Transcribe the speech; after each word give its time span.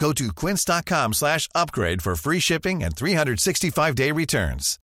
Go 0.00 0.12
to 0.14 0.32
quince.com 0.32 1.12
slash 1.12 1.46
upgrade 1.54 2.00
for 2.02 2.16
free 2.16 2.40
shipping 2.40 2.82
and 2.82 2.96
365-day 2.96 4.10
returns. 4.12 4.78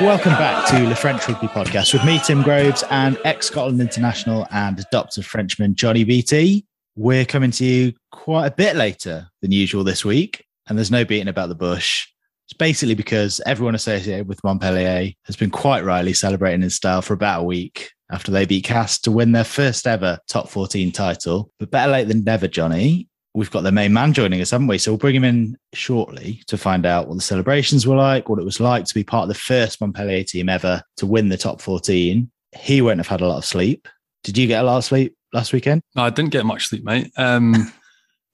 Welcome 0.00 0.32
back 0.32 0.68
to 0.70 0.86
the 0.88 0.96
French 0.96 1.28
Rugby 1.28 1.46
Podcast 1.46 1.92
with 1.92 2.04
me, 2.04 2.20
Tim 2.26 2.42
Groves, 2.42 2.82
and 2.90 3.18
ex 3.24 3.46
Scotland 3.46 3.80
international 3.80 4.46
and 4.50 4.78
adopted 4.78 5.24
Frenchman 5.24 5.74
Johnny 5.74 6.04
Beattie. 6.04 6.66
We're 6.96 7.24
coming 7.24 7.50
to 7.52 7.64
you 7.64 7.92
quite 8.24 8.46
a 8.46 8.50
bit 8.50 8.74
later 8.74 9.28
than 9.42 9.52
usual 9.52 9.84
this 9.84 10.02
week, 10.02 10.46
and 10.66 10.78
there's 10.78 10.90
no 10.90 11.04
beating 11.04 11.28
about 11.28 11.50
the 11.50 11.54
bush. 11.54 12.08
It's 12.46 12.56
basically 12.56 12.94
because 12.94 13.38
everyone 13.44 13.74
associated 13.74 14.28
with 14.28 14.42
Montpellier 14.42 15.12
has 15.26 15.36
been 15.36 15.50
quite 15.50 15.84
rightly 15.84 16.14
celebrating 16.14 16.62
in 16.62 16.70
style 16.70 17.02
for 17.02 17.12
about 17.12 17.42
a 17.42 17.44
week 17.44 17.90
after 18.10 18.32
they 18.32 18.46
beat 18.46 18.64
Castres 18.64 19.00
to 19.00 19.10
win 19.10 19.32
their 19.32 19.44
first 19.44 19.86
ever 19.86 20.18
top 20.26 20.48
14 20.48 20.90
title. 20.90 21.50
But 21.58 21.70
better 21.70 21.92
late 21.92 22.08
than 22.08 22.24
never, 22.24 22.48
Johnny. 22.48 23.10
We've 23.34 23.50
got 23.50 23.60
the 23.60 23.72
main 23.72 23.92
man 23.92 24.14
joining 24.14 24.40
us, 24.40 24.52
haven't 24.52 24.68
we? 24.68 24.78
So 24.78 24.92
we'll 24.92 24.98
bring 24.98 25.16
him 25.16 25.24
in 25.24 25.58
shortly 25.74 26.40
to 26.46 26.56
find 26.56 26.86
out 26.86 27.08
what 27.08 27.16
the 27.16 27.20
celebrations 27.20 27.86
were 27.86 27.96
like, 27.96 28.30
what 28.30 28.38
it 28.38 28.44
was 28.46 28.58
like 28.58 28.86
to 28.86 28.94
be 28.94 29.04
part 29.04 29.24
of 29.24 29.28
the 29.28 29.34
first 29.34 29.82
Montpellier 29.82 30.24
team 30.24 30.48
ever 30.48 30.82
to 30.96 31.04
win 31.04 31.28
the 31.28 31.36
top 31.36 31.60
14. 31.60 32.30
He 32.56 32.80
won't 32.80 33.00
have 33.00 33.08
had 33.08 33.20
a 33.20 33.28
lot 33.28 33.38
of 33.38 33.44
sleep. 33.44 33.86
Did 34.22 34.38
you 34.38 34.46
get 34.46 34.62
a 34.62 34.66
lot 34.66 34.78
of 34.78 34.84
sleep 34.86 35.14
last 35.34 35.52
weekend? 35.52 35.82
No, 35.94 36.04
I 36.04 36.10
didn't 36.10 36.30
get 36.30 36.46
much 36.46 36.68
sleep, 36.68 36.84
mate. 36.84 37.12
Um, 37.18 37.70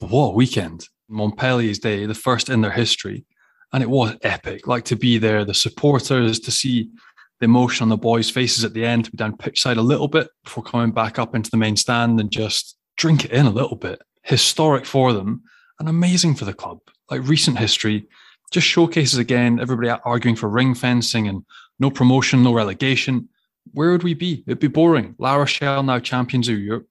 what 0.00 0.34
weekend. 0.34 0.88
Montpellier's 1.08 1.78
day, 1.78 2.06
the 2.06 2.14
first 2.14 2.48
in 2.48 2.60
their 2.60 2.70
history. 2.70 3.24
And 3.72 3.82
it 3.82 3.90
was 3.90 4.16
epic. 4.22 4.66
Like 4.66 4.84
to 4.86 4.96
be 4.96 5.18
there, 5.18 5.44
the 5.44 5.54
supporters, 5.54 6.40
to 6.40 6.50
see 6.50 6.90
the 7.38 7.44
emotion 7.44 7.84
on 7.84 7.88
the 7.88 7.96
boys' 7.96 8.30
faces 8.30 8.64
at 8.64 8.74
the 8.74 8.84
end, 8.84 9.06
to 9.06 9.10
be 9.10 9.16
down 9.16 9.36
pitch 9.36 9.60
side 9.60 9.76
a 9.76 9.82
little 9.82 10.08
bit 10.08 10.28
before 10.44 10.62
coming 10.62 10.92
back 10.92 11.18
up 11.18 11.34
into 11.34 11.50
the 11.50 11.56
main 11.56 11.76
stand 11.76 12.20
and 12.20 12.30
just 12.30 12.76
drink 12.96 13.24
it 13.24 13.32
in 13.32 13.46
a 13.46 13.50
little 13.50 13.76
bit. 13.76 14.00
Historic 14.22 14.84
for 14.84 15.12
them 15.12 15.42
and 15.78 15.88
amazing 15.88 16.34
for 16.34 16.44
the 16.44 16.52
club. 16.52 16.78
Like 17.10 17.26
recent 17.26 17.58
history, 17.58 18.06
just 18.50 18.66
showcases 18.66 19.18
again 19.18 19.60
everybody 19.60 19.88
arguing 20.04 20.36
for 20.36 20.48
ring 20.48 20.74
fencing 20.74 21.28
and 21.28 21.44
no 21.78 21.90
promotion, 21.90 22.42
no 22.42 22.52
relegation. 22.52 23.28
Where 23.72 23.92
would 23.92 24.02
we 24.02 24.14
be? 24.14 24.44
It'd 24.46 24.58
be 24.58 24.68
boring. 24.68 25.14
La 25.18 25.34
Rochelle 25.34 25.82
now 25.82 25.98
champions 25.98 26.48
of 26.48 26.58
Europe. 26.58 26.88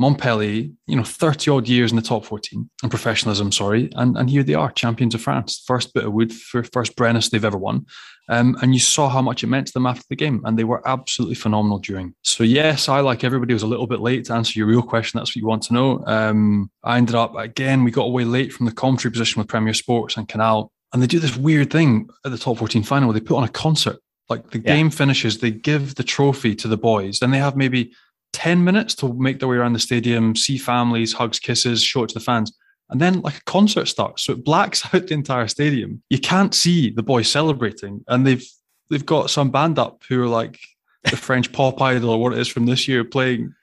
Montpellier, 0.00 0.66
you 0.86 0.96
know, 0.96 1.04
30 1.04 1.50
odd 1.50 1.68
years 1.68 1.92
in 1.92 1.96
the 1.96 2.02
top 2.02 2.24
14 2.24 2.68
and 2.82 2.90
professionalism, 2.90 3.52
sorry. 3.52 3.90
And, 3.96 4.16
and 4.16 4.30
here 4.30 4.42
they 4.42 4.54
are, 4.54 4.72
champions 4.72 5.14
of 5.14 5.20
France. 5.20 5.62
First 5.66 5.92
bit 5.92 6.04
of 6.04 6.12
wood 6.14 6.32
for 6.32 6.64
first 6.64 6.96
Brennus 6.96 7.28
they've 7.30 7.44
ever 7.44 7.58
won. 7.58 7.84
Um, 8.30 8.56
and 8.62 8.72
you 8.72 8.80
saw 8.80 9.10
how 9.10 9.20
much 9.20 9.44
it 9.44 9.48
meant 9.48 9.66
to 9.66 9.72
them 9.74 9.86
after 9.86 10.04
the 10.08 10.16
game. 10.16 10.40
And 10.44 10.58
they 10.58 10.64
were 10.64 10.86
absolutely 10.88 11.34
phenomenal 11.34 11.78
during. 11.80 12.14
So, 12.22 12.44
yes, 12.44 12.88
I, 12.88 13.00
like 13.00 13.24
everybody, 13.24 13.52
was 13.52 13.62
a 13.62 13.66
little 13.66 13.86
bit 13.86 14.00
late 14.00 14.24
to 14.26 14.32
answer 14.32 14.58
your 14.58 14.68
real 14.68 14.82
question. 14.82 15.18
That's 15.18 15.32
what 15.32 15.36
you 15.36 15.46
want 15.46 15.64
to 15.64 15.74
know. 15.74 16.02
Um, 16.06 16.70
I 16.82 16.96
ended 16.96 17.14
up, 17.14 17.36
again, 17.36 17.84
we 17.84 17.90
got 17.90 18.04
away 18.04 18.24
late 18.24 18.54
from 18.54 18.64
the 18.64 18.72
commentary 18.72 19.12
position 19.12 19.38
with 19.40 19.48
Premier 19.48 19.74
Sports 19.74 20.16
and 20.16 20.26
Canal. 20.26 20.72
And 20.94 21.02
they 21.02 21.06
do 21.08 21.18
this 21.18 21.36
weird 21.36 21.70
thing 21.70 22.08
at 22.24 22.32
the 22.32 22.38
top 22.38 22.56
14 22.56 22.82
final 22.84 23.08
where 23.08 23.14
they 23.18 23.24
put 23.24 23.36
on 23.36 23.44
a 23.44 23.48
concert. 23.48 23.98
Like 24.30 24.50
the 24.50 24.60
Yeah. 24.60 24.76
game 24.76 24.90
finishes, 24.90 25.38
they 25.38 25.50
give 25.50 25.96
the 25.96 26.04
trophy 26.04 26.54
to 26.54 26.68
the 26.68 26.78
boys. 26.78 27.18
Then 27.18 27.32
they 27.32 27.38
have 27.38 27.56
maybe 27.56 27.92
10 28.40 28.64
minutes 28.64 28.94
to 28.94 29.12
make 29.12 29.38
their 29.38 29.48
way 29.48 29.56
around 29.56 29.74
the 29.74 29.78
stadium, 29.78 30.34
see 30.34 30.56
families, 30.56 31.12
hugs, 31.12 31.38
kisses, 31.38 31.82
show 31.82 32.04
it 32.04 32.08
to 32.08 32.14
the 32.14 32.24
fans. 32.24 32.50
And 32.88 32.98
then 32.98 33.20
like 33.20 33.36
a 33.36 33.44
concert 33.44 33.86
starts. 33.86 34.24
So 34.24 34.32
it 34.32 34.44
blacks 34.46 34.82
out 34.94 35.08
the 35.08 35.14
entire 35.14 35.46
stadium. 35.46 36.02
You 36.08 36.18
can't 36.18 36.54
see 36.54 36.88
the 36.90 37.02
boys 37.02 37.30
celebrating. 37.30 38.02
And 38.08 38.26
they've 38.26 38.44
they've 38.88 39.04
got 39.04 39.28
some 39.28 39.50
band 39.50 39.78
up 39.78 40.02
who 40.08 40.22
are 40.22 40.26
like 40.26 40.58
the 41.04 41.16
French 41.28 41.52
pop 41.52 41.82
idol 41.82 42.10
or 42.10 42.18
what 42.18 42.32
it 42.32 42.38
is 42.38 42.48
from 42.48 42.64
this 42.64 42.88
year 42.88 43.04
playing 43.04 43.54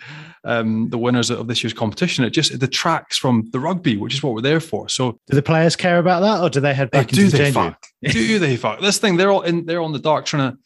um, 0.43 0.89
the 0.91 0.97
winners 0.99 1.31
of 1.31 1.47
this 1.47 1.63
year's 1.63 1.73
competition. 1.73 2.23
It 2.23 2.29
just 2.29 2.51
it 2.51 2.59
detracts 2.59 3.17
from 3.17 3.49
the 3.51 3.59
rugby, 3.59 3.97
which 3.97 4.13
is 4.13 4.21
what 4.21 4.35
we're 4.35 4.41
there 4.41 4.59
for. 4.59 4.89
So 4.89 5.19
Do 5.27 5.35
the 5.35 5.41
players 5.41 5.75
care 5.75 5.97
about 5.97 6.19
that, 6.21 6.43
or 6.43 6.51
do 6.51 6.59
they 6.59 6.75
head 6.75 6.91
back 6.91 7.07
do 7.07 7.23
into 7.23 7.35
the 7.35 7.43
they 7.45 7.51
fuck? 7.51 7.83
do 8.03 8.37
they 8.37 8.55
fuck? 8.55 8.79
This 8.79 8.99
thing, 8.99 9.17
they're 9.17 9.31
all 9.31 9.41
in 9.41 9.65
they're 9.65 9.81
on 9.81 9.91
the 9.91 9.99
dark 9.99 10.25
trying 10.25 10.51
to 10.51 10.57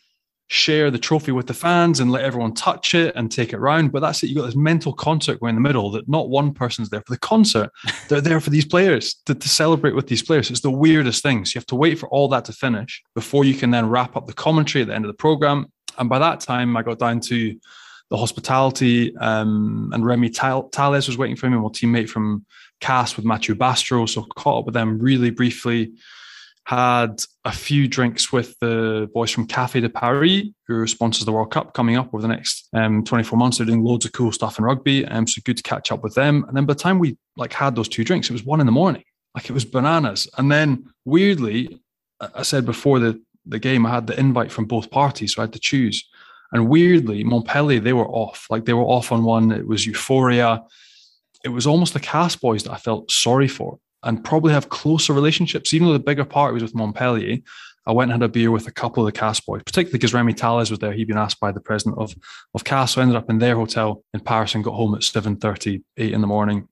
share 0.51 0.91
the 0.91 0.99
trophy 0.99 1.31
with 1.31 1.47
the 1.47 1.53
fans 1.53 2.01
and 2.01 2.11
let 2.11 2.25
everyone 2.25 2.53
touch 2.53 2.93
it 2.93 3.15
and 3.15 3.31
take 3.31 3.53
it 3.53 3.55
around. 3.55 3.89
But 3.93 4.01
that's 4.01 4.21
it. 4.21 4.27
You've 4.27 4.35
got 4.35 4.47
this 4.47 4.55
mental 4.55 4.91
concert 4.91 5.39
going 5.39 5.51
in 5.51 5.55
the 5.55 5.65
middle 5.65 5.89
that 5.91 6.09
not 6.09 6.27
one 6.27 6.53
person's 6.53 6.89
there 6.89 6.99
for 7.07 7.13
the 7.13 7.19
concert. 7.19 7.71
They're 8.09 8.19
there 8.19 8.41
for 8.41 8.49
these 8.49 8.65
players 8.65 9.13
to, 9.27 9.33
to 9.33 9.47
celebrate 9.47 9.95
with 9.95 10.07
these 10.07 10.21
players. 10.21 10.51
It's 10.51 10.59
the 10.59 10.69
weirdest 10.69 11.23
thing. 11.23 11.45
So 11.45 11.55
you 11.55 11.59
have 11.59 11.67
to 11.67 11.75
wait 11.75 11.99
for 11.99 12.09
all 12.09 12.27
that 12.29 12.43
to 12.45 12.51
finish 12.51 13.01
before 13.15 13.45
you 13.45 13.53
can 13.53 13.71
then 13.71 13.87
wrap 13.87 14.17
up 14.17 14.27
the 14.27 14.33
commentary 14.33 14.81
at 14.81 14.89
the 14.89 14.93
end 14.93 15.05
of 15.05 15.09
the 15.09 15.17
program. 15.17 15.67
And 15.97 16.09
by 16.09 16.19
that 16.19 16.41
time, 16.41 16.75
I 16.75 16.83
got 16.83 16.99
down 16.99 17.21
to 17.21 17.57
the 18.09 18.17
hospitality, 18.17 19.15
um, 19.17 19.89
and 19.93 20.05
Remy 20.05 20.31
Tal- 20.31 20.67
Tales 20.67 21.07
was 21.07 21.17
waiting 21.17 21.37
for 21.37 21.49
me, 21.49 21.57
my 21.57 21.69
teammate 21.69 22.09
from 22.09 22.45
Castres 22.81 23.15
with 23.15 23.25
Matthew 23.25 23.55
Bastro. 23.55 24.05
So 24.05 24.23
caught 24.35 24.59
up 24.59 24.65
with 24.65 24.73
them 24.73 24.99
really 24.99 25.29
briefly. 25.29 25.93
Had 26.65 27.21
a 27.43 27.51
few 27.51 27.87
drinks 27.87 28.31
with 28.31 28.57
the 28.59 29.09
boys 29.13 29.31
from 29.31 29.47
Cafe 29.47 29.79
de 29.79 29.89
Paris, 29.89 30.43
who 30.67 30.85
sponsors 30.87 31.25
the 31.25 31.31
World 31.31 31.51
Cup 31.51 31.73
coming 31.73 31.97
up 31.97 32.13
over 32.13 32.21
the 32.21 32.27
next 32.27 32.69
um, 32.73 33.03
24 33.03 33.37
months. 33.37 33.57
They're 33.57 33.65
doing 33.65 33.83
loads 33.83 34.05
of 34.05 34.13
cool 34.13 34.31
stuff 34.31 34.57
in 34.57 34.63
rugby, 34.65 35.05
um, 35.05 35.27
so 35.27 35.41
good 35.43 35.57
to 35.57 35.63
catch 35.63 35.91
up 35.91 36.03
with 36.03 36.13
them. 36.13 36.45
And 36.47 36.55
then 36.55 36.65
by 36.65 36.73
the 36.73 36.79
time 36.79 36.99
we 36.99 37.17
like 37.35 37.51
had 37.51 37.75
those 37.75 37.89
two 37.89 38.03
drinks, 38.03 38.29
it 38.29 38.33
was 38.33 38.45
one 38.45 38.59
in 38.59 38.67
the 38.67 38.71
morning. 38.71 39.03
Like 39.35 39.49
it 39.49 39.53
was 39.53 39.65
bananas. 39.65 40.29
And 40.37 40.51
then 40.51 40.85
weirdly, 41.03 41.81
I 42.35 42.43
said 42.43 42.65
before 42.65 42.99
the 42.99 43.21
the 43.45 43.59
game, 43.59 43.85
I 43.85 43.89
had 43.89 44.07
the 44.07 44.19
invite 44.19 44.51
from 44.51 44.65
both 44.65 44.91
parties, 44.91 45.33
so 45.33 45.41
I 45.41 45.45
had 45.45 45.53
to 45.53 45.59
choose. 45.59 46.07
And 46.51 46.69
weirdly, 46.69 47.23
Montpellier, 47.23 47.79
they 47.79 47.93
were 47.93 48.07
off. 48.07 48.45
Like 48.49 48.65
they 48.65 48.73
were 48.73 48.83
off 48.83 49.11
on 49.11 49.23
one. 49.23 49.51
It 49.51 49.65
was 49.65 49.85
euphoria. 49.85 50.63
It 51.43 51.49
was 51.49 51.65
almost 51.65 51.93
the 51.93 51.99
Castres 51.99 52.39
boys 52.39 52.63
that 52.63 52.73
I 52.73 52.77
felt 52.77 53.09
sorry 53.09 53.47
for 53.47 53.79
and 54.03 54.23
probably 54.23 54.53
have 54.53 54.69
closer 54.69 55.13
relationships. 55.13 55.73
Even 55.73 55.87
though 55.87 55.93
the 55.93 55.99
bigger 55.99 56.25
part 56.25 56.53
was 56.53 56.63
with 56.63 56.75
Montpellier, 56.75 57.37
I 57.85 57.91
went 57.91 58.11
and 58.11 58.21
had 58.21 58.29
a 58.29 58.31
beer 58.31 58.51
with 58.51 58.67
a 58.67 58.71
couple 58.71 59.05
of 59.05 59.11
the 59.11 59.17
Castres 59.19 59.45
boys, 59.45 59.63
particularly 59.63 59.93
because 59.93 60.13
Remy 60.13 60.33
Tales 60.33 60.69
was 60.69 60.79
there. 60.79 60.93
He'd 60.93 61.07
been 61.07 61.17
asked 61.17 61.39
by 61.39 61.51
the 61.51 61.59
president 61.59 61.97
of, 61.97 62.15
of 62.53 62.63
Castres. 62.63 62.95
So 62.95 63.01
I 63.01 63.03
ended 63.03 63.17
up 63.17 63.29
in 63.29 63.39
their 63.39 63.55
hotel 63.55 64.03
in 64.13 64.19
Paris 64.19 64.53
and 64.53 64.63
got 64.63 64.75
home 64.75 64.93
at 64.93 65.01
7.30, 65.01 65.83
8 65.97 66.13
in 66.13 66.21
the 66.21 66.27
morning. 66.27 66.67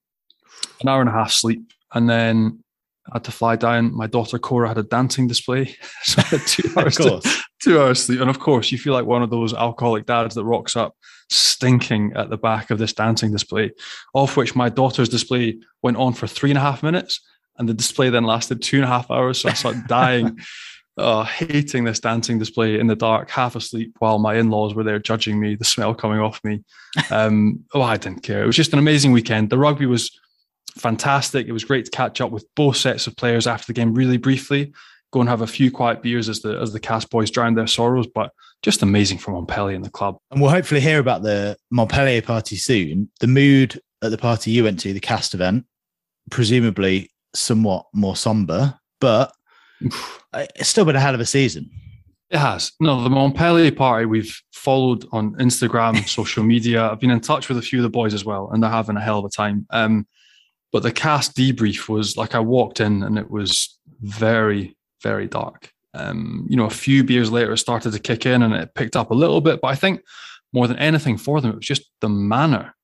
An 0.82 0.88
hour 0.88 1.02
and 1.02 1.10
a 1.10 1.14
half 1.14 1.32
sleep. 1.32 1.72
And 1.94 2.10
then 2.10 2.64
I 3.12 3.16
had 3.16 3.24
to 3.26 3.32
fly 3.32 3.56
down. 3.56 3.96
My 3.96 4.08
daughter 4.08 4.38
Cora 4.38 4.68
had 4.68 4.78
a 4.78 4.84
dancing 4.84 5.28
display. 5.28 5.76
So 6.04 6.22
I 6.22 6.26
had 6.26 6.42
two 6.48 6.70
hours 6.78 6.96
to, 6.98 7.22
two 7.62 7.82
hours 7.82 8.04
sleep. 8.04 8.22
And 8.22 8.30
of 8.30 8.40
course, 8.40 8.72
you 8.72 8.78
feel 8.78 8.94
like 8.94 9.06
one 9.06 9.22
of 9.22 9.30
those 9.30 9.54
alcoholic 9.54 10.06
dads 10.06 10.36
that 10.36 10.46
rocks 10.46 10.76
up 10.76 10.96
stinking 11.30 12.14
at 12.16 12.30
the 12.30 12.38
back 12.38 12.72
of 12.72 12.80
this 12.80 12.94
dancing 12.94 13.32
display, 13.32 13.72
of 14.16 14.36
which 14.38 14.56
my 14.56 14.70
daughter's 14.70 15.10
display 15.10 15.60
went 15.84 15.98
on 15.98 16.14
for 16.14 16.26
three 16.26 16.52
and 16.52 16.58
a 16.58 16.62
half 16.62 16.82
minutes. 16.84 17.22
And 17.58 17.68
the 17.68 17.74
display 17.74 18.10
then 18.10 18.24
lasted 18.24 18.62
two 18.62 18.78
and 18.78 18.86
a 18.86 18.88
half 18.88 19.12
hours. 19.12 19.42
So 19.42 19.50
I 19.50 19.54
started 19.54 19.86
dying, 19.88 20.40
uh, 20.98 21.26
hating 21.26 21.84
this 21.84 22.00
dancing 22.00 22.40
display 22.40 22.80
in 22.80 22.88
the 22.88 22.96
dark, 22.96 23.30
half 23.30 23.56
asleep 23.56 23.94
while 24.00 24.18
my 24.18 24.36
in 24.36 24.50
laws 24.50 24.74
were 24.74 24.86
there 24.86 25.00
judging 25.00 25.40
me, 25.40 25.56
the 25.56 25.66
smell 25.66 25.94
coming 25.94 26.20
off 26.20 26.42
me. 26.44 26.64
Um, 27.12 27.66
oh, 27.74 27.82
I 27.82 27.98
didn't 27.98 28.24
care. 28.24 28.44
It 28.44 28.48
was 28.48 28.56
just 28.56 28.74
an 28.74 28.80
amazing 28.80 29.12
weekend. 29.12 29.50
The 29.50 29.58
rugby 29.58 29.86
was 29.86 30.18
fantastic. 30.78 31.48
It 31.48 31.52
was 31.52 31.64
great 31.64 31.86
to 31.86 31.92
catch 31.92 32.22
up 32.22 32.32
with 32.32 32.46
both 32.56 32.78
sets 32.78 33.08
of 33.08 33.16
players 33.16 33.48
after 33.48 33.68
the 33.68 33.74
game 33.74 33.94
really 33.94 34.18
briefly. 34.18 34.74
go 35.12 35.22
and 35.22 35.30
have 35.30 35.42
a 35.42 35.48
few 35.48 35.72
quiet 35.72 36.04
beers 36.04 36.30
as 36.30 36.42
the 36.42 36.60
as 36.60 36.72
the 36.72 36.80
Castres 36.80 37.10
boys 37.10 37.32
drown 37.32 37.56
their 37.56 37.68
sorrows. 37.68 38.08
But 38.08 38.32
just 38.62 38.82
amazing 38.84 39.18
for 39.18 39.32
Montpellier 39.32 39.76
and 39.76 39.86
the 39.86 39.90
club. 39.90 40.18
And 40.32 40.42
we'll 40.42 40.52
hopefully 40.52 40.82
hear 40.82 41.00
about 41.00 41.24
the 41.24 41.58
Montpellier 41.72 42.22
party 42.22 42.56
soon. 42.56 43.10
The 43.20 43.28
mood 43.28 43.80
at 44.02 44.12
the 44.12 44.18
party 44.18 44.52
you 44.52 44.64
went 44.64 44.80
to, 44.82 44.94
the 44.94 45.00
Castres 45.00 45.40
event, 45.40 45.66
presumably 46.30 47.12
somewhat 47.34 47.86
more 47.94 48.16
somber, 48.16 48.78
but 49.00 49.32
it's 50.34 50.70
still 50.70 50.86
been 50.86 50.96
a 50.96 51.00
hell 51.00 51.16
of 51.16 51.22
a 51.22 51.26
season. 51.26 51.70
It 52.30 52.38
has. 52.38 52.74
No, 52.80 53.02
the 53.02 53.10
Montpellier 53.10 53.72
party 53.72 54.06
we've 54.06 54.40
followed 54.54 55.06
on 55.12 55.34
Instagram, 55.36 56.08
social 56.08 56.44
media. 56.44 56.90
I've 56.90 57.00
been 57.00 57.10
in 57.10 57.22
touch 57.22 57.50
with 57.50 57.58
a 57.58 57.62
few 57.62 57.80
of 57.80 57.84
the 57.84 57.90
boys 57.90 58.14
as 58.14 58.24
well, 58.24 58.52
and 58.52 58.62
they're 58.62 58.70
having 58.70 58.98
a 58.98 59.02
hell 59.02 59.20
of 59.20 59.26
a 59.26 59.30
time. 59.30 59.66
Um, 59.72 60.06
but 60.72 60.84
the 60.84 60.92
Castres 60.92 61.54
debrief 61.54 61.90
was 61.90 62.18
like 62.18 62.36
I 62.36 62.40
walked 62.40 62.80
in 62.80 63.04
and 63.04 63.18
it 63.18 63.30
was 63.30 63.78
very, 64.02 64.76
very 65.02 65.28
dark. 65.28 65.72
Um, 65.94 66.46
you 66.50 66.56
know, 66.56 66.66
a 66.66 66.72
few 66.72 67.04
beers 67.04 67.32
later, 67.32 67.54
it 67.54 67.58
started 67.58 67.94
to 67.94 68.00
kick 68.00 68.26
in 68.26 68.44
and 68.44 68.54
it 68.54 68.76
picked 68.76 68.96
up 68.96 69.12
a 69.12 69.16
little 69.16 69.42
bit. 69.42 69.62
But 69.62 69.70
I 69.70 69.76
think 69.76 70.02
more 70.54 70.68
than 70.68 70.78
anything 70.78 71.18
for 71.18 71.42
them, 71.42 71.52
it 71.52 71.58
was 71.58 71.66
just 71.66 71.90
the 72.02 72.10
manner 72.10 72.76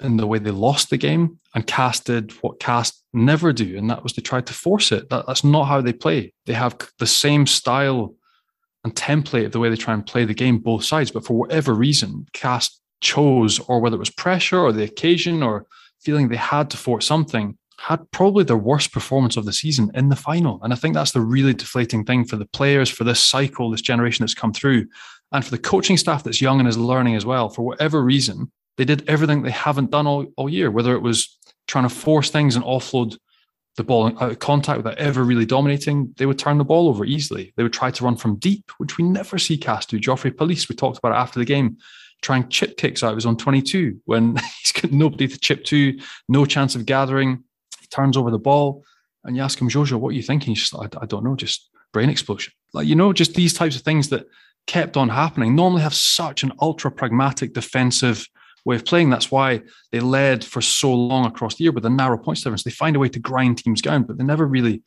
and 0.00 0.18
the 0.18 0.26
way 0.26 0.38
they 0.38 0.50
lost 0.50 0.90
the 0.90 0.96
game. 0.96 1.38
And 1.54 1.66
Castres 1.66 2.04
did 2.04 2.32
what 2.42 2.60
Castres 2.60 3.02
never 3.12 3.52
do, 3.52 3.76
and 3.76 3.90
that 3.90 4.02
was 4.02 4.12
they 4.12 4.22
tried 4.22 4.46
to 4.46 4.54
force 4.54 4.92
it. 4.92 5.08
That, 5.10 5.26
that's 5.26 5.44
not 5.44 5.64
how 5.64 5.80
they 5.80 5.92
play. 5.92 6.32
They 6.46 6.52
have 6.52 6.76
the 6.98 7.06
same 7.06 7.46
style 7.46 8.14
and 8.84 8.94
template 8.94 9.46
of 9.46 9.52
the 9.52 9.58
way 9.58 9.68
they 9.68 9.76
try 9.76 9.94
and 9.94 10.06
play 10.06 10.24
the 10.24 10.34
game, 10.34 10.58
both 10.58 10.84
sides. 10.84 11.10
But 11.10 11.26
for 11.26 11.34
whatever 11.36 11.74
reason, 11.74 12.26
Castres 12.32 12.80
chose, 13.00 13.58
or 13.60 13.80
whether 13.80 13.96
it 13.96 14.00
was 14.00 14.10
pressure 14.10 14.58
or 14.58 14.72
the 14.72 14.84
occasion 14.84 15.42
or 15.42 15.66
feeling 16.00 16.28
they 16.28 16.36
had 16.36 16.70
to 16.70 16.76
force 16.76 17.06
something, 17.06 17.56
had 17.78 18.10
probably 18.10 18.44
their 18.44 18.56
worst 18.56 18.92
performance 18.92 19.36
of 19.36 19.44
the 19.44 19.52
season 19.52 19.90
in 19.94 20.08
the 20.08 20.16
final. 20.16 20.60
And 20.62 20.72
I 20.72 20.76
think 20.76 20.94
that's 20.94 21.12
the 21.12 21.20
really 21.20 21.54
deflating 21.54 22.04
thing 22.04 22.24
for 22.24 22.36
the 22.36 22.46
players, 22.46 22.90
for 22.90 23.04
this 23.04 23.22
cycle, 23.22 23.70
this 23.70 23.80
generation 23.80 24.22
that's 24.22 24.34
come 24.34 24.52
through, 24.52 24.86
and 25.32 25.44
for 25.44 25.50
the 25.50 25.58
coaching 25.58 25.96
staff 25.96 26.24
that's 26.24 26.40
young 26.40 26.58
and 26.58 26.68
is 26.68 26.76
learning 26.76 27.16
as 27.16 27.24
well. 27.24 27.48
For 27.48 27.62
whatever 27.62 28.02
reason, 28.02 28.50
they 28.76 28.84
did 28.84 29.08
everything 29.08 29.42
they 29.42 29.50
haven't 29.50 29.90
done 29.90 30.06
all, 30.06 30.26
all 30.36 30.48
year, 30.48 30.70
whether 30.70 30.94
it 30.94 31.02
was 31.02 31.38
trying 31.66 31.88
to 31.88 31.94
force 31.94 32.30
things 32.30 32.56
and 32.56 32.64
offload 32.64 33.16
the 33.76 33.84
ball 33.84 34.06
out 34.06 34.30
of 34.30 34.38
contact 34.40 34.78
without 34.78 34.98
ever 34.98 35.22
really 35.24 35.46
dominating, 35.46 36.12
they 36.16 36.26
would 36.26 36.38
turn 36.38 36.58
the 36.58 36.64
ball 36.64 36.88
over 36.88 37.04
easily. 37.04 37.52
They 37.56 37.62
would 37.62 37.72
try 37.72 37.90
to 37.90 38.04
run 38.04 38.16
from 38.16 38.36
deep, 38.36 38.70
which 38.78 38.98
we 38.98 39.04
never 39.04 39.38
see 39.38 39.56
Castres 39.56 40.00
do. 40.00 40.00
Geoffrey 40.00 40.32
Palis, 40.32 40.68
we 40.68 40.74
talked 40.74 40.98
about 40.98 41.12
it 41.12 41.20
after 41.20 41.38
the 41.38 41.44
game, 41.44 41.78
trying 42.22 42.48
chip 42.48 42.76
kicks 42.76 43.02
out 43.02 43.10
of 43.10 43.16
his 43.16 43.26
own 43.26 43.36
22 43.36 44.00
when 44.04 44.36
he's 44.62 44.72
got 44.72 44.92
nobody 44.92 45.26
to 45.28 45.38
chip 45.38 45.64
to, 45.64 45.98
no 46.28 46.44
chance 46.44 46.74
of 46.74 46.86
gathering. 46.86 47.44
He 47.80 47.86
turns 47.86 48.16
over 48.16 48.30
the 48.30 48.38
ball 48.38 48.84
and 49.24 49.36
you 49.36 49.42
ask 49.42 49.60
him, 49.60 49.68
Jojo, 49.68 49.98
what 49.98 50.10
are 50.10 50.16
you 50.16 50.22
thinking? 50.22 50.54
He's 50.54 50.60
just 50.60 50.74
like, 50.74 50.96
I, 50.96 51.00
I 51.02 51.06
don't 51.06 51.24
know, 51.24 51.36
just 51.36 51.70
brain 51.92 52.08
explosion. 52.08 52.52
Like, 52.72 52.86
you 52.86 52.94
know, 52.94 53.12
just 53.12 53.34
these 53.34 53.54
types 53.54 53.76
of 53.76 53.82
things 53.82 54.08
that 54.10 54.26
kept 54.66 54.96
on 54.96 55.08
happening 55.08 55.54
normally 55.54 55.82
have 55.82 55.94
such 55.94 56.42
an 56.42 56.52
ultra 56.60 56.90
pragmatic 56.90 57.52
defensive 57.52 58.26
way 58.64 58.76
of 58.76 58.84
playing. 58.84 59.10
That's 59.10 59.30
why 59.30 59.62
they 59.90 60.00
led 60.00 60.44
for 60.44 60.60
so 60.60 60.94
long 60.94 61.26
across 61.26 61.56
the 61.56 61.64
year 61.64 61.72
with 61.72 61.86
a 61.86 61.90
narrow 61.90 62.18
points 62.18 62.42
difference. 62.42 62.62
They 62.62 62.70
find 62.70 62.96
a 62.96 62.98
way 62.98 63.08
to 63.08 63.18
grind 63.18 63.58
teams 63.58 63.82
down, 63.82 64.04
but 64.04 64.18
they 64.18 64.24
never 64.24 64.46
really 64.46 64.82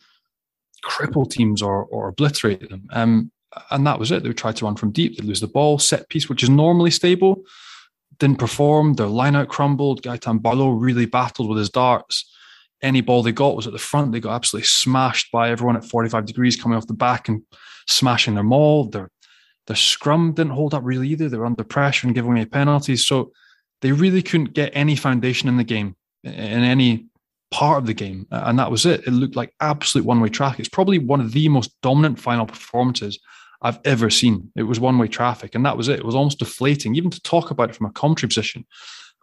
cripple 0.83 1.29
teams 1.29 1.61
or, 1.61 1.85
or 1.85 2.09
obliterate 2.09 2.69
them. 2.69 2.87
Um, 2.91 3.31
and 3.71 3.85
that 3.87 3.99
was 3.99 4.11
it. 4.11 4.23
They 4.23 4.29
would 4.29 4.37
try 4.37 4.51
to 4.51 4.65
run 4.65 4.75
from 4.75 4.91
deep. 4.91 5.17
They'd 5.17 5.25
lose 5.25 5.41
the 5.41 5.47
ball. 5.47 5.79
Set 5.79 6.09
piece, 6.09 6.29
which 6.29 6.43
is 6.43 6.49
normally 6.49 6.91
stable, 6.91 7.43
didn't 8.19 8.39
perform. 8.39 8.93
Their 8.93 9.07
line 9.07 9.35
out 9.35 9.49
crumbled. 9.49 10.01
Gaetan 10.01 10.39
Barlot 10.39 10.81
really 10.81 11.05
battled 11.05 11.49
with 11.49 11.57
his 11.57 11.69
darts. 11.69 12.29
Any 12.81 13.01
ball 13.01 13.23
they 13.23 13.31
got 13.31 13.55
was 13.55 13.67
at 13.67 13.73
the 13.73 13.79
front. 13.79 14.11
They 14.11 14.19
got 14.19 14.33
absolutely 14.33 14.67
smashed 14.67 15.31
by 15.31 15.49
everyone 15.49 15.77
at 15.77 15.85
45 15.85 16.25
degrees 16.25 16.55
coming 16.55 16.77
off 16.77 16.87
the 16.87 16.93
back 16.93 17.29
and 17.29 17.41
smashing 17.87 18.35
their 18.35 18.43
maul. 18.43 18.85
Their 18.85 19.09
their 19.67 19.75
scrum 19.77 20.33
didn't 20.33 20.51
hold 20.51 20.73
up 20.73 20.83
really 20.83 21.07
either. 21.09 21.29
They 21.29 21.37
were 21.37 21.45
under 21.45 21.63
pressure 21.63 22.07
and 22.07 22.15
giving 22.15 22.31
away 22.31 22.45
penalties. 22.45 23.07
So 23.07 23.31
they 23.81 23.91
really 23.91 24.21
couldn't 24.21 24.53
get 24.53 24.71
any 24.75 24.95
foundation 24.95 25.47
in 25.47 25.57
the 25.57 25.63
game, 25.63 25.95
in 26.23 26.33
any 26.33 27.07
part 27.51 27.77
of 27.77 27.85
the 27.85 27.93
game. 27.93 28.27
And 28.31 28.59
that 28.59 28.71
was 28.71 28.85
it. 28.85 29.07
It 29.07 29.11
looked 29.11 29.35
like 29.35 29.53
absolute 29.61 30.05
one 30.05 30.19
way 30.19 30.29
track. 30.29 30.59
It's 30.59 30.67
probably 30.67 30.99
one 30.99 31.21
of 31.21 31.31
the 31.31 31.47
most 31.47 31.71
dominant 31.81 32.19
final 32.19 32.45
performances 32.45 33.19
I've 33.63 33.79
ever 33.85 34.09
seen. 34.09 34.51
It 34.55 34.63
was 34.63 34.79
one 34.79 34.97
way 34.97 35.07
traffic, 35.07 35.55
and 35.55 35.65
that 35.65 35.77
was 35.77 35.87
it. 35.87 35.99
It 35.99 36.05
was 36.05 36.15
almost 36.15 36.39
deflating, 36.39 36.95
even 36.95 37.09
to 37.09 37.21
talk 37.21 37.49
about 37.49 37.69
it 37.69 37.75
from 37.75 37.87
a 37.87 37.91
commentary 37.91 38.27
position. 38.27 38.65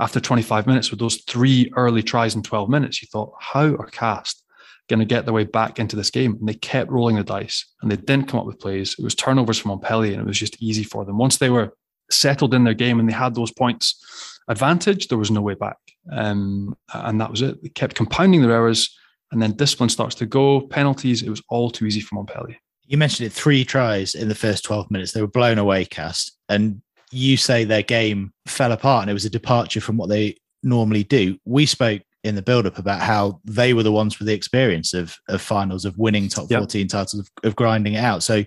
After 0.00 0.18
25 0.18 0.66
minutes, 0.66 0.90
with 0.90 0.98
those 0.98 1.22
three 1.26 1.70
early 1.76 2.02
tries 2.02 2.34
in 2.34 2.42
12 2.42 2.70
minutes, 2.70 3.02
you 3.02 3.08
thought, 3.12 3.34
how 3.38 3.74
are 3.74 3.86
Castres 3.86 4.42
going 4.88 4.98
to 4.98 5.04
get 5.04 5.26
their 5.26 5.34
way 5.34 5.44
back 5.44 5.78
into 5.78 5.94
this 5.94 6.10
game? 6.10 6.36
And 6.40 6.48
they 6.48 6.54
kept 6.54 6.90
rolling 6.90 7.16
the 7.16 7.22
dice, 7.22 7.66
and 7.82 7.90
they 7.90 7.96
didn't 7.96 8.28
come 8.28 8.40
up 8.40 8.46
with 8.46 8.58
plays. 8.58 8.96
It 8.98 9.04
was 9.04 9.14
turnovers 9.14 9.58
from 9.58 9.70
Montpellier, 9.70 10.14
and 10.14 10.22
it 10.22 10.26
was 10.26 10.38
just 10.38 10.60
easy 10.62 10.84
for 10.84 11.04
them. 11.04 11.18
Once 11.18 11.36
they 11.36 11.50
were 11.50 11.74
settled 12.10 12.54
in 12.54 12.64
their 12.64 12.74
game 12.74 12.98
and 12.98 13.08
they 13.08 13.12
had 13.12 13.34
those 13.34 13.52
points 13.52 14.02
advantage, 14.48 15.08
there 15.08 15.18
was 15.18 15.30
no 15.30 15.42
way 15.42 15.54
back. 15.54 15.76
Um, 16.10 16.74
and 16.94 17.20
that 17.20 17.30
was 17.30 17.42
it. 17.42 17.62
They 17.62 17.68
kept 17.68 17.94
compounding 17.94 18.40
their 18.40 18.52
errors, 18.52 18.96
and 19.32 19.42
then 19.42 19.52
discipline 19.52 19.90
starts 19.90 20.14
to 20.16 20.26
go. 20.26 20.62
Penalties, 20.62 21.22
it 21.22 21.28
was 21.28 21.42
all 21.50 21.70
too 21.70 21.84
easy 21.84 22.00
for 22.00 22.14
Montpellier 22.14 22.56
you 22.90 22.98
mentioned 22.98 23.24
it 23.28 23.32
three 23.32 23.64
tries 23.64 24.16
in 24.16 24.28
the 24.28 24.34
first 24.34 24.64
12 24.64 24.90
minutes. 24.90 25.12
They 25.12 25.20
were 25.20 25.28
blown 25.28 25.58
away, 25.58 25.84
Castres. 25.84 26.36
And 26.48 26.82
you 27.12 27.36
say 27.36 27.62
their 27.62 27.84
game 27.84 28.32
fell 28.46 28.72
apart 28.72 29.02
and 29.02 29.10
it 29.10 29.14
was 29.14 29.24
a 29.24 29.30
departure 29.30 29.80
from 29.80 29.96
what 29.96 30.08
they 30.08 30.34
normally 30.64 31.04
do. 31.04 31.38
We 31.44 31.66
spoke 31.66 32.02
in 32.24 32.34
the 32.34 32.42
build 32.42 32.66
up 32.66 32.78
about 32.78 33.00
how 33.00 33.40
they 33.44 33.74
were 33.74 33.84
the 33.84 33.92
ones 33.92 34.18
with 34.18 34.26
the 34.26 34.34
experience 34.34 34.92
of, 34.92 35.16
of 35.28 35.40
finals, 35.40 35.84
of 35.84 35.96
winning 35.98 36.28
top 36.28 36.50
yep. 36.50 36.62
14 36.62 36.88
titles, 36.88 37.14
of, 37.20 37.30
of 37.44 37.54
grinding 37.54 37.94
it 37.94 38.02
out. 38.02 38.24
So 38.24 38.44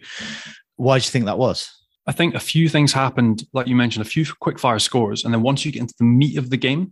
why 0.76 1.00
do 1.00 1.06
you 1.06 1.10
think 1.10 1.24
that 1.26 1.38
was? 1.38 1.72
I 2.06 2.12
think 2.12 2.36
a 2.36 2.40
few 2.42 2.68
things 2.68 2.92
happened, 2.92 3.46
like 3.54 3.68
you 3.68 3.78
mentioned, 3.78 4.06
a 4.06 4.10
few 4.10 4.26
quick 4.42 4.60
fire 4.60 4.78
scores. 4.78 5.24
And 5.24 5.34
then 5.34 5.42
once 5.42 5.64
you 5.64 5.72
get 5.72 5.84
into 5.84 5.96
the 5.98 6.04
meat 6.04 6.38
of 6.38 6.50
the 6.50 6.58
game, 6.58 6.92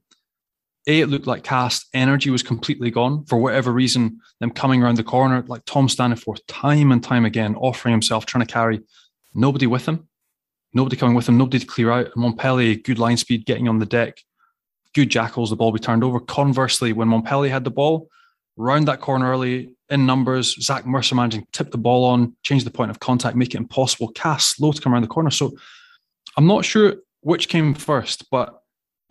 a, 0.88 1.01
it 1.01 1.07
looked 1.07 1.28
like 1.28 1.44
Castres 1.44 1.88
energy 1.94 2.30
was 2.30 2.44
completely 2.44 2.89
gone 2.89 3.25
for 3.25 3.38
whatever 3.38 3.72
reason. 3.72 4.19
Them 4.39 4.51
coming 4.51 4.81
around 4.81 4.98
the 4.98 5.04
corner, 5.04 5.44
like 5.48 5.63
Tom 5.66 5.88
Staniforth, 5.88 6.39
time 6.48 6.92
and 6.92 7.04
time 7.04 7.25
again, 7.25 7.56
offering 7.56 7.94
himself, 7.94 8.25
trying 8.25 8.45
to 8.45 8.51
carry 8.51 8.81
nobody 9.33 9.68
with 9.68 9.86
him, 9.86 10.07
nobody 10.74 10.95
coming 10.95 11.16
with 11.16 11.30
him, 11.30 11.38
nobody 11.38 11.60
to 11.60 11.66
clear 11.66 11.92
out. 11.92 12.16
Montpellier, 12.16 12.75
good 12.75 13.00
line 13.00 13.18
speed, 13.18 13.45
getting 13.45 13.68
on 13.68 13.80
the 13.80 13.86
deck, 13.86 14.18
good 14.94 15.10
jackals, 15.10 15.51
the 15.51 15.56
ball 15.56 15.72
be 15.72 15.80
turned 15.80 16.04
over. 16.04 16.19
Conversely, 16.19 16.94
when 16.94 17.07
Montpellier 17.07 17.51
had 17.51 17.63
the 17.63 17.72
ball, 17.72 18.10
round 18.57 18.88
that 18.88 19.01
corner 19.01 19.30
early 19.30 19.75
in 19.89 20.06
numbers, 20.06 20.56
Zach 20.63 20.86
Mercer 20.86 21.16
managing 21.16 21.42
to 21.42 21.51
tip 21.51 21.72
the 21.72 21.78
ball 21.78 22.06
on, 22.06 22.36
change 22.44 22.63
the 22.63 22.72
point 22.72 22.92
of 22.92 23.00
contact, 23.00 23.36
make 23.36 23.54
it 23.54 23.57
impossible. 23.57 24.12
Castres 24.13 24.56
slow 24.56 24.72
to 24.72 24.81
come 24.81 24.94
around 24.94 25.04
the 25.04 25.07
corner. 25.07 25.30
So 25.30 25.51
I'm 26.38 26.47
not 26.47 26.66
sure 26.66 26.95
which 27.21 27.50
came 27.50 27.73
first, 27.73 28.30
but 28.31 28.60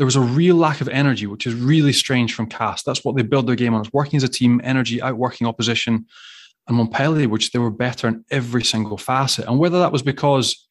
there 0.01 0.07
was 0.07 0.17
a 0.17 0.21
real 0.23 0.57
lack 0.57 0.81
of 0.81 0.89
energy, 0.89 1.27
which 1.27 1.47
is 1.47 1.53
really 1.53 1.93
strange 1.93 2.33
from 2.33 2.47
Castres. 2.47 2.85
That's 2.85 3.05
what 3.05 3.17
they 3.17 3.23
build 3.23 3.47
their 3.47 3.55
game 3.55 3.75
on. 3.75 3.83
It's 3.83 3.93
working 3.93 4.17
as 4.17 4.23
a 4.23 4.29
team, 4.29 4.59
energy, 4.65 5.03
outworking 5.03 5.47
opposition. 5.47 6.07
And 6.67 6.79
Montpellier, 6.79 7.29
which 7.29 7.53
they 7.53 7.59
were 7.59 7.71
better 7.71 8.09
in 8.09 8.25
every 8.31 8.65
single 8.65 8.97
facet. 8.97 9.47
And 9.47 9.59
whether 9.59 9.79
that 9.79 9.93
was 9.93 10.01
because 10.01 10.67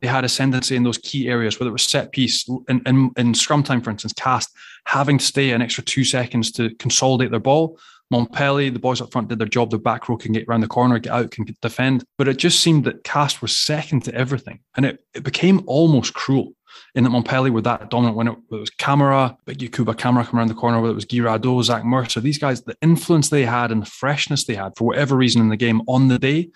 they 0.00 0.08
had 0.08 0.24
ascendancy 0.24 0.74
in 0.74 0.84
those 0.84 0.96
key 0.96 1.28
areas, 1.28 1.60
whether 1.60 1.68
it 1.68 1.74
was 1.74 1.82
set 1.82 2.12
piece 2.12 2.48
in, 2.66 2.80
in, 2.86 3.10
in 3.18 3.34
scrum 3.34 3.62
time, 3.62 3.82
for 3.82 3.90
instance, 3.90 4.14
Castres 4.14 4.54
having 4.86 5.18
to 5.18 5.24
stay 5.26 5.50
an 5.50 5.60
extra 5.60 5.84
two 5.84 6.02
seconds 6.02 6.50
to 6.52 6.74
consolidate 6.76 7.30
their 7.30 7.40
ball. 7.40 7.78
Montpellier, 8.10 8.70
the 8.70 8.78
boys 8.78 9.02
up 9.02 9.12
front 9.12 9.28
did 9.28 9.38
their 9.38 9.46
job. 9.46 9.70
The 9.70 9.76
back 9.76 10.08
row 10.08 10.16
can 10.16 10.32
get 10.32 10.48
around 10.48 10.62
the 10.62 10.66
corner, 10.66 10.98
get 10.98 11.12
out, 11.12 11.30
can 11.30 11.44
defend. 11.60 12.04
But 12.16 12.26
it 12.26 12.38
just 12.38 12.60
seemed 12.60 12.84
that 12.84 13.04
Castres 13.04 13.42
was 13.42 13.58
second 13.58 14.04
to 14.04 14.14
everything. 14.14 14.60
And 14.78 14.86
it, 14.86 15.04
it 15.12 15.24
became 15.24 15.62
almost 15.66 16.14
cruel 16.14 16.54
in 16.94 17.04
that 17.04 17.10
Montpellier 17.10 17.52
with 17.52 17.64
that 17.64 17.90
dominant 17.90 18.16
when 18.16 18.28
it, 18.28 18.36
it 18.50 18.56
was 18.56 18.70
Camara, 18.70 19.36
Big 19.46 19.58
Yacouba 19.58 19.96
Camara 19.96 20.24
coming 20.24 20.38
around 20.38 20.48
the 20.48 20.54
corner, 20.54 20.80
whether 20.80 20.92
it 20.92 20.94
was 20.94 21.06
Radeau, 21.06 21.62
Zach 21.62 21.84
Mercer, 21.84 22.20
these 22.20 22.38
guys, 22.38 22.62
the 22.62 22.76
influence 22.82 23.28
they 23.28 23.44
had 23.44 23.70
and 23.70 23.82
the 23.82 23.86
freshness 23.86 24.44
they 24.44 24.54
had 24.54 24.76
for 24.76 24.84
whatever 24.84 25.16
reason 25.16 25.40
in 25.40 25.48
the 25.48 25.56
game 25.56 25.82
on 25.88 26.08
the 26.08 26.18
day, 26.18 26.50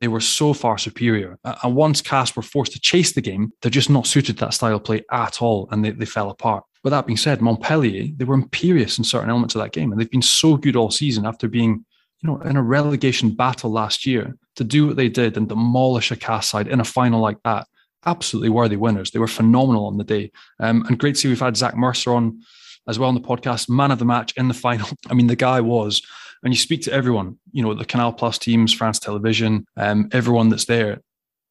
they 0.00 0.08
were 0.08 0.20
so 0.20 0.52
far 0.52 0.78
superior. 0.78 1.38
And 1.44 1.76
once 1.76 2.02
Castres 2.02 2.36
were 2.36 2.42
forced 2.42 2.72
to 2.72 2.80
chase 2.80 3.12
the 3.12 3.20
game, 3.20 3.52
they're 3.62 3.70
just 3.70 3.88
not 3.88 4.06
suited 4.06 4.36
to 4.38 4.46
that 4.46 4.54
style 4.54 4.76
of 4.76 4.84
play 4.84 5.02
at 5.12 5.40
all, 5.40 5.68
and 5.70 5.84
they, 5.84 5.90
they 5.90 6.06
fell 6.06 6.30
apart. 6.30 6.64
But 6.82 6.90
that 6.90 7.06
being 7.06 7.16
said, 7.16 7.40
Montpellier, 7.40 8.08
they 8.16 8.24
were 8.24 8.34
imperious 8.34 8.98
in 8.98 9.04
certain 9.04 9.30
elements 9.30 9.54
of 9.54 9.62
that 9.62 9.72
game, 9.72 9.92
and 9.92 10.00
they've 10.00 10.10
been 10.10 10.20
so 10.20 10.56
good 10.56 10.74
all 10.74 10.90
season 10.90 11.24
after 11.24 11.46
being, 11.46 11.84
you 12.20 12.28
know, 12.28 12.40
in 12.40 12.56
a 12.56 12.62
relegation 12.62 13.34
battle 13.34 13.70
last 13.70 14.04
year 14.04 14.36
to 14.56 14.64
do 14.64 14.88
what 14.88 14.96
they 14.96 15.08
did 15.08 15.36
and 15.36 15.48
demolish 15.48 16.10
a 16.10 16.16
Castres 16.16 16.50
side 16.50 16.66
in 16.66 16.80
a 16.80 16.84
final 16.84 17.20
like 17.20 17.40
that 17.44 17.68
absolutely 18.06 18.48
worthy 18.48 18.76
winners. 18.76 19.10
They 19.10 19.18
were 19.18 19.28
phenomenal 19.28 19.86
on 19.86 19.98
the 19.98 20.04
day. 20.04 20.32
Um, 20.60 20.84
and 20.86 20.98
great 20.98 21.14
to 21.14 21.20
see 21.20 21.28
we've 21.28 21.40
had 21.40 21.56
Zach 21.56 21.76
Mercer 21.76 22.12
on 22.12 22.40
as 22.88 22.98
well 22.98 23.08
on 23.08 23.14
the 23.14 23.20
podcast, 23.20 23.68
man 23.68 23.90
of 23.90 23.98
the 23.98 24.04
match 24.04 24.32
in 24.36 24.48
the 24.48 24.54
final. 24.68 24.88
I 25.08 25.14
mean, 25.14 25.28
the 25.28 25.36
guy 25.36 25.60
was, 25.60 26.02
and 26.42 26.52
you 26.52 26.58
speak 26.58 26.82
to 26.82 26.92
everyone, 26.92 27.38
you 27.52 27.62
know, 27.62 27.74
the 27.74 27.84
Canal 27.84 28.12
Plus 28.12 28.38
teams, 28.38 28.74
France 28.74 28.98
Television, 28.98 29.66
um, 29.76 30.08
everyone 30.12 30.48
that's 30.48 30.64
there, 30.64 31.00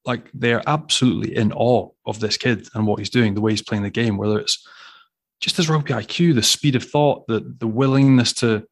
like 0.06 0.30
they're 0.34 0.64
absolutely 0.68 1.36
in 1.36 1.54
awe 1.54 1.90
of 2.06 2.20
this 2.20 2.36
kid 2.36 2.68
and 2.74 2.88
what 2.88 3.00
he's 3.00 3.10
doing, 3.10 3.34
the 3.34 3.42
way 3.42 3.52
he's 3.52 3.62
playing 3.62 3.84
the 3.84 3.90
game, 3.90 4.18
whether 4.18 4.40
it's 4.40 4.68
just 5.40 5.58
his 5.58 5.70
rugby 5.70 5.94
IQ, 5.94 6.36
the 6.36 6.44
speed 6.44 6.76
of 6.76 6.84
thought, 6.84 7.26
the 7.28 7.56
the 7.60 7.68
willingness 7.68 8.34
to 8.34 8.66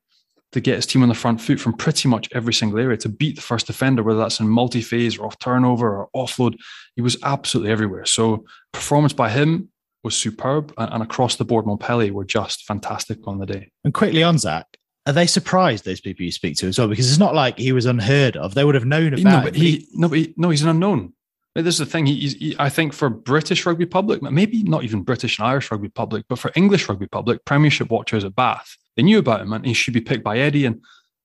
to 0.52 0.60
get 0.60 0.76
his 0.76 0.86
team 0.86 1.04
on 1.04 1.10
the 1.10 1.16
front 1.16 1.42
foot 1.42 1.60
from 1.60 1.74
pretty 1.74 2.08
much 2.08 2.28
every 2.34 2.54
single 2.54 2.80
area 2.80 2.98
to 2.98 3.10
beat 3.10 3.36
the 3.36 3.42
first 3.42 3.68
defender, 3.68 4.04
whether 4.04 4.20
that's 4.20 4.40
in 4.40 4.48
multi 4.48 4.82
phase 4.82 5.18
or 5.18 5.28
off 5.28 5.38
turnover 5.40 6.06
or 6.06 6.10
offload. 6.16 6.56
He 6.96 7.02
was 7.02 7.18
absolutely 7.24 7.72
everywhere. 7.72 8.06
So, 8.06 8.46
performance 8.72 9.14
by 9.14 9.30
him 9.30 9.70
was 10.04 10.16
superb. 10.16 10.74
And, 10.78 11.04
across 11.04 11.36
the 11.36 11.46
board, 11.46 11.66
Montpellier 11.66 12.14
were 12.14 12.26
just 12.26 12.66
fantastic 12.66 13.28
on 13.28 13.38
the 13.38 13.46
day. 13.46 13.72
And 13.84 13.94
quickly 13.94 14.24
on 14.24 14.38
Zach, 14.38 14.66
are 15.06 15.14
they 15.14 15.28
surprised 15.28 15.86
those 15.86 16.02
people 16.02 16.26
you 16.26 16.32
speak 16.32 16.58
to 16.58 16.68
as 16.68 16.78
well? 16.78 16.88
Because 16.88 17.10
it's 17.10 17.20
not 17.20 17.36
like 17.36 17.58
he 17.58 17.72
was 17.72 17.86
unheard 17.86 18.38
of. 18.38 18.54
They 18.54 18.64
would 18.64 18.76
have 18.76 18.86
known 18.86 19.14
about. 19.14 19.24
No, 19.24 19.42
but 19.42 19.56
he, 19.56 19.88
no, 19.94 20.10
but 20.10 20.18
he, 20.18 20.34
no, 20.38 20.50
he's 20.50 20.64
an 20.64 20.70
unknown. 20.70 21.14
This 21.56 21.76
is 21.76 21.80
the 21.80 21.86
thing. 21.86 22.06
He, 22.06 22.30
he, 22.30 22.56
I 22.60 22.70
think 22.70 22.94
for 22.94 23.10
British 23.10 23.66
rugby 23.66 23.86
public, 23.86 24.22
maybe 24.22 24.64
not 24.64 24.84
even 24.84 25.02
British 25.02 25.40
and 25.40 25.48
Irish 25.48 25.72
rugby 25.72 25.90
public, 25.90 26.26
but 26.30 26.40
for 26.40 26.52
English 26.56 26.88
rugby 26.88 27.08
public, 27.08 27.44
Premiership 27.46 27.90
watchers 27.90 28.24
at 28.24 28.36
Bath, 28.36 28.78
they 29.00 29.04
knew 29.04 29.18
about 29.18 29.40
him 29.40 29.54
and 29.54 29.66
he 29.66 29.74
should 29.74 29.94
be 29.94 30.02
picked 30.02 30.26
by 30.26 30.40
Eddie. 30.40 30.66
And 30.66 30.82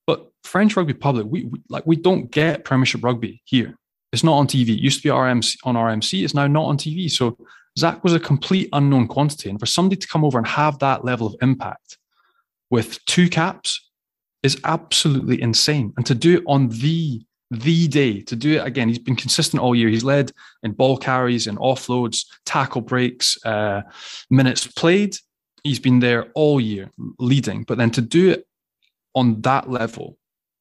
but 0.06 0.30
French 0.44 0.76
rugby 0.76 0.94
public, 0.94 1.26
we, 1.28 1.46
we 1.46 1.60
like 1.68 1.84
we 1.84 1.96
don't 1.96 2.30
get 2.30 2.64
Premiership 2.64 3.02
rugby 3.02 3.42
here. 3.44 3.74
It's 4.12 4.22
not 4.22 4.34
on 4.34 4.46
TV. 4.46 4.68
It 4.68 4.80
used 4.80 5.02
to 5.02 5.08
be 5.08 5.12
RMC 5.12 5.56
on 5.64 5.74
RMC. 5.74 6.22
It's 6.22 6.34
now 6.34 6.46
not 6.46 6.66
on 6.66 6.78
TV. 6.78 7.10
So 7.10 7.36
Zach 7.76 8.04
was 8.04 8.14
a 8.14 8.20
complete 8.20 8.68
unknown 8.72 9.08
quantity, 9.08 9.50
and 9.50 9.58
for 9.58 9.66
somebody 9.66 9.96
to 9.96 10.06
come 10.06 10.24
over 10.24 10.38
and 10.38 10.46
have 10.46 10.78
that 10.78 11.04
level 11.04 11.26
of 11.26 11.34
impact 11.42 11.98
with 12.70 13.04
two 13.06 13.28
caps 13.28 13.90
is 14.44 14.56
absolutely 14.62 15.42
insane. 15.42 15.92
And 15.96 16.06
to 16.06 16.14
do 16.14 16.36
it 16.36 16.44
on 16.46 16.68
the 16.68 17.22
the 17.50 17.88
day 17.88 18.20
to 18.22 18.36
do 18.36 18.54
it 18.54 18.66
again. 18.66 18.88
He's 18.88 18.98
been 18.98 19.16
consistent 19.16 19.62
all 19.62 19.74
year. 19.74 19.88
He's 19.88 20.04
led 20.04 20.32
in 20.62 20.72
ball 20.72 20.96
carries 20.96 21.46
and 21.46 21.58
offloads, 21.58 22.24
tackle 22.44 22.80
breaks, 22.80 23.36
uh, 23.44 23.82
minutes 24.30 24.66
played. 24.66 25.16
He's 25.64 25.80
been 25.80 26.00
there 26.00 26.30
all 26.34 26.60
year 26.60 26.90
leading. 27.18 27.64
But 27.64 27.78
then 27.78 27.90
to 27.92 28.00
do 28.00 28.30
it 28.30 28.46
on 29.14 29.40
that 29.42 29.68
level, 29.68 30.18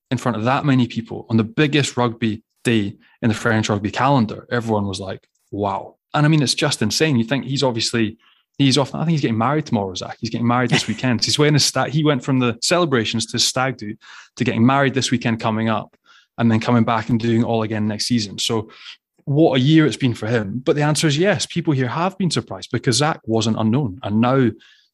in 0.10 0.17
front 0.17 0.38
of 0.38 0.45
that 0.45 0.65
many 0.65 0.88
people, 0.88 1.25
on 1.29 1.38
the 1.38 1.43
biggest 1.43 1.98
rugby 1.98 2.43
day 2.63 2.95
in 3.22 3.29
the 3.29 3.36
French 3.36 3.69
rugby 3.69 3.91
calendar, 3.91 4.48
everyone 4.50 4.88
was 4.88 5.00
like, 5.00 5.27
wow. 5.51 5.98
And 6.13 6.25
I 6.25 6.29
mean, 6.29 6.41
it's 6.41 6.53
just 6.53 6.81
insane. 6.81 7.17
You 7.17 7.25
think 7.25 7.45
he's 7.45 7.63
obviously 7.63 8.17
he's 8.57 8.77
off. 8.77 8.93
I 8.93 9.00
think 9.00 9.12
he's 9.12 9.22
getting 9.22 9.38
married 9.38 9.65
tomorrow, 9.65 9.93
Zach. 9.95 10.17
He's 10.19 10.29
getting 10.29 10.48
married 10.48 10.69
this 10.69 10.88
weekend. 10.89 11.24
he's 11.24 11.39
wearing 11.39 11.55
a 11.55 11.60
stag. 11.60 11.91
He 11.91 12.03
went 12.03 12.24
from 12.24 12.39
the 12.39 12.57
celebrations 12.62 13.25
to 13.27 13.39
stag 13.39 13.77
do 13.77 13.95
to 14.36 14.43
getting 14.43 14.65
married 14.65 14.93
this 14.93 15.12
weekend 15.12 15.39
coming 15.39 15.69
up 15.69 15.95
and 16.38 16.51
then 16.51 16.60
coming 16.60 16.83
back 16.83 17.10
and 17.10 17.19
doing 17.19 17.43
all 17.43 17.63
again 17.63 17.88
next 17.88 18.05
season. 18.05 18.39
So 18.39 18.69
what 19.25 19.57
a 19.57 19.60
year 19.60 19.86
it's 19.86 19.98
been 19.98 20.13
for 20.13 20.27
him. 20.27 20.62
But 20.63 20.75
the 20.75 20.81
answer 20.81 21.07
is 21.07 21.17
yes. 21.17 21.45
People 21.45 21.74
here 21.74 21.88
have 21.88 22.17
been 22.17 22.31
surprised 22.31 22.72
because 22.72 22.98
Zach 22.98 23.22
wasn't 23.25 23.60
unknown 23.60 24.00
and 24.03 24.22
now 24.22 24.50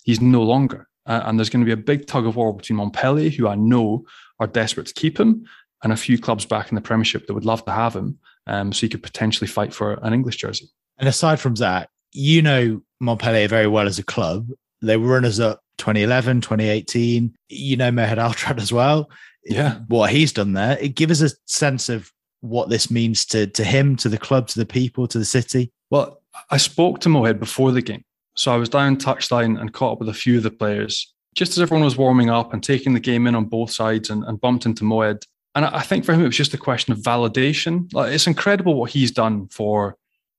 he's 0.10 0.22
no 0.22 0.44
longer. 0.44 0.88
Uh, 1.06 1.22
and 1.26 1.40
there's 1.40 1.50
going 1.50 1.62
to 1.62 1.66
be 1.66 1.72
a 1.72 1.78
big 1.78 2.06
tug 2.06 2.28
of 2.28 2.36
war 2.36 2.56
between 2.56 2.78
Montpellier, 2.78 3.30
who 3.30 3.48
I 3.48 3.56
know 3.56 4.06
are 4.40 4.48
desperate 4.48 4.88
to 4.88 4.94
keep 4.94 5.20
him, 5.20 5.46
and 5.84 5.94
a 5.94 5.98
few 5.98 6.20
clubs 6.20 6.46
back 6.46 6.70
in 6.70 6.76
the 6.76 6.82
Premiership 6.82 7.26
that 7.26 7.34
would 7.34 7.46
love 7.46 7.66
to 7.66 7.72
have 7.72 7.96
him 7.96 8.20
um, 8.48 8.74
so 8.74 8.82
he 8.82 8.90
could 8.90 9.04
potentially 9.04 9.48
fight 9.48 9.74
for 9.74 9.94
an 10.04 10.14
English 10.14 10.38
jersey. 10.38 10.70
And 10.98 11.08
aside 11.08 11.40
from 11.40 11.56
that, 11.56 11.90
you 12.12 12.42
know 12.42 12.82
Montpellier 13.00 13.48
very 13.48 13.68
well 13.68 13.88
as 13.88 13.98
a 13.98 14.04
club. 14.04 14.50
They 14.82 14.98
were 14.98 15.08
runners 15.08 15.40
up 15.40 15.62
2011, 15.78 16.42
2018. 16.42 17.36
You 17.50 17.78
know 17.78 17.92
Mohed 17.92 18.18
Altrad 18.18 18.60
as 18.60 18.72
well 18.72 19.10
yeah, 19.46 19.80
what 19.88 20.12
he's 20.12 20.34
done 20.34 20.54
there. 20.54 20.78
It 20.80 20.96
gives 20.96 21.22
us 21.24 21.34
a 21.34 21.38
sense 21.46 21.90
of 21.90 22.12
what 22.42 22.70
this 22.70 22.90
means 22.90 23.26
to 23.26 23.48
to 23.48 23.64
him, 23.64 23.96
to 23.98 24.10
the 24.10 24.18
club, 24.18 24.48
to 24.50 24.60
the 24.60 24.66
people, 24.66 25.08
to 25.08 25.18
the 25.18 25.26
city. 25.26 25.72
Well, 25.90 26.22
I 26.50 26.58
spoke 26.58 27.00
to 27.02 27.10
Mohed 27.10 27.40
before 27.40 27.72
the 27.72 27.82
game, 27.82 28.04
so 28.40 28.54
I 28.54 28.58
was 28.58 28.70
down 28.70 28.98
touchline 28.98 29.60
and 29.60 29.74
caught 29.74 29.94
up 29.94 30.00
with 30.00 30.10
a 30.10 30.14
few 30.14 30.38
of 30.38 30.44
the 30.44 30.52
players 30.52 31.14
just 31.36 31.52
as 31.52 31.60
everyone 31.60 31.86
was 31.86 31.98
warming 31.98 32.30
up 32.30 32.54
and 32.54 32.64
taking 32.64 32.94
the 32.94 33.00
game 33.00 33.28
in 33.28 33.36
on 33.36 33.46
both 33.46 33.72
sides 33.72 34.10
and, 34.10 34.24
and 34.24 34.42
bumped 34.42 34.66
into 34.66 34.84
Mohed. 34.84 35.24
And 35.56 35.64
I 35.64 35.82
think 35.82 36.04
for 36.04 36.14
him, 36.14 36.22
it 36.22 36.26
was 36.26 36.36
just 36.36 36.54
a 36.54 36.58
question 36.58 36.92
of 36.92 37.00
validation. 37.00 37.92
Like, 37.94 38.14
it's 38.14 38.28
incredible 38.28 38.74
what 38.76 38.92
he's 38.92 39.12
done 39.12 39.48
for 39.50 39.96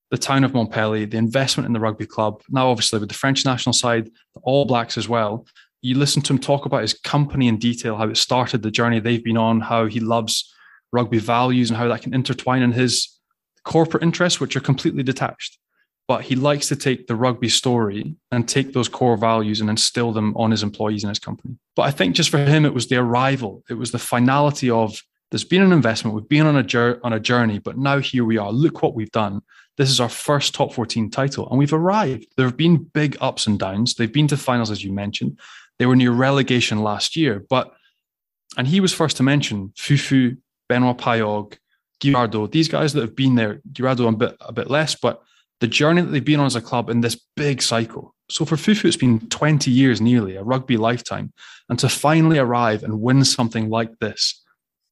the 0.09 0.17
town 0.17 0.43
of 0.43 0.53
Montpellier, 0.53 1.05
the 1.05 1.17
investment 1.17 1.65
in 1.65 1.73
the 1.73 1.79
rugby 1.79 2.05
club. 2.05 2.41
Now, 2.49 2.69
obviously, 2.69 2.99
with 2.99 3.09
the 3.09 3.15
French 3.15 3.45
national 3.45 3.73
side, 3.73 4.07
the 4.35 4.41
All 4.43 4.65
Blacks 4.65 4.97
as 4.97 5.07
well 5.07 5.45
you 5.81 5.97
listen 5.97 6.21
to 6.21 6.33
him 6.33 6.39
talk 6.39 6.65
about 6.65 6.81
his 6.81 6.93
company 6.93 7.47
in 7.47 7.57
detail, 7.57 7.97
how 7.97 8.07
it 8.07 8.17
started, 8.17 8.61
the 8.61 8.71
journey 8.71 8.99
they've 8.99 9.23
been 9.23 9.37
on, 9.37 9.59
how 9.59 9.87
he 9.87 9.99
loves 9.99 10.53
rugby 10.91 11.17
values 11.17 11.69
and 11.69 11.77
how 11.77 11.87
that 11.87 12.01
can 12.01 12.13
intertwine 12.13 12.61
in 12.61 12.71
his 12.71 13.19
corporate 13.63 14.03
interests, 14.03 14.39
which 14.39 14.55
are 14.55 14.61
completely 14.61 15.03
detached. 15.03 15.57
But 16.11 16.23
he 16.23 16.35
likes 16.35 16.67
to 16.67 16.75
take 16.75 17.07
the 17.07 17.15
rugby 17.15 17.47
story 17.47 18.17
and 18.33 18.45
take 18.45 18.73
those 18.73 18.89
core 18.89 19.15
values 19.15 19.61
and 19.61 19.69
instill 19.69 20.11
them 20.11 20.35
on 20.35 20.51
his 20.51 20.61
employees 20.61 21.05
in 21.05 21.09
his 21.09 21.19
company. 21.19 21.55
But 21.73 21.83
I 21.83 21.91
think 21.91 22.17
just 22.17 22.29
for 22.29 22.37
him, 22.37 22.65
it 22.65 22.73
was 22.73 22.87
the 22.87 22.97
arrival, 22.97 23.63
it 23.69 23.75
was 23.75 23.91
the 23.91 23.97
finality 23.97 24.69
of 24.69 25.01
there's 25.29 25.45
been 25.45 25.61
an 25.61 25.71
investment, 25.71 26.13
we've 26.13 26.27
been 26.27 26.45
on 26.45 26.57
a, 26.57 26.99
on 27.01 27.13
a 27.13 27.19
journey, 27.21 27.59
but 27.59 27.77
now 27.77 27.99
here 27.99 28.25
we 28.25 28.37
are. 28.37 28.51
Look 28.51 28.83
what 28.83 28.93
we've 28.93 29.11
done. 29.11 29.41
This 29.77 29.89
is 29.89 30.01
our 30.01 30.09
first 30.09 30.53
top 30.53 30.73
14 30.73 31.09
title, 31.11 31.47
and 31.49 31.57
we've 31.57 31.71
arrived. 31.71 32.25
There 32.35 32.45
have 32.45 32.57
been 32.57 32.83
big 32.93 33.15
ups 33.21 33.47
and 33.47 33.57
downs. 33.57 33.95
They've 33.95 34.11
been 34.11 34.27
to 34.27 34.35
finals, 34.35 34.69
as 34.69 34.83
you 34.83 34.91
mentioned. 34.91 35.39
They 35.79 35.85
were 35.85 35.95
near 35.95 36.11
relegation 36.11 36.83
last 36.83 37.15
year, 37.15 37.45
but 37.49 37.73
and 38.57 38.67
he 38.67 38.81
was 38.81 38.91
first 38.91 39.15
to 39.15 39.23
mention 39.23 39.71
Fufu, 39.77 40.35
Benoit 40.67 40.97
Paillaugue, 40.97 41.55
Guirado, 42.01 42.51
these 42.51 42.67
guys 42.67 42.91
that 42.91 43.01
have 43.01 43.15
been 43.15 43.35
there, 43.35 43.61
Guirado 43.71 44.09
a 44.09 44.11
bit 44.11 44.35
a 44.41 44.51
bit 44.51 44.69
less, 44.69 44.95
but 44.95 45.23
the 45.61 45.67
journey 45.67 46.01
that 46.01 46.09
they've 46.09 46.25
been 46.25 46.39
on 46.39 46.45
as 46.45 46.55
a 46.55 46.61
club 46.61 46.89
in 46.89 47.01
this 47.01 47.19
big 47.37 47.61
cycle. 47.61 48.13
So 48.29 48.45
for 48.45 48.55
Fufu, 48.55 48.85
it's 48.85 48.97
been 48.97 49.19
20 49.29 49.71
years 49.71 50.01
nearly, 50.01 50.35
a 50.35 50.43
rugby 50.43 50.75
lifetime. 50.75 51.31
And 51.69 51.79
to 51.79 51.87
finally 51.87 52.39
arrive 52.39 52.83
and 52.83 52.99
win 52.99 53.23
something 53.23 53.69
like 53.69 53.97
this, 53.99 54.43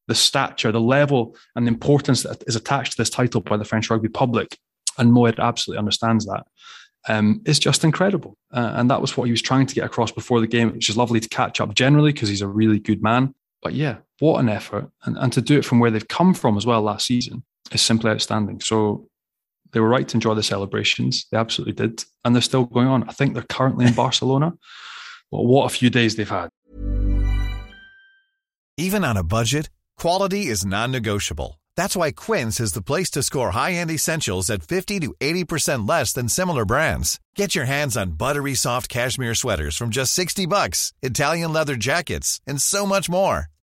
the 0.08 0.14
stature, 0.14 0.72
the 0.72 0.80
level, 0.80 1.36
and 1.54 1.66
the 1.66 1.70
importance 1.70 2.22
that 2.22 2.42
is 2.46 2.56
attached 2.56 2.92
to 2.92 2.98
this 2.98 3.10
title 3.10 3.40
by 3.40 3.56
the 3.56 3.64
French 3.64 3.90
rugby 3.90 4.08
public, 4.08 4.58
and 4.96 5.12
Mohed 5.12 5.38
absolutely 5.38 5.78
understands 5.78 6.26
that 6.26 6.46
um, 7.08 7.40
is 7.44 7.58
just 7.58 7.84
incredible. 7.84 8.36
Uh, 8.52 8.72
and 8.74 8.90
that 8.90 9.00
was 9.00 9.16
what 9.16 9.24
he 9.24 9.30
was 9.30 9.42
trying 9.42 9.66
to 9.66 9.74
get 9.74 9.84
across 9.84 10.12
before 10.12 10.40
the 10.40 10.46
game, 10.46 10.72
which 10.72 10.88
is 10.88 10.96
lovely 10.96 11.20
to 11.20 11.28
catch 11.28 11.60
up 11.60 11.74
generally 11.74 12.12
because 12.12 12.28
he's 12.28 12.42
a 12.42 12.48
really 12.48 12.78
good 12.78 13.02
man. 13.02 13.34
But 13.62 13.74
yeah, 13.74 13.98
what 14.18 14.40
an 14.40 14.48
effort. 14.48 14.90
And, 15.04 15.16
and 15.18 15.32
to 15.32 15.40
do 15.40 15.58
it 15.58 15.64
from 15.64 15.80
where 15.80 15.90
they've 15.90 16.06
come 16.06 16.34
from 16.34 16.56
as 16.56 16.66
well 16.66 16.82
last 16.82 17.06
season 17.06 17.42
is 17.72 17.82
simply 17.82 18.10
outstanding. 18.10 18.60
So 18.60 19.08
they 19.72 19.80
were 19.80 19.88
right 19.88 20.06
to 20.08 20.16
enjoy 20.16 20.34
the 20.34 20.42
celebrations. 20.42 21.26
They 21.30 21.38
absolutely 21.38 21.74
did. 21.74 22.04
And 22.24 22.34
they're 22.34 22.42
still 22.42 22.64
going 22.64 22.88
on. 22.88 23.08
I 23.08 23.12
think 23.12 23.34
they're 23.34 23.42
currently 23.42 23.86
in 23.86 23.94
Barcelona. 23.94 24.52
Well, 25.30 25.46
what 25.46 25.66
a 25.66 25.68
few 25.68 25.90
days 25.90 26.16
they've 26.16 26.28
had. 26.28 26.48
Even 28.76 29.04
on 29.04 29.16
a 29.16 29.22
budget, 29.22 29.70
quality 29.96 30.46
is 30.46 30.64
non 30.64 30.90
negotiable. 30.90 31.60
That's 31.76 31.96
why 31.96 32.12
Quince 32.12 32.60
is 32.60 32.72
the 32.72 32.82
place 32.82 33.10
to 33.10 33.22
score 33.22 33.52
high 33.52 33.72
end 33.72 33.90
essentials 33.90 34.50
at 34.50 34.62
50 34.62 35.00
to 35.00 35.14
80% 35.20 35.88
less 35.88 36.12
than 36.12 36.28
similar 36.28 36.64
brands. 36.64 37.18
Get 37.36 37.54
your 37.54 37.66
hands 37.66 37.96
on 37.96 38.12
buttery 38.12 38.54
soft 38.54 38.88
cashmere 38.88 39.34
sweaters 39.34 39.76
from 39.76 39.90
just 39.90 40.12
60 40.14 40.46
bucks, 40.46 40.92
Italian 41.02 41.52
leather 41.52 41.76
jackets, 41.76 42.40
and 42.46 42.60
so 42.60 42.86
much 42.86 43.08
more. 43.08 43.46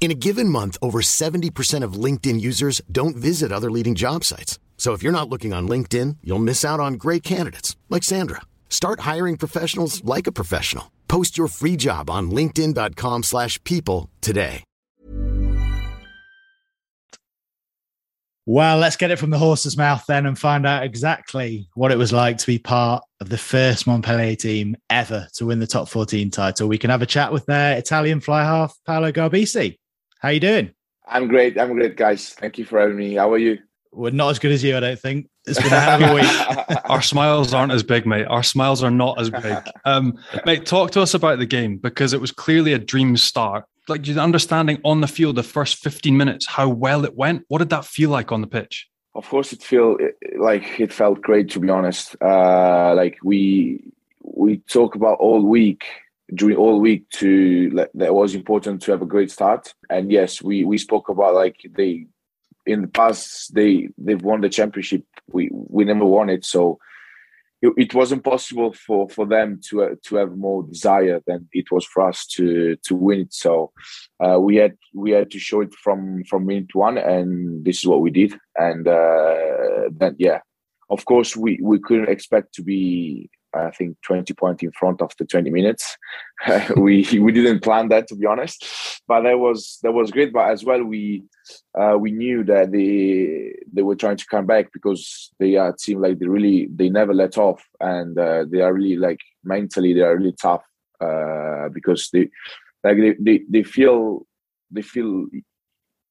In 0.00 0.10
a 0.10 0.14
given 0.14 0.48
month, 0.48 0.78
over 0.80 1.00
70% 1.00 1.82
of 1.82 2.04
LinkedIn 2.04 2.40
users 2.40 2.80
don't 2.90 3.16
visit 3.16 3.52
other 3.52 3.70
leading 3.70 3.94
job 3.94 4.24
sites. 4.24 4.58
So 4.78 4.94
if 4.94 5.02
you're 5.02 5.12
not 5.12 5.28
looking 5.28 5.52
on 5.52 5.68
LinkedIn, 5.68 6.18
you'll 6.22 6.38
miss 6.38 6.64
out 6.64 6.80
on 6.80 6.94
great 6.94 7.22
candidates 7.22 7.76
like 7.90 8.04
Sandra. 8.04 8.42
Start 8.70 9.00
hiring 9.00 9.36
professionals 9.36 10.02
like 10.04 10.26
a 10.26 10.32
professional. 10.32 10.92
Post 11.08 11.36
your 11.36 11.48
free 11.48 11.76
job 11.76 12.08
on 12.08 12.30
linkedin.com/people 12.30 14.08
today. 14.20 14.62
Well, 18.50 18.78
let's 18.78 18.96
get 18.96 19.10
it 19.10 19.18
from 19.18 19.28
the 19.28 19.36
horse's 19.36 19.76
mouth 19.76 20.04
then 20.08 20.24
and 20.24 20.38
find 20.38 20.66
out 20.66 20.82
exactly 20.82 21.68
what 21.74 21.92
it 21.92 21.98
was 21.98 22.14
like 22.14 22.38
to 22.38 22.46
be 22.46 22.58
part 22.58 23.02
of 23.20 23.28
the 23.28 23.36
first 23.36 23.86
Montpellier 23.86 24.36
team 24.36 24.74
ever 24.88 25.28
to 25.34 25.44
win 25.44 25.58
the 25.58 25.66
top 25.66 25.86
14 25.86 26.30
title. 26.30 26.66
We 26.66 26.78
can 26.78 26.88
have 26.88 27.02
a 27.02 27.06
chat 27.06 27.30
with 27.30 27.44
their 27.44 27.76
Italian 27.76 28.20
fly 28.20 28.44
half, 28.44 28.74
Paolo 28.86 29.12
Garbisi. 29.12 29.76
How 30.18 30.30
you 30.30 30.40
doing? 30.40 30.72
I'm 31.06 31.28
great. 31.28 31.58
I'm 31.58 31.72
great, 31.74 31.96
guys. 31.96 32.30
Thank 32.30 32.58
you 32.58 32.64
for 32.64 32.80
having 32.80 32.96
me. 32.96 33.14
How 33.14 33.32
are 33.32 33.38
you? 33.38 33.58
We're 33.92 34.10
not 34.10 34.30
as 34.30 34.38
good 34.38 34.50
as 34.50 34.64
you, 34.64 34.76
I 34.76 34.80
don't 34.80 34.98
think. 34.98 35.28
It's 35.46 35.62
been 35.62 35.72
a 35.72 35.80
hell 35.80 36.02
of 36.02 36.10
a 36.10 36.14
week. 36.14 36.80
Our 36.90 37.00
smiles 37.00 37.54
aren't 37.54 37.72
as 37.72 37.82
big, 37.82 38.04
mate. 38.04 38.26
Our 38.26 38.42
smiles 38.42 38.82
are 38.82 38.90
not 38.90 39.18
as 39.20 39.30
big. 39.30 39.56
Um, 39.84 40.18
mate, 40.44 40.66
talk 40.66 40.90
to 40.92 41.00
us 41.00 41.14
about 41.14 41.38
the 41.38 41.46
game 41.46 41.78
because 41.78 42.12
it 42.12 42.20
was 42.20 42.32
clearly 42.32 42.72
a 42.72 42.78
dream 42.78 43.16
start. 43.16 43.64
Like 43.86 44.06
your 44.06 44.18
understanding 44.18 44.80
on 44.84 45.00
the 45.00 45.06
field, 45.06 45.36
the 45.36 45.42
first 45.42 45.76
15 45.76 46.16
minutes, 46.16 46.46
how 46.46 46.68
well 46.68 47.04
it 47.04 47.16
went. 47.16 47.44
What 47.48 47.58
did 47.58 47.70
that 47.70 47.84
feel 47.84 48.10
like 48.10 48.32
on 48.32 48.40
the 48.40 48.46
pitch? 48.48 48.88
Of 49.14 49.28
course, 49.28 49.52
it 49.52 49.62
feel 49.62 49.96
like 50.36 50.78
it 50.80 50.92
felt 50.92 51.22
great. 51.22 51.50
To 51.52 51.60
be 51.60 51.70
honest, 51.70 52.14
uh, 52.20 52.94
like 52.94 53.18
we 53.24 53.92
we 54.22 54.58
talk 54.58 54.94
about 54.94 55.18
all 55.18 55.42
week 55.42 55.84
during 56.34 56.56
all 56.56 56.80
week 56.80 57.08
to 57.10 57.70
that 57.94 58.14
was 58.14 58.34
important 58.34 58.82
to 58.82 58.92
have 58.92 59.02
a 59.02 59.06
great 59.06 59.30
start. 59.30 59.74
And 59.88 60.10
yes, 60.10 60.42
we 60.42 60.64
we 60.64 60.78
spoke 60.78 61.08
about 61.08 61.34
like 61.34 61.56
they 61.70 62.06
in 62.66 62.82
the 62.82 62.88
past 62.88 63.54
they 63.54 63.88
they've 63.96 64.22
won 64.22 64.40
the 64.40 64.48
championship. 64.48 65.04
We 65.28 65.50
we 65.52 65.84
never 65.84 66.04
won 66.04 66.28
it, 66.28 66.44
so 66.44 66.78
it, 67.62 67.72
it 67.76 67.94
wasn't 67.94 68.24
possible 68.24 68.72
for 68.72 69.08
for 69.08 69.26
them 69.26 69.60
to 69.70 69.84
uh, 69.84 69.94
to 70.04 70.16
have 70.16 70.36
more 70.36 70.62
desire 70.62 71.20
than 71.26 71.48
it 71.52 71.70
was 71.70 71.84
for 71.86 72.06
us 72.06 72.26
to 72.26 72.76
to 72.84 72.94
win 72.94 73.20
it. 73.20 73.32
So 73.32 73.72
uh, 74.20 74.38
we 74.38 74.56
had 74.56 74.76
we 74.94 75.12
had 75.12 75.30
to 75.30 75.38
show 75.38 75.62
it 75.62 75.74
from 75.74 76.24
from 76.24 76.46
minute 76.46 76.74
one, 76.74 76.98
and 76.98 77.64
this 77.64 77.78
is 77.78 77.86
what 77.86 78.02
we 78.02 78.10
did. 78.10 78.38
And 78.56 78.86
uh, 78.86 79.88
then 79.90 80.16
yeah, 80.18 80.40
of 80.90 81.04
course 81.06 81.36
we 81.36 81.58
we 81.62 81.78
couldn't 81.78 82.10
expect 82.10 82.54
to 82.54 82.62
be 82.62 83.30
I 83.54 83.70
think 83.70 83.96
20 84.02 84.34
points 84.34 84.62
in 84.62 84.72
front 84.72 85.00
after 85.02 85.24
20 85.24 85.50
minutes. 85.50 85.96
we 86.76 87.06
we 87.20 87.32
didn't 87.32 87.60
plan 87.60 87.88
that 87.88 88.06
to 88.08 88.16
be 88.16 88.26
honest, 88.26 88.64
but 89.06 89.22
that 89.22 89.38
was 89.38 89.78
that 89.82 89.92
was 89.92 90.10
great. 90.10 90.32
But 90.32 90.50
as 90.50 90.64
well, 90.64 90.82
we 90.82 91.24
uh, 91.78 91.96
we 91.98 92.10
knew 92.10 92.44
that 92.44 92.72
they 92.72 93.54
they 93.72 93.82
were 93.82 93.96
trying 93.96 94.16
to 94.18 94.26
come 94.26 94.46
back 94.46 94.72
because 94.72 95.30
they 95.38 95.58
seem 95.78 96.00
like 96.00 96.18
they 96.18 96.26
really 96.26 96.68
they 96.74 96.88
never 96.88 97.14
let 97.14 97.38
off, 97.38 97.62
and 97.80 98.18
uh, 98.18 98.44
they 98.50 98.60
are 98.60 98.72
really 98.72 98.96
like 98.96 99.20
mentally 99.44 99.94
they 99.94 100.02
are 100.02 100.16
really 100.16 100.34
tough 100.40 100.64
uh, 101.00 101.68
because 101.70 102.10
they 102.12 102.28
like 102.84 102.98
they, 102.98 103.16
they 103.20 103.42
they 103.48 103.62
feel 103.62 104.26
they 104.70 104.82
feel 104.82 105.26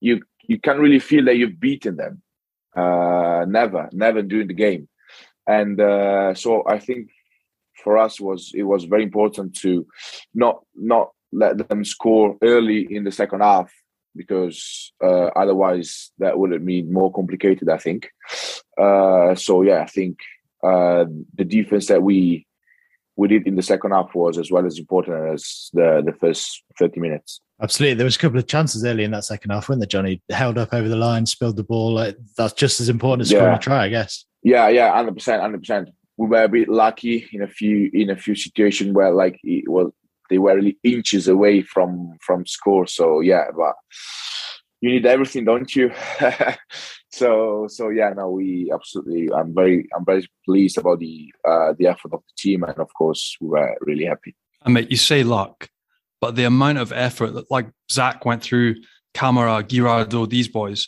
you 0.01 0.21
you 0.47 0.59
can't 0.59 0.79
really 0.79 0.99
feel 0.99 1.25
that 1.25 1.37
you've 1.37 1.59
beaten 1.59 1.97
them. 1.97 2.21
Uh, 2.75 3.43
never, 3.47 3.89
never 3.91 4.21
during 4.21 4.47
the 4.47 4.53
game 4.53 4.87
and 5.47 5.79
uh, 5.79 6.33
so 6.33 6.63
I 6.67 6.77
think 6.77 7.09
for 7.87 7.97
us 7.97 8.19
was 8.19 8.51
it 8.53 8.63
was 8.63 8.83
very 8.83 9.03
important 9.03 9.55
to 9.55 9.87
not 10.33 10.55
not 10.75 11.07
let 11.31 11.69
them 11.69 11.85
score 11.85 12.35
early 12.41 12.81
in 12.93 13.05
the 13.05 13.13
second 13.13 13.39
half 13.39 13.71
because 14.13 14.91
uh, 15.01 15.27
otherwise 15.43 16.11
that 16.17 16.37
would 16.37 16.51
have 16.51 16.65
been 16.65 16.91
more 16.91 17.13
complicated. 17.13 17.69
I 17.69 17.77
think. 17.77 18.09
Uh, 18.77 19.35
so 19.35 19.61
yeah, 19.61 19.79
I 19.83 19.85
think 19.85 20.17
uh, 20.61 21.05
the 21.39 21.45
defense 21.45 21.87
that 21.87 22.03
we 22.03 22.45
we 23.15 23.29
did 23.29 23.47
in 23.47 23.55
the 23.55 23.69
second 23.73 23.91
half 23.91 24.13
was 24.13 24.37
as 24.37 24.51
well 24.51 24.65
as 24.65 24.77
important 24.77 25.33
as 25.33 25.69
the 25.71 26.03
the 26.05 26.15
first 26.19 26.63
thirty 26.77 26.99
minutes. 26.99 27.39
Absolutely, 27.61 27.95
there 27.95 28.11
was 28.11 28.17
a 28.17 28.19
couple 28.19 28.37
of 28.37 28.47
chances 28.47 28.83
early 28.83 29.05
in 29.05 29.11
that 29.11 29.23
second 29.23 29.51
half 29.51 29.69
when 29.69 29.79
the 29.79 29.87
Johnny 29.87 30.21
held 30.29 30.57
up 30.57 30.73
over 30.73 30.89
the 30.89 30.97
line, 31.07 31.25
spilled 31.25 31.55
the 31.55 31.63
ball. 31.63 31.93
Like, 31.93 32.17
that's 32.37 32.53
just 32.53 32.81
as 32.81 32.89
important 32.89 33.21
as 33.21 33.29
scoring 33.29 33.53
yeah. 33.53 33.55
a 33.55 33.59
try, 33.59 33.85
I 33.85 33.89
guess. 33.89 34.25
Yeah, 34.43 34.67
yeah, 34.67 34.93
hundred 34.93 35.15
percent, 35.15 35.41
hundred 35.41 35.61
percent 35.61 35.89
we 36.17 36.27
were 36.27 36.43
a 36.43 36.49
bit 36.49 36.67
lucky 36.67 37.27
in 37.31 37.41
a 37.43 37.47
few 37.47 37.89
in 37.93 38.09
a 38.09 38.17
few 38.17 38.35
situations 38.35 38.93
where 38.93 39.11
like 39.11 39.39
it 39.43 39.69
was 39.69 39.91
they 40.29 40.37
were 40.39 40.55
really 40.55 40.77
inches 40.83 41.27
away 41.27 41.61
from 41.61 42.17
from 42.21 42.45
score. 42.45 42.87
So 42.87 43.21
yeah, 43.21 43.45
but 43.55 43.75
you 44.81 44.91
need 44.91 45.05
everything, 45.05 45.45
don't 45.45 45.73
you? 45.75 45.91
so 47.11 47.67
so 47.69 47.89
yeah, 47.89 48.09
no, 48.15 48.31
we 48.31 48.71
absolutely. 48.73 49.31
I'm 49.31 49.53
very 49.53 49.87
I'm 49.95 50.05
very 50.05 50.27
pleased 50.45 50.77
about 50.77 50.99
the 50.99 51.31
uh, 51.47 51.73
the 51.77 51.87
effort 51.87 52.13
of 52.13 52.21
the 52.27 52.33
team, 52.37 52.63
and 52.63 52.77
of 52.79 52.93
course 52.93 53.37
we 53.39 53.49
were 53.49 53.77
really 53.81 54.05
happy. 54.05 54.35
I 54.63 54.69
mean, 54.69 54.87
you 54.89 54.97
say 54.97 55.23
luck, 55.23 55.69
but 56.19 56.35
the 56.35 56.45
amount 56.45 56.79
of 56.79 56.91
effort 56.91 57.31
that 57.35 57.49
like 57.51 57.69
Zach 57.91 58.25
went 58.25 58.41
through, 58.41 58.75
Camara, 59.13 59.63
Guirado, 59.63 60.27
these 60.27 60.47
boys 60.47 60.87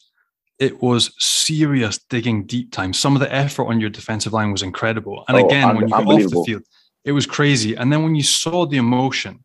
it 0.60 0.82
was 0.82 1.14
serious 1.18 1.98
digging 2.10 2.46
deep 2.46 2.72
time. 2.72 2.94
Some 2.94 3.16
of 3.16 3.22
the 3.22 3.34
effort 3.34 3.66
on 3.66 3.80
your 3.80 3.90
defensive 3.90 4.34
line 4.34 4.52
was 4.52 4.62
incredible. 4.62 5.24
And 5.28 5.38
oh, 5.38 5.46
again, 5.46 5.68
when 5.76 5.88
you 5.88 5.90
got 5.90 6.06
off 6.06 6.30
the 6.30 6.44
field, 6.46 6.64
it 7.06 7.14
was 7.14 7.26
crazy. 7.26 7.76
And 7.76 7.92
then 7.92 8.04
when 8.04 8.16
you 8.16 8.24
saw 8.24 8.66
the 8.66 8.78
emotion, 8.78 9.44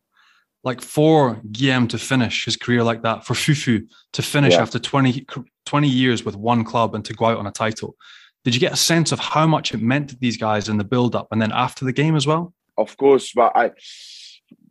like 0.64 0.80
for 0.80 1.36
Guilhem 1.52 1.88
to 1.90 1.98
finish 1.98 2.44
his 2.44 2.56
career 2.56 2.82
like 2.82 3.02
that, 3.02 3.24
for 3.24 3.34
Fufu 3.34 3.86
to 4.12 4.22
finish 4.22 4.54
yeah. 4.54 4.62
after 4.62 4.78
20, 4.78 5.26
20 5.66 5.88
years 5.88 6.24
with 6.24 6.34
one 6.34 6.64
club 6.64 6.94
and 6.94 7.04
to 7.04 7.14
go 7.14 7.26
out 7.26 7.38
on 7.38 7.46
a 7.46 7.52
title, 7.52 7.94
did 8.44 8.54
you 8.54 8.60
get 8.60 8.72
a 8.72 8.76
sense 8.76 9.12
of 9.12 9.20
how 9.20 9.46
much 9.46 9.72
it 9.72 9.80
meant 9.80 10.10
to 10.10 10.16
these 10.16 10.36
guys 10.36 10.68
in 10.68 10.78
the 10.78 10.84
build 10.84 11.14
up 11.14 11.28
and 11.30 11.40
then 11.40 11.52
after 11.52 11.84
the 11.84 11.92
game 11.92 12.16
as 12.16 12.26
well? 12.26 12.52
Of 12.76 12.96
course, 12.96 13.32
but 13.34 13.52
I 13.54 13.70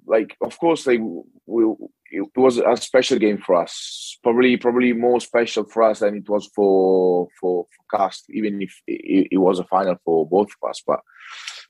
like, 0.06 0.36
of 0.42 0.60
course, 0.60 0.84
they 0.84 0.98
will 0.98 1.92
it 2.14 2.30
was 2.36 2.60
a 2.60 2.78
special 2.78 3.18
game 3.18 3.40
for 3.40 3.56
us. 3.56 4.18
Probably, 4.22 4.56
probably 4.58 4.94
more 4.94 5.20
special 5.20 5.66
for 5.66 5.84
us 5.84 6.00
than 6.00 6.16
it 6.16 6.30
was 6.30 6.48
for 6.56 7.28
for, 7.40 7.66
for 7.66 7.98
Castres, 7.98 8.36
even 8.36 8.62
if 8.62 8.82
it, 8.88 9.30
it, 9.32 9.38
was 9.38 9.60
a 9.60 9.66
final 9.66 9.96
for 10.06 10.28
both 10.28 10.50
of 10.62 10.70
us. 10.70 10.82
But 10.86 11.00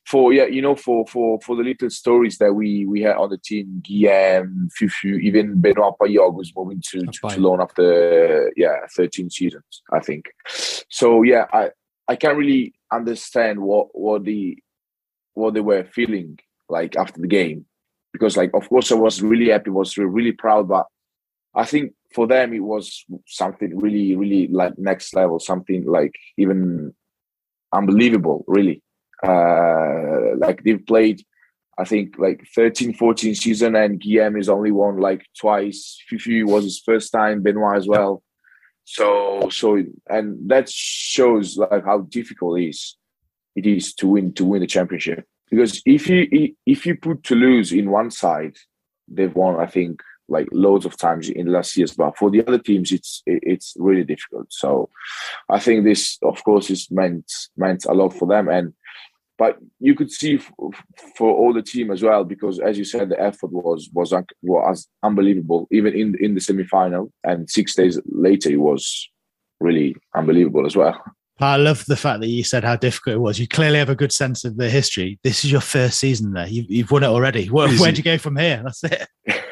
for 0.05 0.33
yeah, 0.33 0.45
you 0.45 0.61
know, 0.61 0.75
for 0.75 1.07
for 1.07 1.39
for 1.41 1.55
the 1.55 1.63
little 1.63 1.89
stories 1.89 2.37
that 2.39 2.53
we 2.53 2.85
we 2.85 3.01
had 3.01 3.15
on 3.15 3.29
the 3.29 3.37
team, 3.37 3.81
Guilhem, 3.89 4.67
Fufu, 4.79 5.19
even 5.21 5.61
Benoit 5.61 5.95
Paillaugue 5.99 6.35
was 6.35 6.51
moving 6.55 6.81
to, 6.89 6.99
to, 7.05 7.29
to 7.29 7.39
loan 7.39 7.61
after 7.61 8.51
yeah, 8.57 8.85
13 8.95 9.29
seasons, 9.29 9.81
I 9.91 9.99
think. 9.99 10.25
So 10.47 11.23
yeah, 11.23 11.45
I 11.53 11.71
I 12.07 12.17
can't 12.17 12.37
really 12.37 12.73
understand 12.91 13.61
what 13.61 13.87
what 13.93 14.25
the 14.25 14.57
what 15.33 15.53
they 15.53 15.61
were 15.61 15.85
feeling 15.85 16.37
like 16.69 16.95
after 16.97 17.21
the 17.21 17.27
game 17.27 17.65
because 18.13 18.37
like 18.37 18.51
of 18.53 18.69
course 18.69 18.91
I 18.91 18.95
was 18.95 19.21
really 19.21 19.49
happy, 19.49 19.71
was 19.71 19.97
really 19.97 20.31
proud, 20.31 20.69
but 20.69 20.85
I 21.55 21.65
think 21.65 21.93
for 22.13 22.27
them 22.27 22.53
it 22.53 22.59
was 22.59 23.03
something 23.27 23.77
really, 23.77 24.15
really 24.15 24.47
like 24.47 24.77
next 24.77 25.13
level, 25.15 25.39
something 25.39 25.85
like 25.85 26.13
even 26.37 26.93
unbelievable, 27.73 28.45
really. 28.47 28.81
Uh, 29.21 30.35
like 30.37 30.63
they've 30.63 30.85
played, 30.85 31.23
I 31.77 31.85
think 31.85 32.15
like 32.17 32.45
13, 32.55 32.93
14 32.93 33.35
season, 33.35 33.75
and 33.75 33.99
Guilhem 33.99 34.39
is 34.39 34.49
only 34.49 34.71
won 34.71 34.97
like 34.97 35.25
twice. 35.39 35.99
Fifi 36.07 36.43
was 36.43 36.63
his 36.63 36.81
first 36.85 37.11
time, 37.11 37.41
Benoit 37.41 37.77
as 37.77 37.87
well. 37.87 38.23
So, 38.85 39.49
so, 39.49 39.81
and 40.09 40.49
that 40.49 40.69
shows 40.69 41.57
like 41.57 41.85
how 41.85 41.99
difficult 42.09 42.59
it 42.59 42.69
is. 42.69 42.97
It 43.55 43.65
is 43.65 43.93
to 43.95 44.07
win 44.07 44.33
to 44.33 44.45
win 44.45 44.61
the 44.61 44.67
championship 44.67 45.25
because 45.53 45.81
if 45.85 46.09
you 46.09 46.55
if 46.65 46.85
you 46.85 46.95
put 46.95 47.23
Toulouse 47.23 47.71
in 47.71 47.91
one 47.91 48.09
side, 48.09 48.57
they've 49.07 49.35
won 49.35 49.59
I 49.59 49.67
think 49.67 50.01
like 50.27 50.47
loads 50.51 50.85
of 50.85 50.97
times 50.97 51.29
in 51.29 51.47
last 51.47 51.77
years, 51.77 51.93
but 51.93 52.17
for 52.17 52.31
the 52.31 52.45
other 52.47 52.57
teams, 52.57 52.91
it's 52.91 53.21
it's 53.25 53.73
really 53.77 54.03
difficult. 54.03 54.47
So 54.51 54.89
I 55.49 55.59
think 55.59 55.83
this, 55.83 56.17
of 56.23 56.43
course, 56.43 56.69
is 56.69 56.89
meant 56.89 57.31
meant 57.55 57.85
a 57.85 57.93
lot 57.93 58.13
for 58.13 58.27
them, 58.27 58.47
and 58.49 58.73
but 59.37 59.57
you 59.79 59.93
could 59.93 60.11
see 60.11 60.37
for 61.17 61.31
all 61.31 61.53
the 61.53 61.61
team 61.61 61.91
as 61.91 62.01
well 62.01 62.23
because, 62.23 62.59
as 62.59 62.77
you 62.77 62.85
said, 62.85 63.09
the 63.09 63.21
effort 63.21 63.51
was 63.51 63.89
was 63.93 64.13
was 64.41 64.87
unbelievable, 65.03 65.67
even 65.71 65.93
in 65.93 66.15
in 66.19 66.33
the 66.33 66.41
semi 66.41 66.63
final, 66.63 67.11
and 67.23 67.49
six 67.49 67.75
days 67.75 67.99
later, 68.05 68.49
it 68.49 68.61
was 68.61 69.09
really 69.59 69.95
unbelievable 70.15 70.65
as 70.65 70.75
well. 70.75 70.99
I 71.39 71.57
love 71.57 71.83
the 71.85 71.97
fact 71.97 72.21
that 72.21 72.27
you 72.27 72.43
said 72.43 72.63
how 72.63 72.75
difficult 72.75 73.15
it 73.15 73.19
was. 73.19 73.39
You 73.39 73.47
clearly 73.47 73.79
have 73.79 73.89
a 73.89 73.95
good 73.95 74.11
sense 74.11 74.45
of 74.45 74.57
the 74.57 74.69
history. 74.69 75.19
This 75.23 75.43
is 75.43 75.51
your 75.51 75.61
first 75.61 75.99
season 75.99 76.33
there. 76.33 76.47
You've, 76.47 76.69
you've 76.69 76.91
won 76.91 77.03
it 77.03 77.07
already. 77.07 77.47
Where, 77.47 77.69
where'd 77.73 77.97
you 77.97 78.03
go 78.03 78.17
from 78.17 78.37
here? 78.37 78.61
That's 78.63 78.83
it. 78.83 79.07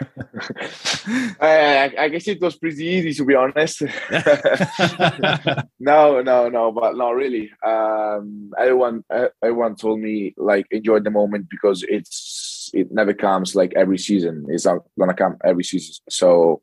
I, 1.39 1.91
I, 1.97 2.09
guess 2.09 2.27
it 2.27 2.41
was 2.41 2.55
pretty 2.55 2.85
easy 2.85 3.13
to 3.13 3.25
be 3.25 3.35
honest. 3.35 3.81
no, 5.79 6.21
no, 6.21 6.49
no, 6.49 6.71
but 6.71 6.95
not 6.95 7.11
really. 7.11 7.51
Um, 7.65 8.51
everyone, 8.57 9.03
everyone 9.43 9.75
told 9.75 9.99
me 9.99 10.33
like 10.37 10.67
enjoy 10.71 10.99
the 10.99 11.11
moment 11.11 11.47
because 11.49 11.83
it's 11.87 12.69
it 12.73 12.91
never 12.91 13.13
comes 13.13 13.55
like 13.55 13.73
every 13.75 13.97
season. 13.97 14.45
It's 14.49 14.65
not 14.65 14.79
gonna 14.99 15.13
come 15.13 15.37
every 15.43 15.63
season. 15.63 15.95
So, 16.09 16.61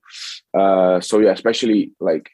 uh, 0.57 1.01
so 1.01 1.19
yeah, 1.19 1.33
especially 1.33 1.93
like 2.01 2.31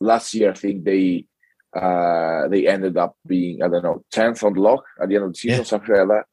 last 0.00 0.34
year, 0.34 0.50
I 0.50 0.54
think 0.54 0.84
they 0.84 1.26
uh, 1.74 2.48
they 2.48 2.66
ended 2.66 2.96
up 2.96 3.16
being 3.26 3.62
I 3.62 3.68
don't 3.68 3.82
know 3.82 4.04
tenth 4.10 4.42
on 4.42 4.54
the 4.54 4.60
lock 4.60 4.84
at 5.00 5.08
the 5.08 5.16
end 5.16 5.24
of 5.24 5.32
the 5.32 5.38
season, 5.38 5.58
yeah. 5.58 5.64
something 5.64 5.94
like 5.94 6.08
that. 6.08 6.24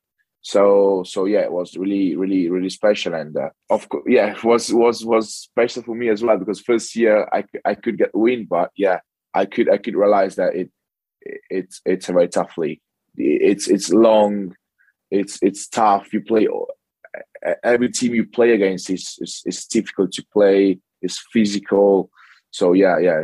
So 0.41 1.03
so 1.05 1.25
yeah, 1.25 1.41
it 1.41 1.51
was 1.51 1.77
really 1.77 2.15
really 2.15 2.49
really 2.49 2.69
special, 2.69 3.13
and 3.13 3.35
uh, 3.37 3.49
of 3.69 3.87
course 3.89 4.03
yeah, 4.07 4.35
was 4.43 4.73
was 4.73 5.05
was 5.05 5.33
special 5.35 5.83
for 5.83 5.95
me 5.95 6.09
as 6.09 6.23
well 6.23 6.37
because 6.37 6.59
first 6.59 6.95
year 6.95 7.27
I 7.31 7.43
I 7.65 7.75
could 7.75 7.97
get 7.97 8.11
the 8.11 8.19
win, 8.19 8.45
but 8.49 8.71
yeah, 8.75 8.99
I 9.33 9.45
could 9.45 9.69
I 9.69 9.77
could 9.77 9.95
realize 9.95 10.35
that 10.35 10.55
it 10.55 10.71
it's 11.49 11.81
it's 11.85 12.09
a 12.09 12.13
very 12.13 12.27
tough 12.27 12.57
league. 12.57 12.81
It's 13.15 13.67
it's 13.67 13.91
long, 13.91 14.55
it's 15.09 15.37
it's 15.41 15.67
tough. 15.67 16.13
You 16.13 16.21
play 16.21 16.47
every 17.63 17.91
team 17.91 18.13
you 18.13 18.25
play 18.25 18.53
against 18.53 18.89
is 18.89 19.17
is, 19.19 19.41
is 19.45 19.65
difficult 19.65 20.11
to 20.13 20.25
play. 20.31 20.79
It's 21.01 21.23
physical. 21.31 22.09
So 22.51 22.73
yeah, 22.73 22.99
yeah, 22.99 23.23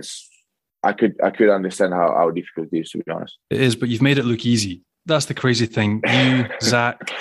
I 0.83 0.93
could 0.93 1.15
I 1.23 1.31
could 1.31 1.49
understand 1.49 1.93
how, 1.93 2.13
how 2.15 2.29
difficult 2.31 2.69
it 2.71 2.79
is 2.79 2.91
to 2.91 2.99
be 2.99 3.11
honest. 3.11 3.37
It 3.49 3.61
is, 3.61 3.75
but 3.75 3.89
you've 3.89 4.01
made 4.01 4.17
it 4.17 4.25
look 4.25 4.45
easy. 4.45 4.83
That's 5.05 5.25
the 5.25 5.33
crazy 5.33 5.65
thing. 5.65 6.01
You, 6.05 6.47
Zach, 6.61 7.11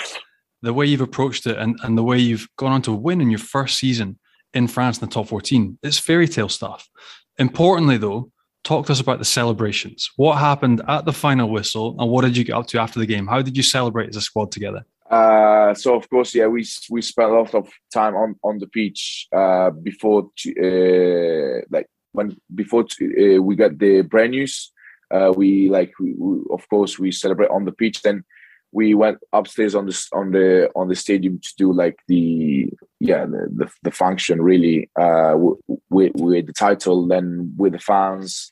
the 0.61 0.73
way 0.73 0.85
you've 0.85 1.01
approached 1.01 1.47
it 1.47 1.57
and, 1.57 1.79
and 1.83 1.97
the 1.97 2.03
way 2.03 2.17
you've 2.17 2.47
gone 2.57 2.71
on 2.71 2.81
to 2.83 2.91
win 2.91 3.21
in 3.21 3.29
your 3.29 3.39
first 3.39 3.77
season 3.77 4.19
in 4.53 4.67
France 4.67 4.97
in 4.99 5.07
the 5.07 5.13
top 5.13 5.27
14, 5.27 5.77
it's 5.83 5.97
fairy 5.97 6.27
tale 6.27 6.49
stuff. 6.49 6.87
Importantly, 7.37 7.97
though, 7.97 8.31
talk 8.63 8.85
to 8.87 8.91
us 8.91 8.99
about 8.99 9.19
the 9.19 9.25
celebrations. 9.25 10.09
What 10.17 10.37
happened 10.37 10.81
at 10.87 11.05
the 11.05 11.13
final 11.13 11.49
whistle, 11.49 11.95
and 11.99 12.09
what 12.09 12.23
did 12.23 12.35
you 12.35 12.43
get 12.43 12.55
up 12.55 12.67
to 12.67 12.79
after 12.79 12.99
the 12.99 13.05
game? 13.05 13.27
How 13.27 13.41
did 13.41 13.55
you 13.55 13.63
celebrate 13.63 14.09
as 14.09 14.15
a 14.17 14.21
squad 14.21 14.51
together? 14.51 14.85
Uh, 15.09 15.73
so 15.73 15.95
of 15.95 16.09
course, 16.09 16.35
yeah, 16.35 16.47
we 16.47 16.65
we 16.89 17.01
spent 17.01 17.31
a 17.31 17.33
lot 17.33 17.55
of 17.55 17.69
time 17.93 18.13
on 18.15 18.35
on 18.43 18.59
the 18.59 18.67
pitch 18.67 19.27
uh, 19.31 19.69
before 19.69 20.29
uh, 20.47 21.61
like 21.69 21.87
when 22.17 22.35
before 22.53 22.81
uh, 22.81 23.41
we 23.41 23.55
got 23.55 23.77
the 23.77 24.01
Brennus. 24.01 24.71
Uh, 25.09 25.31
we 25.33 25.69
like 25.69 25.93
we, 25.99 26.15
we, 26.17 26.39
of 26.51 26.67
course 26.67 26.99
we 26.99 27.11
celebrate 27.11 27.49
on 27.49 27.63
the 27.63 27.71
pitch. 27.71 28.01
Then 28.01 28.25
we 28.71 28.93
went 28.93 29.19
upstairs 29.31 29.75
on 29.75 29.85
the 29.85 30.07
on 30.11 30.31
the 30.31 30.69
on 30.75 30.87
the 30.89 30.95
stadium 30.95 31.39
to 31.39 31.53
do 31.57 31.71
like 31.71 31.97
the 32.07 32.67
yeah 32.99 33.25
the 33.25 33.47
the, 33.55 33.69
the 33.83 33.91
function 33.91 34.41
really 34.41 34.89
uh, 34.99 35.35
with 35.89 36.11
with 36.15 36.47
the 36.47 36.53
title, 36.53 37.07
then 37.07 37.53
with 37.55 37.73
the 37.73 37.79
fans 37.79 38.51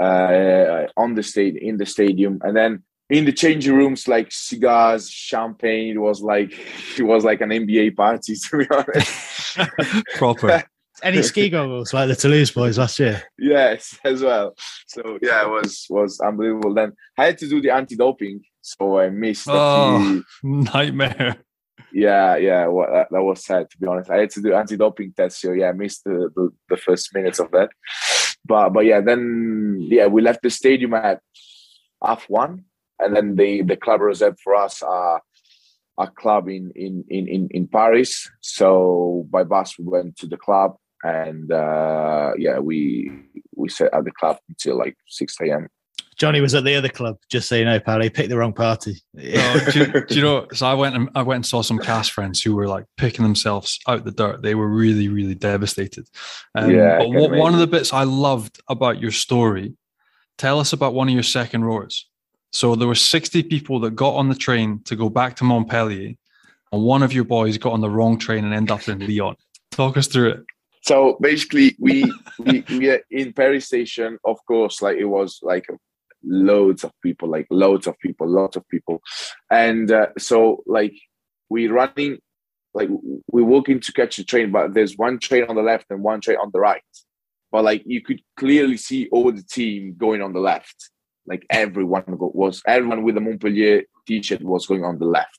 uh, 0.00 0.86
on 0.96 1.14
the 1.14 1.22
state 1.22 1.56
in 1.56 1.76
the 1.76 1.86
stadium, 1.86 2.40
and 2.42 2.56
then 2.56 2.82
in 3.10 3.26
the 3.26 3.32
changing 3.32 3.74
rooms 3.74 4.08
like 4.08 4.28
cigars, 4.30 5.10
champagne. 5.10 5.96
It 5.96 6.00
was 6.00 6.22
like 6.22 6.52
it 6.98 7.02
was 7.02 7.24
like 7.24 7.42
an 7.42 7.50
NBA 7.50 7.94
party 7.94 8.34
to 8.50 8.58
be 8.58 8.66
honest. 8.70 9.58
Proper. 10.16 10.64
Any 11.02 11.22
ski 11.22 11.48
goggles 11.48 11.92
like 11.92 12.08
the 12.08 12.16
Toulouse 12.16 12.50
boys 12.50 12.78
last 12.78 12.98
year? 12.98 13.22
Yes, 13.38 13.98
as 14.04 14.22
well. 14.22 14.54
So 14.86 15.18
yeah, 15.20 15.42
it 15.42 15.50
was 15.50 15.86
was 15.90 16.20
unbelievable. 16.20 16.74
Then 16.74 16.92
I 17.18 17.26
had 17.26 17.38
to 17.38 17.48
do 17.48 17.60
the 17.60 17.70
anti-doping, 17.70 18.42
so 18.60 18.98
I 18.98 19.10
missed. 19.10 19.48
Oh, 19.48 20.22
nightmare. 20.42 21.36
Yeah, 21.92 22.36
yeah, 22.36 22.66
well, 22.68 22.88
that, 22.90 23.08
that, 23.10 23.22
was 23.22 23.44
sad 23.44 23.68
to 23.70 23.78
be 23.78 23.86
honest. 23.86 24.10
I 24.10 24.20
had 24.20 24.30
to 24.30 24.40
do 24.40 24.54
anti-doping 24.54 25.12
test, 25.14 25.40
so 25.40 25.52
yeah, 25.52 25.68
I 25.68 25.72
missed 25.72 26.04
the, 26.04 26.30
the, 26.34 26.50
the 26.70 26.76
first 26.78 27.14
minutes 27.14 27.38
of 27.38 27.50
that. 27.50 27.68
But 28.44 28.70
but 28.70 28.86
yeah, 28.86 29.00
then 29.00 29.78
yeah, 29.80 30.06
we 30.06 30.22
left 30.22 30.42
the 30.42 30.50
stadium 30.50 30.94
at 30.94 31.20
half 32.02 32.24
one, 32.28 32.64
and 32.98 33.14
then 33.14 33.36
the 33.36 33.62
the 33.62 33.76
club 33.76 34.00
reserved 34.00 34.40
for 34.42 34.54
us 34.54 34.82
uh, 34.82 35.18
a 35.98 36.06
club 36.08 36.48
in 36.48 36.72
in 36.74 37.04
in 37.08 37.48
in 37.50 37.68
Paris. 37.68 38.28
So 38.40 39.26
by 39.30 39.44
bus 39.44 39.78
we 39.78 39.84
went 39.84 40.16
to 40.18 40.26
the 40.26 40.36
club, 40.36 40.76
and 41.02 41.50
uh, 41.52 42.32
yeah, 42.38 42.58
we 42.58 43.12
we 43.54 43.68
sat 43.68 43.92
at 43.92 44.04
the 44.04 44.12
club 44.12 44.38
until 44.48 44.78
like 44.78 44.96
six 45.06 45.36
a.m. 45.40 45.68
Johnny 46.16 46.40
was 46.40 46.54
at 46.54 46.64
the 46.64 46.74
other 46.74 46.88
club, 46.88 47.16
just 47.30 47.48
so 47.48 47.56
you 47.56 47.64
know, 47.64 47.80
pal. 47.80 48.00
He 48.00 48.10
picked 48.10 48.28
the 48.28 48.36
wrong 48.36 48.52
party. 48.52 49.02
no, 49.14 49.58
do, 49.72 49.78
you, 49.78 50.06
do, 50.06 50.14
you, 50.14 50.22
know? 50.22 50.46
So 50.52 50.66
I 50.66 50.74
went 50.74 50.94
and 50.94 51.08
I 51.14 51.22
went 51.22 51.36
and 51.36 51.46
saw 51.46 51.62
some 51.62 51.78
Castres 51.78 52.08
friends 52.08 52.42
who 52.42 52.54
were 52.54 52.68
like 52.68 52.84
picking 52.96 53.22
themselves 53.22 53.80
out 53.88 54.04
the 54.04 54.12
dirt. 54.12 54.42
They 54.42 54.54
were 54.54 54.68
really, 54.68 55.08
really 55.08 55.34
devastated. 55.34 56.06
Um, 56.54 56.70
yeah, 56.70 56.98
but 56.98 57.08
what, 57.08 57.30
one 57.32 57.54
of 57.54 57.60
the 57.60 57.66
bits 57.66 57.92
I 57.92 58.04
loved 58.04 58.60
about 58.68 59.00
your 59.00 59.10
story, 59.10 59.74
tell 60.38 60.60
us 60.60 60.72
about 60.72 60.94
one 60.94 61.08
of 61.08 61.14
your 61.14 61.22
second 61.22 61.64
rows. 61.64 62.06
So 62.52 62.76
there 62.76 62.88
were 62.88 62.94
60 62.94 63.44
people 63.44 63.80
that 63.80 63.96
got 63.96 64.14
on 64.14 64.28
the 64.28 64.34
train 64.34 64.82
to 64.84 64.94
go 64.94 65.08
back 65.08 65.36
to 65.36 65.44
Montpellier, 65.44 66.14
and 66.70 66.82
one 66.82 67.02
of 67.02 67.12
your 67.12 67.24
boys 67.24 67.56
got 67.56 67.72
on 67.72 67.80
the 67.80 67.90
wrong 67.90 68.18
train 68.18 68.44
and 68.44 68.52
ended 68.52 68.70
up 68.70 68.86
in 68.88 69.00
Lyon. 69.00 69.36
Talk 69.70 69.96
us 69.96 70.06
through 70.06 70.30
it. 70.30 70.44
So 70.82 71.16
basically, 71.20 71.76
we 71.78 72.12
we 72.38 72.64
we 72.68 72.90
are 72.90 73.00
in 73.10 73.32
Paris 73.32 73.66
station. 73.66 74.18
Of 74.24 74.38
course, 74.46 74.82
like 74.82 74.96
it 74.96 75.04
was 75.04 75.38
like 75.42 75.66
loads 76.24 76.84
of 76.84 76.92
people, 77.02 77.28
like 77.28 77.46
loads 77.50 77.86
of 77.86 77.98
people, 77.98 78.28
lots 78.28 78.56
of 78.56 78.68
people, 78.68 79.00
and 79.50 79.90
uh, 79.90 80.08
so 80.18 80.62
like 80.66 80.94
we 81.48 81.68
running, 81.68 82.18
like 82.74 82.88
we 83.30 83.42
walking 83.42 83.80
to 83.80 83.92
catch 83.92 84.16
the 84.16 84.24
train, 84.24 84.50
but 84.50 84.74
there's 84.74 84.96
one 84.96 85.18
train 85.18 85.44
on 85.44 85.56
the 85.56 85.62
left 85.62 85.86
and 85.90 86.02
one 86.02 86.20
train 86.20 86.38
on 86.42 86.50
the 86.52 86.60
right, 86.60 86.82
but 87.50 87.64
like 87.64 87.82
you 87.86 88.02
could 88.02 88.20
clearly 88.36 88.76
see 88.76 89.08
all 89.12 89.30
the 89.32 89.42
team 89.42 89.94
going 89.98 90.20
on 90.20 90.32
the 90.32 90.40
left 90.40 90.90
like 91.26 91.46
everyone 91.50 92.04
was 92.08 92.62
everyone 92.66 93.02
with 93.02 93.16
a 93.16 93.20
Montpellier 93.20 93.82
t-shirt 94.06 94.42
was 94.42 94.66
going 94.66 94.84
on 94.84 94.98
the 94.98 95.04
left. 95.04 95.38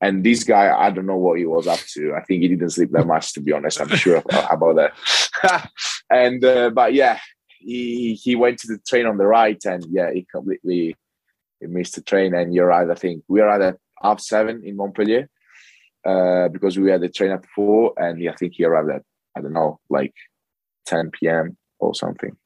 And 0.00 0.24
this 0.24 0.44
guy, 0.44 0.74
I 0.76 0.90
don't 0.90 1.06
know 1.06 1.16
what 1.16 1.38
he 1.38 1.46
was 1.46 1.66
up 1.66 1.80
to. 1.94 2.14
I 2.14 2.22
think 2.24 2.42
he 2.42 2.48
didn't 2.48 2.70
sleep 2.70 2.90
that 2.92 3.06
much, 3.06 3.32
to 3.34 3.40
be 3.40 3.52
honest. 3.52 3.80
I'm 3.80 3.88
sure 3.88 4.16
about 4.50 4.76
that. 4.76 5.70
and 6.10 6.44
uh, 6.44 6.70
but 6.70 6.92
yeah, 6.92 7.18
he 7.58 8.14
he 8.14 8.36
went 8.36 8.58
to 8.60 8.66
the 8.66 8.78
train 8.86 9.06
on 9.06 9.16
the 9.16 9.26
right, 9.26 9.62
and 9.64 9.84
yeah, 9.90 10.12
he 10.12 10.26
completely 10.30 10.96
he 11.60 11.66
missed 11.66 11.94
the 11.94 12.02
train. 12.02 12.34
And 12.34 12.54
you're 12.54 12.66
right. 12.66 12.90
I 12.90 12.94
think 12.94 13.24
we 13.28 13.40
are 13.40 13.62
at 13.62 13.76
half 14.02 14.20
seven 14.20 14.62
in 14.64 14.76
Montpellier 14.76 15.28
uh, 16.04 16.48
because 16.48 16.78
we 16.78 16.90
had 16.90 17.00
the 17.00 17.08
train 17.08 17.30
at 17.30 17.46
four, 17.54 17.94
and 17.96 18.28
I 18.28 18.34
think 18.34 18.54
he 18.56 18.64
arrived 18.64 18.90
at 18.90 19.02
I 19.36 19.40
don't 19.40 19.52
know 19.52 19.80
like 19.88 20.14
10 20.86 21.10
p.m. 21.10 21.56
or 21.78 21.94
something. 21.94 22.36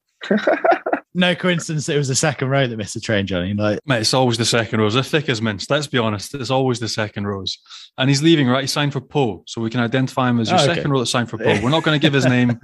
No 1.15 1.35
coincidence 1.35 1.89
it 1.89 1.97
was 1.97 2.09
the 2.09 2.15
second 2.15 2.49
row 2.49 2.67
that 2.67 2.77
missed 2.77 2.95
the 2.95 3.01
train, 3.01 3.27
Johnny. 3.27 3.55
Like, 3.55 3.81
mate, 3.87 4.01
it's 4.01 4.15
always 4.15 4.39
the 4.39 4.45
second 4.45 4.81
rows. 4.81 4.95
They're 4.95 5.03
thick 5.03 5.29
as 5.29 5.43
mince. 5.43 5.69
Let's 5.69 5.87
be 5.87 5.99
honest. 5.99 6.35
It's 6.35 6.51
always 6.51 6.81
the 6.81 6.89
second 6.89 7.27
rows. 7.27 7.59
And 7.97 8.09
he's 8.09 8.23
leaving, 8.23 8.49
right? 8.49 8.63
He 8.63 8.67
signed 8.67 8.93
for 8.93 9.01
Pau, 9.01 9.43
so 9.47 9.61
we 9.61 9.71
can 9.71 9.81
identify 9.81 10.31
him 10.31 10.41
as 10.41 10.51
your 10.51 10.59
oh, 10.59 10.63
okay. 10.63 10.75
second 10.75 10.91
row 10.91 11.01
that 11.01 11.07
signed 11.07 11.31
for 11.31 11.39
Pau. 11.39 11.61
We're 11.63 11.71
not 11.71 11.83
going 11.83 11.99
to 11.99 12.05
give 12.05 12.13
his 12.13 12.27
name. 12.37 12.61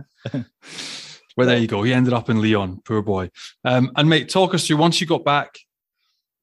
well, 1.37 1.47
there 1.47 1.59
you 1.59 1.67
go. 1.67 1.83
He 1.83 1.93
ended 1.93 2.13
up 2.13 2.31
in 2.31 2.41
Lyon. 2.41 2.81
Poor 2.85 3.03
boy. 3.03 3.31
Um, 3.65 3.91
and 3.97 4.09
mate, 4.09 4.29
talk 4.29 4.55
us 4.55 4.67
through. 4.67 4.77
Once 4.77 5.01
you 5.01 5.07
got 5.07 5.25
back, 5.25 5.59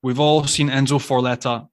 we've 0.04 0.20
all 0.20 0.46
seen 0.46 0.70
Enzo 0.70 1.00
Forletta 1.00 1.68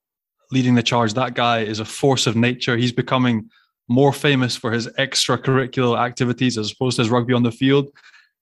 leading 0.51 0.74
the 0.74 0.83
charge. 0.83 1.14
That 1.14 1.35
guy 1.35 1.61
is 1.61 1.81
a 1.81 1.85
force 1.85 2.27
of 2.27 2.37
nature. 2.37 2.77
He's 2.77 2.92
becoming 2.92 3.51
more 3.88 4.12
famous 4.12 4.55
for 4.57 4.70
his 4.70 4.87
extracurricular 4.98 5.98
activities 5.98 6.59
as 6.59 6.72
opposed 6.72 6.96
to 6.96 7.03
his 7.03 7.11
rugby 7.11 7.35
on 7.35 7.42
the 7.42 7.53
field. 7.53 7.90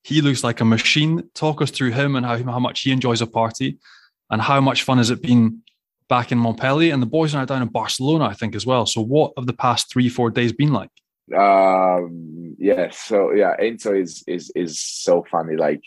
He 0.06 0.20
looks 0.20 0.44
like 0.44 0.60
a 0.60 0.64
machine. 0.64 1.28
Talk 1.34 1.60
us 1.60 1.72
through 1.72 1.90
him 1.90 2.14
and 2.14 2.24
how, 2.24 2.38
how 2.44 2.60
much 2.60 2.82
he 2.82 2.92
enjoys 2.92 3.20
a 3.20 3.26
party 3.26 3.78
and 4.30 4.40
how 4.40 4.60
much 4.60 4.84
fun 4.84 4.98
has 4.98 5.10
it 5.10 5.20
been 5.20 5.62
back 6.08 6.30
in 6.30 6.38
Montpellier. 6.38 6.94
And 6.94 7.02
the 7.02 7.06
boys 7.06 7.34
are 7.34 7.38
now 7.38 7.44
down 7.44 7.62
in 7.62 7.66
Barcelona, 7.66 8.26
I 8.26 8.32
think, 8.32 8.54
as 8.54 8.64
well. 8.64 8.86
So, 8.86 9.00
what 9.00 9.32
have 9.36 9.46
the 9.46 9.52
past 9.52 9.90
three, 9.90 10.08
four 10.08 10.30
days 10.30 10.52
been 10.52 10.72
like? 10.72 10.90
Um, 11.36 12.54
yeah, 12.56 12.90
so 12.92 13.32
yeah, 13.32 13.56
Enzo 13.60 14.00
is 14.00 14.22
is 14.28 14.52
is 14.54 14.78
so 14.78 15.26
funny. 15.28 15.56
Like 15.56 15.82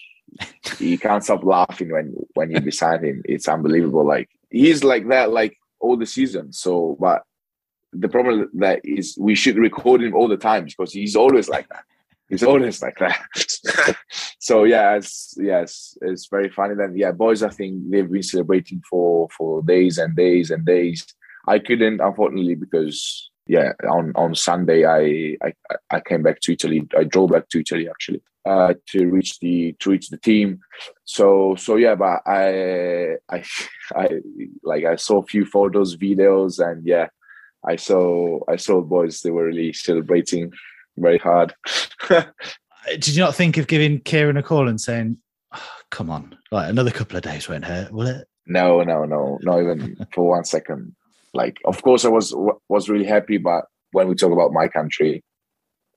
you 0.80 1.00
can't 1.06 1.24
stop 1.24 1.46
laughing 1.46 1.90
when 1.90 2.14
when 2.34 2.52
you're 2.52 2.60
beside 2.60 3.02
him. 3.02 3.22
It's 3.24 3.48
unbelievable. 3.48 4.06
Like 4.06 4.30
he's 4.50 4.84
like 4.84 5.08
that 5.08 5.32
like 5.32 5.56
all 5.80 5.96
the 5.96 6.06
season. 6.06 6.52
So, 6.52 6.98
but 7.00 7.24
the 7.94 8.10
problem 8.10 8.50
that 8.56 8.82
is 8.84 9.18
we 9.18 9.36
should 9.36 9.56
record 9.56 10.04
him 10.04 10.14
all 10.14 10.28
the 10.28 10.36
time 10.36 10.66
because 10.66 10.92
he's 10.92 11.16
always 11.16 11.48
like 11.48 11.70
that. 11.70 11.86
He's 12.30 12.44
always 12.44 12.82
like 12.82 13.00
that. 13.00 13.96
so 14.40 14.64
yeah, 14.64 14.96
it's 14.96 15.36
yes, 15.38 15.98
it's 16.02 16.28
very 16.28 16.50
funny. 16.50 16.76
Then 16.76 16.96
yeah, 16.96 17.12
boys, 17.12 17.42
I 17.42 17.50
think 17.50 17.90
they've 17.90 18.10
been 18.10 18.24
celebrating 18.24 18.82
for 18.90 19.28
for 19.36 19.62
days 19.64 19.98
and 19.98 20.16
days 20.16 20.52
and 20.52 20.66
days. 20.66 21.06
I 21.48 21.60
couldn't, 21.60 22.02
unfortunately, 22.02 22.56
because 22.56 23.32
yeah, 23.48 23.74
on 23.90 24.14
on 24.16 24.36
Sunday 24.36 24.86
I 24.86 25.38
I, 25.44 25.54
I 25.90 26.00
came 26.02 26.22
back 26.22 26.40
to 26.42 26.54
Italy. 26.54 26.88
I 26.96 27.04
drove 27.04 27.32
back 27.32 27.50
to 27.50 27.60
Italy 27.62 27.90
actually 27.90 28.22
uh, 28.46 28.74
to 28.88 29.06
reach 29.08 29.40
the 29.40 29.74
to 29.80 29.92
reach 29.92 30.10
the 30.10 30.18
team. 30.18 30.60
So 31.06 31.56
so 31.56 31.76
yeah, 31.76 31.96
but 31.96 32.22
I 32.26 33.16
I 33.30 33.44
I 33.96 34.10
like 34.64 34.86
I 34.86 34.96
saw 34.96 35.20
a 35.20 35.26
few 35.26 35.46
photos, 35.46 35.98
videos, 35.98 36.60
and 36.60 36.86
yeah, 36.86 37.08
I 37.66 37.76
saw 37.76 38.40
I 38.48 38.56
saw 38.56 38.82
boys. 38.82 39.22
They 39.22 39.32
were 39.32 39.46
really 39.46 39.74
celebrating 39.74 40.52
very 41.00 41.18
hard. 41.18 41.54
Did 42.10 43.08
you 43.08 43.22
not 43.22 43.36
think 43.36 43.58
of 43.58 43.68
giving 43.68 44.00
Kieran 44.02 44.38
a 44.38 44.44
call 44.44 44.68
and 44.68 44.80
saying, 44.80 45.18
oh, 45.54 45.70
"Come 45.92 46.10
on, 46.10 46.38
like 46.52 46.70
another 46.70 46.92
couple 46.92 47.18
of 47.18 47.24
days 47.24 47.48
won't 47.48 47.66
hurt, 47.66 47.92
will 47.92 48.08
it?" 48.08 48.28
No, 48.46 48.82
no, 48.84 49.06
no, 49.06 49.38
not 49.42 49.60
even 49.60 49.96
for 50.14 50.28
one 50.28 50.46
second. 50.46 50.96
Like, 51.34 51.60
of 51.66 51.82
course, 51.84 52.06
I 52.06 52.10
was 52.10 52.34
was 52.68 52.90
really 52.90 53.06
happy, 53.06 53.38
but 53.38 53.66
when 53.92 54.08
we 54.08 54.16
talk 54.16 54.32
about 54.32 54.52
my 54.52 54.68
country, 54.68 55.24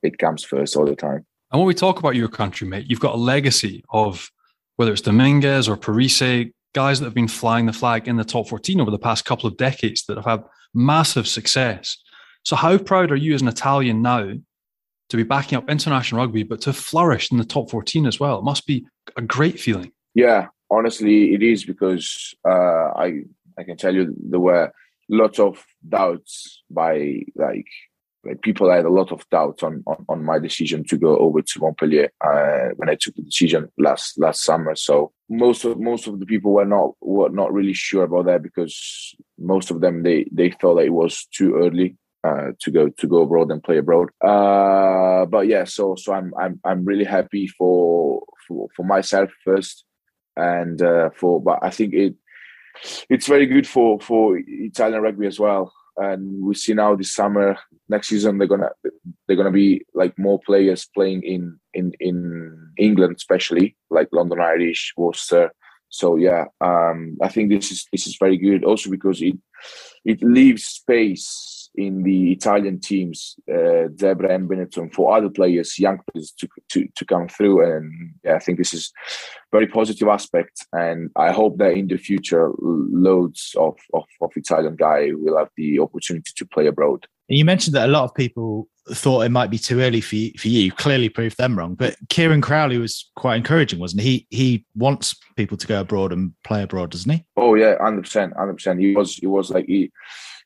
it 0.03 0.19
comes 0.19 0.45
first 0.45 0.77
all 0.77 0.87
the 0.87 0.97
time. 0.97 1.25
And 1.51 1.61
when 1.61 1.67
we 1.67 1.75
talk 1.75 1.99
about 1.99 2.17
your 2.17 2.29
country, 2.29 2.67
mate, 2.67 2.87
you've 2.89 3.01
got 3.01 3.15
a 3.15 3.19
legacy 3.19 3.85
of 3.91 4.31
whether 4.77 4.93
it's 4.93 5.03
Dominguez 5.03 5.69
or 5.69 5.77
Parisse, 5.77 6.51
guys 6.75 6.99
that 6.99 7.05
have 7.05 7.15
been 7.15 7.29
flying 7.29 7.67
the 7.67 7.73
flag 7.73 8.09
in 8.09 8.17
the 8.17 8.25
top 8.25 8.49
14 8.49 8.81
over 8.81 8.91
the 8.91 8.99
past 8.99 9.25
couple 9.25 9.47
of 9.47 9.57
decades 9.57 10.05
that 10.07 10.17
have 10.17 10.25
had 10.25 10.45
massive 10.75 11.29
success. 11.29 11.99
So, 12.45 12.57
how 12.57 12.79
proud 12.79 13.13
are 13.13 13.17
you 13.17 13.35
as 13.35 13.43
an 13.43 13.49
Italian 13.49 14.03
now 14.03 14.33
to 15.13 15.17
be 15.19 15.23
backing 15.23 15.59
up 15.59 15.69
international 15.69 16.23
rugby, 16.23 16.43
but 16.43 16.61
to 16.63 16.73
flourish 16.73 17.31
in 17.31 17.39
the 17.39 17.45
top 17.45 17.71
14 17.71 18.07
as 18.07 18.19
well? 18.19 18.39
It 18.39 18.45
must 18.45 18.67
be 18.67 18.87
a 19.17 19.23
great 19.23 19.61
feeling. 19.61 19.93
Yeah, 20.15 20.49
honestly, 20.71 21.35
it 21.35 21.43
is 21.43 21.65
because 21.65 22.35
uh, 22.49 22.89
I 22.97 23.23
I 23.59 23.63
can 23.65 23.77
tell 23.77 23.95
you 23.95 24.15
there 24.19 24.41
were 24.41 24.73
lots 25.09 25.39
of 25.39 25.65
doubts 25.87 26.63
by 26.71 27.23
like 27.37 27.67
like 28.25 28.41
people 28.41 28.71
had 28.71 28.85
a 28.85 28.91
lot 28.91 29.11
of 29.11 29.29
doubts 29.31 29.63
on, 29.63 29.83
on, 29.87 30.05
on 30.09 30.25
my 30.25 30.39
decision 30.39 30.85
to 30.85 30.97
go 30.97 31.19
over 31.19 31.43
to 31.43 31.61
Montpellier 31.61 32.09
uh, 32.25 32.69
when 32.77 32.89
I 32.89 32.95
took 32.95 33.15
the 33.17 33.23
decision 33.23 33.69
last 33.79 34.19
last 34.19 34.45
summer. 34.45 34.75
So 34.77 35.13
most 35.29 35.65
of 35.65 35.79
most 35.79 36.07
of 36.07 36.21
the 36.21 36.27
people 36.27 36.53
were 36.53 36.65
not 36.65 36.93
were 37.01 37.29
not 37.29 37.53
really 37.53 37.75
sure 37.75 38.05
about 38.05 38.27
that 38.27 38.43
because 38.43 39.15
most 39.39 39.71
of 39.71 39.83
them 39.83 40.05
they 40.05 40.27
they 40.33 40.51
thought 40.51 40.77
that 40.77 40.87
it 40.87 40.95
was 40.95 41.27
too 41.27 41.57
early 41.57 41.97
uh, 42.25 42.53
to 42.61 42.71
go 42.71 42.89
to 42.89 43.07
go 43.07 43.23
abroad 43.23 43.51
and 43.51 43.63
play 43.63 43.79
abroad. 43.79 44.11
Uh, 44.25 45.27
but 45.27 45.47
yeah, 45.47 45.65
so 45.65 45.97
so 45.97 46.13
I'm 46.13 46.33
I'm 46.39 46.61
I'm 46.65 46.85
really 46.85 47.05
happy 47.05 47.49
for 47.49 48.23
for, 48.47 48.69
for 48.77 48.85
myself 48.85 49.31
first, 49.45 49.85
and 50.37 50.81
uh, 50.81 51.11
for 51.17 51.43
but 51.43 51.59
I 51.63 51.71
think 51.71 51.95
it 51.95 52.15
it's 53.09 53.27
very 53.27 53.47
good 53.47 53.67
for 53.67 54.01
for 54.01 54.39
Italian 54.39 55.03
rugby 55.03 55.27
as 55.27 55.39
well. 55.39 55.73
And 55.97 56.43
we 56.43 56.55
see 56.55 56.73
now 56.73 56.97
this 56.97 57.13
summer 57.13 57.59
next 57.89 58.09
season 58.09 58.39
they're 58.39 58.49
gonna 58.49 58.71
they're 59.27 59.37
gonna 59.37 59.51
be 59.51 59.85
like 59.95 60.19
more 60.19 60.41
players 60.41 60.89
playing 60.95 61.23
in 61.23 61.59
in 61.75 61.93
in 62.01 62.73
England 62.79 63.17
especially 63.17 63.77
like 63.91 64.09
London 64.13 64.41
Irish 64.41 64.95
Worcester. 64.97 65.53
So 65.91 66.17
yeah 66.17 66.47
um 66.63 67.19
I 67.21 67.29
think 67.29 67.51
this 67.51 67.71
is 67.71 67.87
this 67.93 68.07
is 68.07 68.17
very 68.19 68.39
good. 68.39 68.65
Also 68.65 68.89
because 68.91 69.21
it 69.21 69.37
it 70.07 70.23
leaves 70.23 70.65
space 70.65 71.52
in 71.75 72.03
the 72.03 72.33
Italian 72.33 72.81
teams, 72.81 73.37
uh, 73.49 73.89
Zebre 73.97 74.31
and 74.31 74.49
Benetton, 74.49 74.93
for 74.93 75.17
other 75.17 75.31
players, 75.31 75.79
young 75.79 76.01
players 76.11 76.33
to, 76.39 76.49
to, 76.71 76.89
to 76.95 77.05
come 77.05 77.29
through. 77.29 77.65
And 77.65 78.15
yeah, 78.25 78.35
I 78.35 78.39
think 78.39 78.59
this 78.59 78.75
is 78.75 78.93
very 79.51 79.67
positive 79.67 80.09
aspect. 80.09 80.67
And 80.73 81.11
I 81.17 81.33
hope 81.33 81.59
that 81.59 81.73
in 81.73 81.89
the 81.89 81.97
future, 81.97 82.51
loads 82.59 83.55
of, 83.59 83.77
of, 83.95 84.05
of 84.21 84.33
Italian 84.37 84.77
guy 84.77 85.11
will 85.13 85.39
have 85.39 85.51
the 85.57 85.79
opportunity 85.81 86.33
to 86.37 86.47
play 86.47 86.67
abroad. 86.67 87.07
And 87.29 87.39
you 87.39 87.45
mentioned 87.45 87.75
that 87.77 87.89
a 87.89 87.93
lot 87.93 88.05
of 88.05 88.15
people 88.15 88.69
thought 88.91 89.23
it 89.23 89.31
might 89.31 89.51
be 89.51 89.59
too 89.59 89.81
early 89.81 90.01
for 90.01 90.17
you, 90.17 90.33
for 90.37 90.49
you. 90.49 90.73
Clearly 90.73 91.09
proved 91.09 91.39
them 91.39 91.57
wrong. 91.57 91.75
But 91.75 91.97
Kieran 92.09 92.41
Crowley 92.41 92.79
was 92.79 93.11
quite 93.17 93.37
encouraging, 93.37 93.79
wasn't 93.79 94.03
he? 94.03 94.27
He 94.31 94.67
wants 94.75 95.15
people 95.37 95.57
to 95.57 95.67
go 95.67 95.81
abroad 95.81 96.13
and 96.13 96.33
play 96.45 96.63
abroad, 96.63 96.91
doesn't 96.91 97.11
he? 97.11 97.25
Oh 97.37 97.55
yeah, 97.55 97.77
hundred 97.81 98.03
percent, 98.03 98.35
hundred 98.37 98.55
percent. 98.55 98.81
He 98.81 98.95
was 98.95 99.17
he 99.17 99.27
was 99.27 99.51
like 99.51 99.67
he 99.67 99.93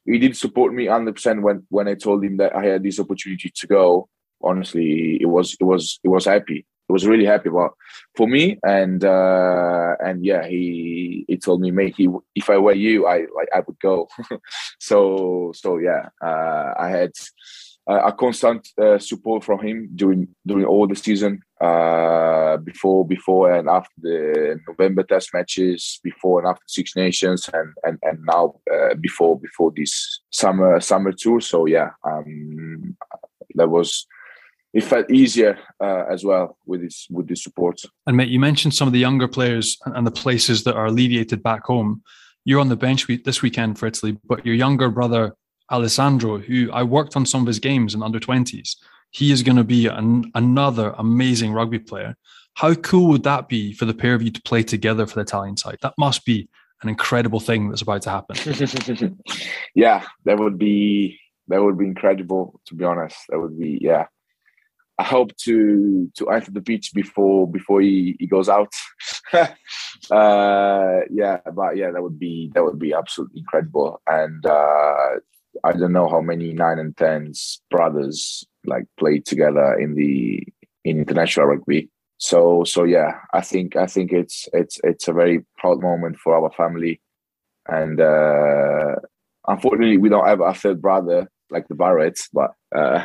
he 0.06 0.18
did 0.18 0.36
support 0.36 0.72
me 0.72 0.86
100% 0.86 1.42
when 1.42 1.66
when 1.68 1.88
I 1.88 1.94
told 1.94 2.24
him 2.24 2.36
that 2.38 2.54
I 2.54 2.64
had 2.64 2.82
this 2.82 3.00
opportunity 3.00 3.50
to 3.54 3.66
go. 3.66 4.08
Honestly, 4.42 5.18
it 5.20 5.26
was 5.26 5.56
it 5.60 5.64
was 5.64 5.98
it 6.04 6.08
was 6.08 6.26
happy. 6.26 6.66
It 6.88 6.92
was 6.92 7.06
really 7.06 7.24
happy 7.24 7.48
about 7.48 7.76
for 8.14 8.28
me 8.28 8.58
and 8.62 9.04
uh 9.04 9.96
and 9.98 10.24
yeah 10.24 10.46
he 10.46 11.24
he 11.26 11.36
told 11.36 11.60
me 11.60 11.72
mate 11.72 11.94
he 11.96 12.08
if 12.36 12.48
I 12.48 12.58
were 12.58 12.74
you 12.74 13.06
I 13.08 13.26
like 13.34 13.48
I 13.52 13.60
would 13.66 13.80
go 13.80 14.08
so 14.78 15.50
so 15.52 15.78
yeah 15.78 16.10
uh 16.22 16.74
I 16.78 16.88
had 16.90 17.12
a 17.86 18.12
constant 18.12 18.68
uh, 18.78 18.98
support 18.98 19.44
from 19.44 19.60
him 19.60 19.88
during 19.94 20.28
during 20.46 20.64
all 20.64 20.86
the 20.88 20.96
season, 20.96 21.40
uh, 21.60 22.56
before 22.58 23.06
before 23.06 23.52
and 23.54 23.68
after 23.68 23.94
the 24.02 24.60
November 24.66 25.04
Test 25.04 25.32
matches, 25.32 26.00
before 26.02 26.40
and 26.40 26.48
after 26.48 26.64
Six 26.66 26.96
Nations, 26.96 27.48
and 27.52 27.72
and 27.84 27.98
and 28.02 28.18
now 28.24 28.56
uh, 28.72 28.94
before 28.94 29.38
before 29.38 29.72
this 29.76 30.20
summer 30.30 30.80
summer 30.80 31.12
tour. 31.12 31.40
So 31.40 31.66
yeah, 31.66 31.90
um, 32.04 32.96
that 33.54 33.68
was 33.68 34.06
it 34.74 34.84
felt 34.84 35.10
easier 35.10 35.58
uh, 35.80 36.04
as 36.10 36.24
well 36.24 36.58
with 36.66 36.82
this 36.82 37.06
with 37.08 37.28
this 37.28 37.44
support. 37.44 37.80
And 38.06 38.16
mate, 38.16 38.28
you 38.28 38.40
mentioned 38.40 38.74
some 38.74 38.88
of 38.88 38.92
the 38.92 39.00
younger 39.00 39.28
players 39.28 39.78
and 39.86 40.06
the 40.06 40.10
places 40.10 40.64
that 40.64 40.74
are 40.74 40.86
alleviated 40.86 41.42
back 41.42 41.64
home. 41.64 42.02
You're 42.44 42.60
on 42.60 42.68
the 42.68 42.76
bench 42.76 43.06
this 43.24 43.42
weekend 43.42 43.78
for 43.78 43.86
Italy, 43.86 44.18
but 44.24 44.44
your 44.44 44.54
younger 44.54 44.90
brother 44.90 45.34
Alessandro, 45.70 46.38
who 46.38 46.70
I 46.72 46.82
worked 46.82 47.16
on 47.16 47.26
some 47.26 47.42
of 47.42 47.46
his 47.46 47.58
games 47.58 47.94
in 47.94 48.02
under 48.02 48.20
20s. 48.20 48.76
He 49.10 49.32
is 49.32 49.42
going 49.42 49.56
to 49.56 49.64
be 49.64 49.86
an, 49.86 50.30
another 50.34 50.94
amazing 50.98 51.52
rugby 51.52 51.78
player. 51.78 52.16
How 52.54 52.74
cool 52.74 53.08
would 53.08 53.24
that 53.24 53.48
be 53.48 53.72
for 53.72 53.84
the 53.84 53.94
pair 53.94 54.14
of 54.14 54.22
you 54.22 54.30
to 54.30 54.42
play 54.42 54.62
together 54.62 55.06
for 55.06 55.16
the 55.16 55.20
Italian 55.22 55.56
side? 55.56 55.78
That 55.82 55.94
must 55.98 56.24
be 56.24 56.48
an 56.82 56.88
incredible 56.88 57.40
thing 57.40 57.68
that's 57.68 57.82
about 57.82 58.02
to 58.02 58.10
happen. 58.10 58.36
yeah, 59.74 60.04
that 60.24 60.38
would 60.38 60.58
be 60.58 61.18
that 61.48 61.62
would 61.62 61.78
be 61.78 61.84
incredible. 61.84 62.60
To 62.66 62.74
be 62.74 62.84
honest, 62.84 63.16
that 63.28 63.38
would 63.38 63.58
be 63.58 63.78
yeah. 63.80 64.06
I 64.98 65.04
hope 65.04 65.36
to 65.44 66.10
to 66.16 66.30
enter 66.30 66.50
the 66.50 66.62
pitch 66.62 66.92
before 66.94 67.50
before 67.50 67.80
he, 67.82 68.16
he 68.18 68.26
goes 68.26 68.48
out. 68.48 68.72
uh, 69.32 69.46
yeah, 71.10 71.38
but 71.54 71.76
yeah, 71.76 71.90
that 71.90 72.02
would 72.02 72.18
be 72.18 72.50
that 72.54 72.64
would 72.64 72.78
be 72.78 72.94
absolutely 72.94 73.40
incredible. 73.40 74.00
And 74.06 74.44
uh, 74.46 75.20
I 75.64 75.72
don't 75.72 75.92
know 75.92 76.08
how 76.08 76.20
many 76.20 76.52
nine 76.52 76.78
and 76.78 76.96
tens 76.96 77.60
brothers 77.70 78.46
like 78.64 78.86
played 78.98 79.24
together 79.24 79.74
in 79.74 79.94
the 79.94 80.42
in 80.84 80.98
international 80.98 81.46
rugby. 81.46 81.90
So 82.18 82.64
so 82.64 82.84
yeah, 82.84 83.18
I 83.34 83.40
think 83.40 83.76
I 83.76 83.86
think 83.86 84.12
it's 84.12 84.48
it's 84.52 84.80
it's 84.82 85.08
a 85.08 85.12
very 85.12 85.44
proud 85.58 85.82
moment 85.82 86.16
for 86.18 86.34
our 86.34 86.50
family, 86.52 87.00
and 87.68 88.00
uh, 88.00 88.96
unfortunately 89.46 89.98
we 89.98 90.08
don't 90.08 90.26
have 90.26 90.40
a 90.40 90.54
third 90.54 90.80
brother 90.80 91.28
like 91.50 91.68
the 91.68 91.74
Barretts, 91.74 92.28
but 92.32 92.52
uh, 92.74 93.04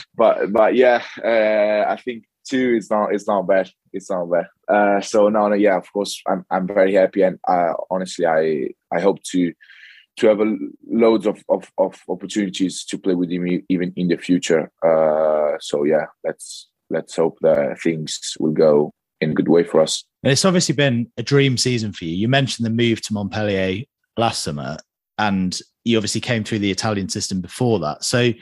but 0.16 0.52
but 0.52 0.74
yeah, 0.74 1.02
uh, 1.24 1.90
I 1.90 1.96
think 1.96 2.24
two 2.44 2.74
is 2.76 2.90
not 2.90 3.14
it's 3.14 3.26
not 3.26 3.46
bad. 3.46 3.70
It's 3.92 4.10
not 4.10 4.26
bad. 4.30 4.46
Uh, 4.68 5.00
so 5.00 5.28
no 5.28 5.48
no 5.48 5.54
yeah, 5.54 5.76
of 5.76 5.90
course 5.92 6.22
I'm 6.26 6.44
I'm 6.50 6.66
very 6.66 6.94
happy, 6.94 7.22
and 7.22 7.38
uh, 7.48 7.72
honestly 7.90 8.26
I 8.26 8.68
I 8.92 9.00
hope 9.00 9.22
to 9.32 9.52
to 10.20 10.28
have 10.28 10.40
a, 10.40 10.54
loads 10.88 11.26
of, 11.26 11.42
of, 11.48 11.70
of, 11.78 11.98
opportunities 12.08 12.84
to 12.84 12.98
play 12.98 13.14
with 13.14 13.30
him 13.30 13.62
even 13.68 13.92
in 13.96 14.08
the 14.08 14.16
future. 14.16 14.70
Uh, 14.86 15.56
so 15.60 15.84
yeah, 15.84 16.06
let's 16.24 16.68
let's 16.90 17.16
hope 17.16 17.38
that 17.40 17.80
things 17.80 18.36
will 18.38 18.52
go 18.52 18.92
in 19.20 19.30
a 19.30 19.34
good 19.34 19.48
way 19.48 19.64
for 19.64 19.80
us. 19.80 20.04
And 20.22 20.32
It's 20.32 20.44
obviously 20.44 20.74
been 20.74 21.10
a 21.16 21.22
dream 21.22 21.56
season 21.56 21.92
for 21.92 22.04
you. 22.04 22.14
You 22.14 22.28
mentioned 22.28 22.66
the 22.66 22.70
move 22.70 23.00
to 23.02 23.14
Montpellier 23.14 23.84
last 24.16 24.42
summer, 24.42 24.76
and 25.18 25.58
you 25.84 25.96
obviously 25.96 26.20
came 26.20 26.44
through 26.44 26.58
the 26.60 26.70
Italian 26.70 27.08
system 27.08 27.40
before 27.40 27.78
that. 27.80 28.04
So, 28.04 28.32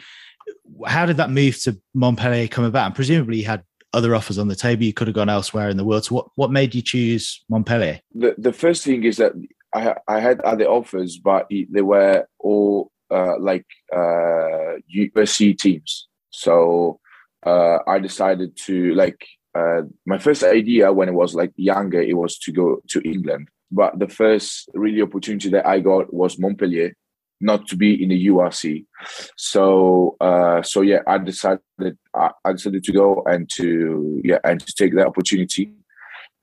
how 0.87 1.07
did 1.07 1.19
that 1.19 1.31
move 1.31 1.61
to 1.63 1.81
Montpellier 1.95 2.49
come 2.49 2.65
about? 2.65 2.87
And 2.87 2.95
presumably, 2.95 3.39
you 3.39 3.45
had 3.45 3.63
other 3.93 4.15
offers 4.15 4.39
on 4.39 4.49
the 4.49 4.57
table. 4.57 4.83
You 4.83 4.93
could 4.93 5.07
have 5.07 5.15
gone 5.15 5.29
elsewhere 5.29 5.69
in 5.69 5.77
the 5.77 5.85
world. 5.85 6.07
So, 6.07 6.17
what 6.17 6.27
what 6.35 6.51
made 6.51 6.75
you 6.75 6.83
choose 6.83 7.45
Montpellier? 7.49 8.01
The 8.15 8.35
the 8.37 8.53
first 8.53 8.85
thing 8.85 9.05
is 9.05 9.19
that 9.19 9.33
I 9.75 9.95
I 10.07 10.21
had 10.21 10.41
other 10.41 10.67
offers, 10.67 11.19
but 11.19 11.47
they 11.51 11.83
were 11.83 12.27
all 12.39 12.91
uh, 13.11 13.39
like 13.39 13.67
uh, 13.93 14.79
URC 14.95 15.59
teams. 15.59 16.09
So 16.31 17.01
uh, 17.45 17.79
I 17.87 17.99
decided 17.99 18.57
to 18.67 18.95
like 18.95 19.27
uh, 19.55 19.83
my 20.07 20.19
first 20.19 20.43
idea 20.43 20.93
when 20.93 21.09
I 21.09 21.13
was 21.13 21.35
like 21.35 21.53
younger, 21.57 22.01
it 22.01 22.17
was 22.17 22.39
to 22.41 22.53
go 22.53 22.83
to 22.89 23.01
England. 23.01 23.49
But 23.71 23.99
the 23.99 24.09
first 24.09 24.69
really 24.75 25.03
opportunity 25.03 25.51
that 25.51 25.67
I 25.67 25.81
got 25.81 26.13
was 26.13 26.39
Montpellier, 26.39 26.95
not 27.41 27.67
to 27.69 27.77
be 27.77 28.03
in 28.03 28.09
the 28.09 28.27
URC. 28.29 28.87
So 29.37 30.17
uh, 30.21 30.63
so 30.63 30.81
yeah, 30.81 31.01
I 31.07 31.19
decided 31.19 31.61
I, 32.15 32.31
I 32.45 32.53
decided 32.53 32.85
to 32.85 32.93
go 32.93 33.23
and 33.27 33.49
to 33.57 34.21
yeah 34.25 34.39
and 34.45 34.61
to 34.61 34.73
take 34.73 34.95
that 34.95 35.07
opportunity 35.07 35.75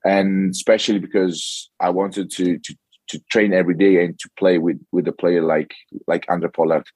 and 0.06 0.50
especially 0.50 1.00
because 1.00 1.70
I 1.80 1.90
wanted 1.90 2.30
to 2.32 2.58
to 2.58 2.76
to 3.16 3.24
train 3.30 3.52
every 3.52 3.74
day 3.74 4.04
and 4.04 4.18
to 4.18 4.28
play 4.38 4.58
with 4.58 4.80
with 4.92 5.08
a 5.08 5.12
player 5.12 5.42
like 5.42 5.74
like 6.06 6.26
Andre 6.28 6.50
Pollard. 6.50 6.86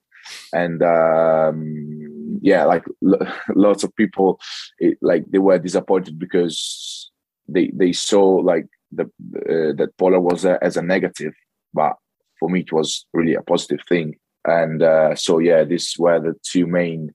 And 0.53 0.81
um 0.83 2.39
yeah 2.41 2.65
like 2.65 2.85
lots 3.55 3.83
of 3.83 3.95
people 3.95 4.39
it, 4.79 4.97
like 5.01 5.25
they 5.31 5.39
were 5.39 5.57
disappointed 5.57 6.19
because 6.19 7.09
they 7.47 7.71
they 7.73 7.91
saw 7.91 8.23
like 8.23 8.67
the 8.91 9.03
uh, 9.03 9.73
that 9.77 9.97
Pollard 9.97 10.19
was 10.21 10.45
a, 10.45 10.63
as 10.63 10.77
a 10.77 10.81
negative 10.81 11.33
but 11.73 11.93
for 12.39 12.49
me 12.49 12.61
it 12.61 12.71
was 12.71 13.05
really 13.13 13.35
a 13.35 13.41
positive 13.41 13.79
thing. 13.87 14.15
And 14.45 14.81
uh, 14.83 15.15
so 15.15 15.39
yeah 15.39 15.63
this 15.63 15.97
were 15.97 16.19
the 16.19 16.35
two 16.43 16.67
main 16.67 17.13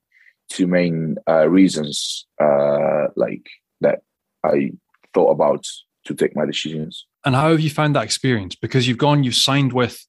two 0.49 0.67
main 0.67 1.17
uh, 1.29 1.47
reasons 1.49 2.25
uh 2.41 3.07
like 3.15 3.45
that 3.81 3.99
I 4.43 4.71
thought 5.13 5.31
about 5.31 5.65
to 6.07 6.15
take 6.15 6.35
my 6.35 6.45
decisions 6.45 7.05
and 7.27 7.35
how 7.35 7.49
have 7.49 7.59
you 7.59 7.69
found 7.69 7.93
that 7.97 8.05
experience? 8.05 8.55
Because 8.55 8.87
you've 8.87 8.97
gone, 8.97 9.25
you've 9.25 9.35
signed 9.35 9.73
with 9.73 10.05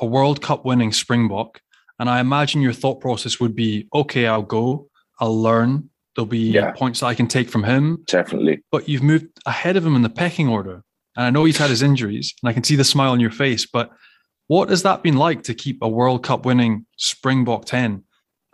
a 0.00 0.04
World 0.04 0.42
Cup 0.42 0.64
winning 0.64 0.90
Springbok. 0.90 1.60
And 2.00 2.10
I 2.10 2.18
imagine 2.18 2.60
your 2.60 2.72
thought 2.72 3.00
process 3.00 3.38
would 3.38 3.54
be 3.54 3.86
okay, 3.94 4.26
I'll 4.26 4.42
go, 4.42 4.88
I'll 5.20 5.40
learn. 5.40 5.90
There'll 6.16 6.26
be 6.26 6.50
yeah. 6.50 6.72
points 6.72 7.00
that 7.00 7.06
I 7.06 7.14
can 7.14 7.28
take 7.28 7.48
from 7.50 7.62
him. 7.62 8.02
Definitely. 8.08 8.64
But 8.72 8.88
you've 8.88 9.04
moved 9.04 9.26
ahead 9.46 9.76
of 9.76 9.86
him 9.86 9.94
in 9.94 10.02
the 10.02 10.08
pecking 10.08 10.48
order. 10.48 10.82
And 11.16 11.24
I 11.24 11.30
know 11.30 11.44
he's 11.44 11.56
had 11.56 11.70
his 11.70 11.82
injuries, 11.82 12.34
and 12.42 12.50
I 12.50 12.52
can 12.52 12.64
see 12.64 12.74
the 12.74 12.82
smile 12.82 13.12
on 13.12 13.20
your 13.20 13.30
face. 13.30 13.64
But 13.64 13.90
what 14.48 14.68
has 14.70 14.82
that 14.82 15.04
been 15.04 15.16
like 15.16 15.44
to 15.44 15.54
keep 15.54 15.78
a 15.82 15.88
World 15.88 16.24
Cup 16.24 16.44
winning 16.44 16.84
Springbok 16.96 17.64
10 17.66 18.02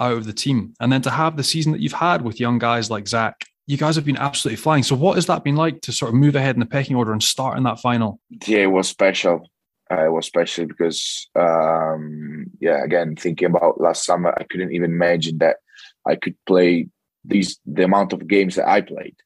out 0.01 0.19
of 0.19 0.27
the 0.27 0.35
team? 0.35 0.75
And 0.81 0.93
then 0.93 1.01
to 1.03 1.11
have 1.11 1.39
the 1.39 1.45
season 1.45 1.73
that 1.73 1.81
you've 1.81 1.93
had 1.95 2.21
with 2.21 2.39
young 2.39 2.59
guys 2.59 2.91
like 2.91 3.09
Zach, 3.09 3.47
you 3.67 3.77
guys 3.77 3.97
have 3.97 4.05
been 4.05 4.17
absolutely 4.17 4.57
flying. 4.57 4.83
So, 4.83 4.97
what 4.97 5.15
has 5.15 5.27
that 5.27 5.45
been 5.45 5.57
like 5.57 5.81
to 5.83 5.93
sort 5.93 6.11
of 6.11 6.15
move 6.15 6.35
ahead 6.35 6.57
in 6.57 6.61
the 6.61 6.67
pecking 6.67 6.97
order 6.97 7.13
and 7.13 7.23
start 7.23 7.57
in 7.57 7.65
that 7.65 7.81
final? 7.81 8.21
Yeah, 8.47 8.61
it 8.61 8.73
was 8.73 8.89
special. 8.89 9.49
Uh, 9.91 10.07
it 10.07 10.13
was 10.13 10.27
special 10.27 10.67
because, 10.67 11.29
um, 11.37 12.47
yeah, 12.61 12.83
again, 12.83 13.15
thinking 13.15 13.47
about 13.47 13.81
last 13.81 14.05
summer, 14.05 14.35
I 14.37 14.45
couldn't 14.45 14.73
even 14.73 14.91
imagine 14.91 15.39
that 15.39 15.59
I 16.07 16.17
could 16.17 16.35
play 16.47 16.89
these 17.25 17.59
the 17.67 17.85
amount 17.85 18.13
of 18.13 18.27
games 18.27 18.57
that 18.57 18.69
I 18.69 18.81
played. 18.81 19.17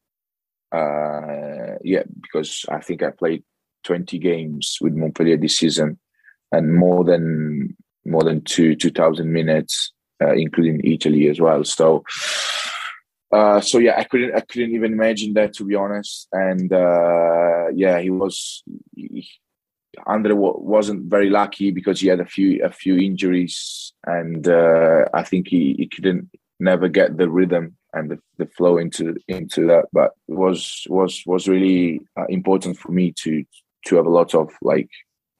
Uh, 0.72 1.79
yeah, 1.83 2.03
because 2.20 2.66
I 2.68 2.81
think 2.81 3.03
I 3.03 3.11
played 3.11 3.44
20 3.85 4.18
games 4.18 4.79
with 4.81 4.94
Montpellier 4.94 5.37
this 5.37 5.57
season, 5.57 5.99
and 6.53 6.75
more 6.75 7.05
than 7.05 7.77
more 8.05 8.22
than 8.22 8.42
two 8.42 8.75
2,000 8.75 9.33
minutes, 9.33 9.92
uh, 10.22 10.35
including 10.35 10.85
Italy 10.85 11.29
as 11.29 11.40
well. 11.40 11.64
So. 11.64 12.05
Uh, 13.32 13.60
so 13.60 13.78
yeah, 13.78 13.94
I 13.98 14.04
couldn't 14.04 14.34
I 14.34 14.40
couldn't 14.40 14.74
even 14.74 14.92
imagine 14.92 15.34
that 15.34 15.54
to 15.54 15.64
be 15.64 15.74
honest. 15.74 16.28
And 16.32 16.72
uh, 16.72 17.68
yeah, 17.74 17.98
he 17.98 18.10
was 18.10 18.62
he, 18.94 19.28
Andre 20.06 20.34
wasn't 20.34 21.10
very 21.10 21.30
lucky 21.30 21.70
because 21.70 22.00
he 22.00 22.08
had 22.08 22.20
a 22.20 22.26
few 22.26 22.62
a 22.64 22.70
few 22.70 22.96
injuries, 22.96 23.92
and 24.04 24.46
uh, 24.46 25.06
I 25.14 25.22
think 25.22 25.48
he, 25.48 25.74
he 25.78 25.88
couldn't 25.88 26.30
never 26.60 26.88
get 26.88 27.16
the 27.16 27.28
rhythm 27.28 27.76
and 27.92 28.10
the, 28.10 28.18
the 28.38 28.46
flow 28.46 28.78
into 28.78 29.16
into 29.28 29.66
that. 29.66 29.86
But 29.92 30.12
it 30.28 30.34
was 30.34 30.86
was 30.88 31.22
was 31.26 31.48
really 31.48 32.00
uh, 32.18 32.26
important 32.28 32.78
for 32.78 32.92
me 32.92 33.12
to 33.22 33.44
to 33.86 33.96
have 33.96 34.06
a 34.06 34.10
lot 34.10 34.34
of 34.34 34.52
like 34.62 34.90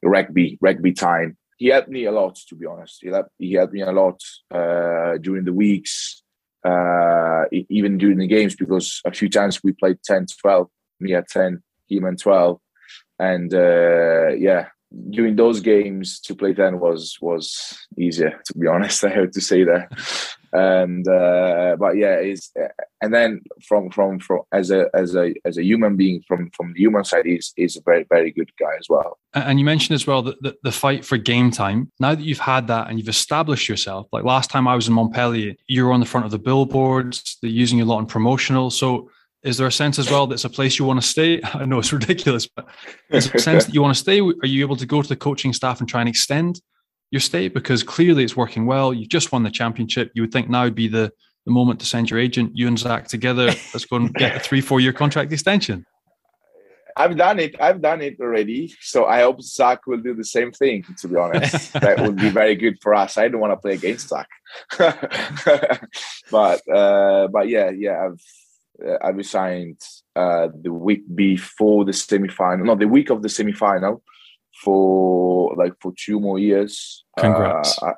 rugby 0.03 0.59
rugby 0.61 0.92
time. 0.92 1.37
He 1.59 1.68
helped 1.68 1.88
me 1.88 2.05
a 2.05 2.12
lot, 2.12 2.37
to 2.49 2.55
be 2.55 2.66
honest. 2.66 2.99
He 3.01 3.09
helped, 3.09 3.31
he 3.38 3.55
helped 3.55 3.72
me 3.72 3.81
a 3.81 3.92
lot 3.92 4.20
uh, 4.51 5.16
during 5.18 5.44
the 5.44 5.55
weeks, 5.55 6.22
uh, 6.66 7.44
even 7.52 7.98
during 7.98 8.18
the 8.18 8.26
games, 8.26 8.57
because 8.57 9.00
a 9.05 9.12
few 9.12 9.29
times 9.29 9.62
we 9.62 9.72
played 9.72 9.98
10 10.05 10.26
12, 10.40 10.68
me 11.00 11.14
at 11.14 11.29
10, 11.29 11.62
him 11.88 12.07
at 12.07 12.20
12. 12.20 12.59
And 13.18 13.55
uh, 13.55 14.29
yeah, 14.29 14.68
during 15.11 15.37
those 15.37 15.61
games 15.61 16.20
to 16.20 16.35
play 16.35 16.55
10 16.55 16.81
was 16.81 17.18
was 17.20 17.79
easier, 17.98 18.40
to 18.46 18.59
be 18.59 18.66
honest. 18.66 19.05
I 19.09 19.11
have 19.11 19.31
to 19.33 19.40
say 19.40 19.64
that 19.64 19.88
and 20.57 21.07
uh, 21.07 21.77
but 21.79 21.97
yeah 21.97 22.19
is 22.19 22.51
and 23.03 23.12
then 23.12 23.42
from 23.62 23.90
from 23.90 24.19
from 24.19 24.40
as 24.53 24.71
a 24.71 24.88
as 24.95 25.14
a 25.14 25.35
as 25.45 25.59
a 25.59 25.62
human 25.62 25.97
being 25.97 26.23
from 26.27 26.51
from 26.57 26.73
the 26.73 26.81
human 26.81 27.05
side 27.05 27.27
is 27.27 27.53
is 27.57 27.77
a 27.77 27.83
very 27.83 28.07
very 28.09 28.31
good 28.31 28.51
guy 28.59 28.75
as 28.79 28.88
well 28.88 29.19
and 29.35 29.59
you 29.59 29.64
mentioned 29.64 29.95
as 29.95 30.07
well 30.07 30.23
that 30.23 30.40
the, 30.42 30.57
the 30.62 30.73
fight 30.73 31.05
for 31.05 31.19
game 31.19 31.51
time 31.51 31.92
now 32.01 32.14
that 32.14 32.25
you've 32.25 32.38
had 32.38 32.66
that 32.69 32.88
and 32.88 32.99
you've 32.99 33.09
established 33.09 33.69
yourself 33.69 34.07
like 34.12 34.25
last 34.25 34.51
time 34.51 34.66
i 34.66 34.75
was 34.75 34.88
in 34.88 34.95
montpellier 34.95 35.55
you 35.66 35.85
were 35.85 35.92
on 35.92 36.01
the 36.01 36.07
front 36.07 36.25
of 36.25 36.33
the 36.33 36.38
billboards 36.38 37.37
they're 37.42 37.51
using 37.51 37.79
you 37.79 37.85
a 37.85 37.87
lot 37.87 37.99
in 37.99 38.07
promotional 38.07 38.71
so 38.71 39.11
is 39.42 39.59
there 39.59 39.66
a 39.66 39.73
sense 39.73 39.99
as 39.99 40.11
well 40.11 40.27
that's 40.27 40.45
a 40.45 40.51
place 40.51 40.77
you 40.77 40.85
want 40.85 41.01
to 41.01 41.07
stay? 41.07 41.40
I 41.55 41.66
know 41.66 41.79
it's 41.79 41.92
ridiculous, 41.92 42.49
but 42.49 42.66
is 43.11 43.27
there 43.27 43.37
a 43.37 43.38
sense 43.38 43.64
that 43.66 43.75
you 43.75 43.81
want 43.81 43.95
to 43.95 44.01
stay? 44.01 44.21
Are 44.21 44.47
you 44.47 44.62
able 44.62 44.75
to 44.75 44.87
go 44.87 45.01
to 45.01 45.09
the 45.09 45.14
coaching 45.14 45.53
staff 45.53 45.79
and 45.79 45.88
try 45.88 46.01
and 46.01 46.09
extend 46.09 46.61
your 47.11 47.21
state 47.21 47.55
because 47.55 47.83
clearly 47.83 48.25
it's 48.25 48.37
working 48.37 48.66
well. 48.66 48.92
You've 48.92 49.09
just 49.09 49.33
won 49.33 49.42
the 49.42 49.51
championship. 49.51 50.11
You 50.14 50.23
would 50.23 50.33
think 50.33 50.49
now 50.49 50.64
would 50.64 50.75
be 50.75 50.88
the, 50.88 51.12
the 51.45 51.53
moment 51.53 51.81
to 51.81 51.87
send 51.87 52.11
your 52.11 52.19
agent, 52.19 52.53
you 52.55 52.66
and 52.66 52.79
Zach 52.79 53.09
together. 53.09 53.47
Let's 53.47 53.85
go 53.85 53.97
and 53.97 54.12
get 54.14 54.37
a 54.37 54.40
three, 54.40 54.61
four 54.61 54.81
year 54.81 54.92
contract 54.92 55.33
extension. 55.33 55.85
I've 56.99 57.16
done 57.16 57.38
it. 57.38 57.55
I've 57.61 57.83
done 57.83 58.01
it 58.01 58.16
already. 58.21 58.75
So 58.81 59.05
I 59.05 59.21
hope 59.21 59.42
Zach 59.42 59.87
will 59.87 60.01
do 60.01 60.14
the 60.14 60.25
same 60.25 60.51
thing, 60.51 60.83
to 60.99 61.09
be 61.09 61.16
honest. 61.16 61.73
that 61.75 62.01
would 62.01 62.16
be 62.16 62.31
very 62.31 62.55
good 62.55 62.79
for 62.81 62.95
us. 62.95 63.19
I 63.19 63.29
don't 63.29 63.40
want 63.40 63.53
to 63.53 63.59
play 63.59 63.75
against 63.75 64.09
Zach. 64.09 64.29
but 66.31 66.66
uh, 66.71 67.29
but 67.29 67.49
yeah, 67.49 67.69
yeah, 67.69 68.07
I've 68.07 68.88
uh, 68.88 68.97
I 69.03 69.11
resigned 69.11 69.81
uh, 70.14 70.49
the 70.59 70.73
week 70.73 71.03
before 71.14 71.85
the 71.85 71.92
semi 71.92 72.29
final, 72.29 72.64
not 72.64 72.79
the 72.79 72.88
week 72.88 73.11
of 73.11 73.21
the 73.23 73.29
semi 73.29 73.53
final 73.53 74.03
for 74.62 75.55
like 75.57 75.75
for 75.81 75.92
two 75.97 76.21
more 76.21 76.38
years. 76.38 77.05
Congrats. 77.19 77.81
Uh, 77.83 77.87
I, 77.87 77.92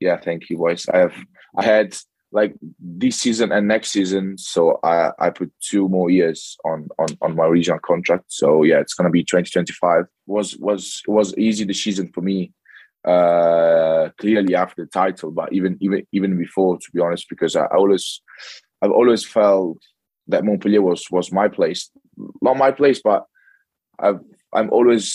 yeah, 0.00 0.18
thank 0.18 0.50
you, 0.50 0.58
boys. 0.58 0.86
I 0.92 0.98
have 0.98 1.14
I 1.56 1.64
had 1.64 1.96
like 2.32 2.54
this 2.80 3.20
season 3.20 3.52
and 3.52 3.68
next 3.68 3.90
season, 3.90 4.38
so 4.38 4.78
I 4.82 5.10
I 5.18 5.30
put 5.30 5.52
two 5.60 5.88
more 5.88 6.10
years 6.10 6.56
on 6.64 6.88
on 6.98 7.08
on 7.20 7.36
my 7.36 7.46
regional 7.46 7.78
contract. 7.78 8.24
So 8.28 8.62
yeah, 8.62 8.80
it's 8.80 8.94
gonna 8.94 9.10
be 9.10 9.22
2025. 9.22 10.04
Was 10.26 10.56
was 10.56 11.02
was 11.06 11.36
easy 11.36 11.64
the 11.64 11.74
season 11.74 12.10
for 12.12 12.20
me. 12.20 12.52
Uh, 13.04 14.10
clearly 14.18 14.54
after 14.54 14.84
the 14.84 14.88
title, 14.88 15.32
but 15.32 15.52
even 15.52 15.76
even 15.80 16.06
even 16.12 16.38
before, 16.38 16.78
to 16.78 16.90
be 16.94 17.00
honest, 17.00 17.28
because 17.28 17.56
I, 17.56 17.64
I 17.64 17.76
always 17.76 18.22
I've 18.80 18.92
always 18.92 19.24
felt 19.24 19.78
that 20.28 20.44
Montpellier 20.44 20.82
was 20.82 21.04
was 21.10 21.32
my 21.32 21.48
place, 21.48 21.90
not 22.40 22.56
my 22.56 22.70
place, 22.70 23.00
but 23.02 23.24
I've 23.98 24.20
I'm 24.52 24.70
always 24.70 25.12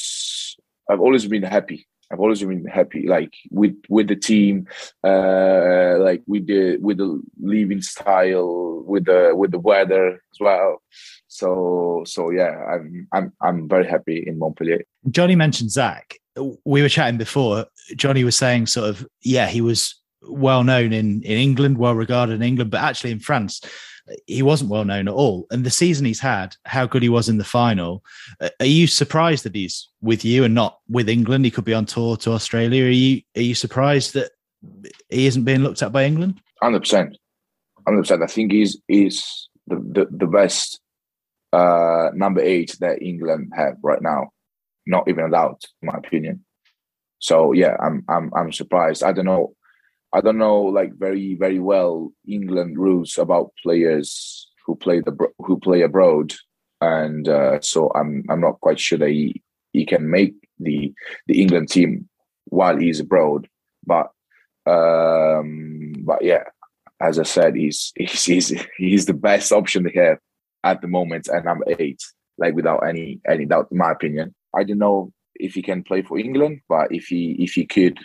I've 0.89 1.01
always 1.01 1.27
been 1.27 1.43
happy. 1.43 1.87
I've 2.11 2.19
always 2.21 2.41
been 2.41 2.65
happy, 2.65 3.05
like 3.07 3.33
with 3.51 3.75
with 3.89 4.07
the 4.07 4.15
team, 4.15 4.67
uh, 5.03 5.97
like 5.99 6.23
with 6.25 6.47
the 6.47 6.77
with 6.77 6.97
the 6.97 7.21
living 7.41 7.81
style, 7.81 8.83
with 8.87 9.05
the 9.05 9.33
with 9.35 9.51
the 9.51 9.59
weather 9.59 10.13
as 10.13 10.39
well. 10.39 10.81
So 11.27 12.03
so 12.05 12.29
yeah, 12.29 12.55
I'm 12.71 13.07
I'm 13.11 13.33
I'm 13.41 13.67
very 13.67 13.85
happy 13.85 14.23
in 14.25 14.39
Montpellier. 14.39 14.83
Johnny 15.09 15.35
mentioned 15.35 15.71
Zach. 15.71 16.15
We 16.63 16.81
were 16.81 16.89
chatting 16.89 17.17
before. 17.17 17.65
Johnny 17.95 18.23
was 18.23 18.37
saying 18.37 18.67
sort 18.67 18.89
of 18.89 19.05
yeah, 19.21 19.47
he 19.47 19.59
was 19.59 19.95
well 20.21 20.63
known 20.63 20.93
in 20.93 21.21
in 21.23 21.37
England, 21.37 21.77
well 21.77 21.95
regarded 21.95 22.33
in 22.33 22.43
England, 22.43 22.71
but 22.71 22.81
actually 22.81 23.11
in 23.11 23.19
France 23.19 23.61
he 24.25 24.41
wasn't 24.41 24.69
well 24.69 24.85
known 24.85 25.07
at 25.07 25.13
all. 25.13 25.47
And 25.51 25.63
the 25.63 25.69
season 25.69 26.05
he's 26.05 26.19
had, 26.19 26.55
how 26.65 26.85
good 26.85 27.03
he 27.03 27.09
was 27.09 27.29
in 27.29 27.37
the 27.37 27.43
final. 27.43 28.03
Uh, 28.39 28.49
are 28.59 28.65
you 28.65 28.87
surprised 28.87 29.43
that 29.43 29.55
he's 29.55 29.89
with 30.01 30.23
you 30.23 30.43
and 30.43 30.55
not 30.55 30.79
with 30.89 31.09
England? 31.09 31.45
He 31.45 31.51
could 31.51 31.65
be 31.65 31.73
on 31.73 31.85
tour 31.85 32.17
to 32.17 32.31
Australia. 32.31 32.85
Are 32.85 32.89
you 32.89 33.21
are 33.35 33.41
you 33.41 33.55
surprised 33.55 34.13
that 34.13 34.31
he 35.09 35.27
isn't 35.27 35.43
being 35.43 35.61
looked 35.61 35.81
at 35.81 35.91
by 35.91 36.05
England? 36.05 36.39
Hundred 36.61 36.81
percent, 36.81 37.17
hundred 37.85 38.01
percent. 38.01 38.23
I 38.23 38.27
think 38.27 38.51
he's 38.51 38.77
is 38.87 39.49
the, 39.67 39.75
the 39.75 40.07
the 40.09 40.27
best 40.27 40.79
uh, 41.53 42.09
number 42.13 42.41
eight 42.41 42.77
that 42.79 43.01
England 43.01 43.53
have 43.55 43.75
right 43.83 44.01
now. 44.01 44.29
Not 44.85 45.09
even 45.09 45.25
a 45.25 45.29
doubt, 45.29 45.65
in 45.81 45.87
my 45.87 45.97
opinion. 45.97 46.45
So 47.19 47.51
yeah, 47.51 47.75
I'm 47.81 48.03
I'm 48.07 48.31
I'm 48.33 48.51
surprised. 48.53 49.03
I 49.03 49.11
don't 49.11 49.25
know 49.25 49.53
I 50.13 50.21
don't 50.21 50.37
know 50.37 50.61
like 50.61 50.93
very 50.95 51.35
very 51.35 51.59
well 51.59 52.11
England 52.27 52.77
rules 52.77 53.17
about 53.17 53.51
players 53.61 54.49
who 54.65 54.75
play 54.75 54.99
the 54.99 55.15
who 55.39 55.59
play 55.59 55.81
abroad, 55.81 56.33
and 56.81 57.27
uh, 57.27 57.59
so 57.61 57.91
I'm 57.95 58.23
I'm 58.29 58.41
not 58.41 58.59
quite 58.61 58.79
sure 58.79 58.99
that 58.99 59.09
he, 59.09 59.41
he 59.73 59.85
can 59.85 60.09
make 60.09 60.35
the 60.59 60.93
the 61.27 61.41
England 61.41 61.69
team 61.69 62.07
while 62.45 62.77
he's 62.77 62.99
abroad. 62.99 63.47
But 63.85 64.11
um, 64.65 65.93
but 65.99 66.23
yeah, 66.23 66.43
as 67.01 67.19
I 67.19 67.23
said, 67.23 67.55
he's 67.55 67.93
he's 67.97 68.23
he's, 68.23 68.65
he's 68.77 69.05
the 69.05 69.13
best 69.13 69.51
option 69.51 69.85
have 69.95 70.19
at 70.63 70.81
the 70.81 70.87
moment, 70.87 71.27
and 71.27 71.45
number 71.45 71.65
eight, 71.79 72.01
like 72.37 72.53
without 72.53 72.87
any 72.87 73.19
any 73.27 73.45
doubt, 73.45 73.69
in 73.71 73.77
my 73.77 73.91
opinion. 73.91 74.35
I 74.53 74.63
don't 74.63 74.79
know 74.79 75.11
if 75.35 75.53
he 75.53 75.61
can 75.61 75.83
play 75.83 76.01
for 76.01 76.17
England, 76.17 76.61
but 76.67 76.91
if 76.91 77.07
he 77.07 77.35
if 77.39 77.53
he 77.53 77.65
could, 77.65 77.99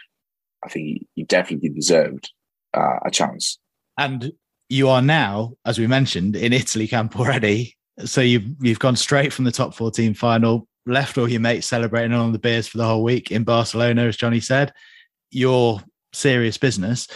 I 0.64 0.68
think 0.68 1.06
he 1.14 1.24
definitely 1.24 1.70
deserved 1.70 2.30
uh, 2.74 2.98
a 3.04 3.10
chance. 3.10 3.58
And 3.98 4.32
you 4.68 4.88
are 4.88 5.02
now, 5.02 5.54
as 5.64 5.78
we 5.78 5.86
mentioned, 5.86 6.36
in 6.36 6.52
Italy 6.52 6.88
camp 6.88 7.18
already. 7.18 7.76
So 8.04 8.20
you've 8.20 8.46
you've 8.60 8.78
gone 8.78 8.96
straight 8.96 9.32
from 9.32 9.44
the 9.44 9.52
top 9.52 9.74
14 9.74 10.14
final, 10.14 10.66
left 10.86 11.18
all 11.18 11.28
your 11.28 11.40
mates 11.40 11.66
celebrating 11.66 12.12
on 12.12 12.32
the 12.32 12.38
beers 12.38 12.66
for 12.66 12.78
the 12.78 12.86
whole 12.86 13.02
week 13.02 13.30
in 13.30 13.44
Barcelona, 13.44 14.04
as 14.04 14.16
Johnny 14.16 14.40
said. 14.40 14.72
Your 15.30 15.80
serious 16.12 16.58
business. 16.58 17.06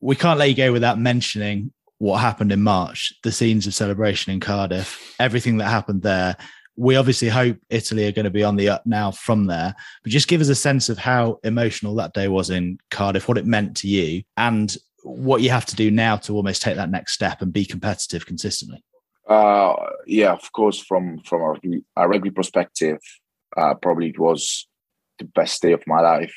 We 0.00 0.16
can't 0.16 0.38
let 0.38 0.48
you 0.48 0.56
go 0.56 0.72
without 0.72 0.98
mentioning 0.98 1.72
what 1.98 2.18
happened 2.18 2.50
in 2.50 2.62
March, 2.62 3.12
the 3.22 3.30
scenes 3.30 3.66
of 3.66 3.74
celebration 3.74 4.32
in 4.32 4.40
Cardiff, 4.40 5.14
everything 5.20 5.58
that 5.58 5.68
happened 5.68 6.02
there, 6.02 6.36
we 6.80 6.96
obviously 6.96 7.28
hope 7.28 7.58
Italy 7.68 8.06
are 8.06 8.12
going 8.12 8.24
to 8.24 8.30
be 8.30 8.42
on 8.42 8.56
the 8.56 8.70
up 8.70 8.86
now 8.86 9.10
from 9.10 9.44
there. 9.44 9.74
But 10.02 10.12
just 10.12 10.28
give 10.28 10.40
us 10.40 10.48
a 10.48 10.54
sense 10.54 10.88
of 10.88 10.96
how 10.96 11.38
emotional 11.44 11.94
that 11.96 12.14
day 12.14 12.26
was 12.26 12.48
in 12.48 12.78
Cardiff, 12.90 13.28
what 13.28 13.36
it 13.36 13.44
meant 13.44 13.76
to 13.78 13.86
you, 13.86 14.22
and 14.38 14.74
what 15.02 15.42
you 15.42 15.50
have 15.50 15.66
to 15.66 15.76
do 15.76 15.90
now 15.90 16.16
to 16.16 16.34
almost 16.34 16.62
take 16.62 16.76
that 16.76 16.88
next 16.90 17.12
step 17.12 17.42
and 17.42 17.52
be 17.52 17.66
competitive 17.66 18.24
consistently. 18.24 18.82
Uh, 19.28 19.74
yeah, 20.06 20.32
of 20.32 20.50
course. 20.52 20.80
From 20.80 21.18
from 21.18 21.42
a, 21.98 22.08
rugby 22.08 22.30
perspective, 22.30 22.98
uh, 23.58 23.74
probably 23.74 24.08
it 24.08 24.18
was 24.18 24.66
the 25.18 25.26
best 25.26 25.60
day 25.60 25.72
of 25.72 25.86
my 25.86 26.00
life, 26.00 26.34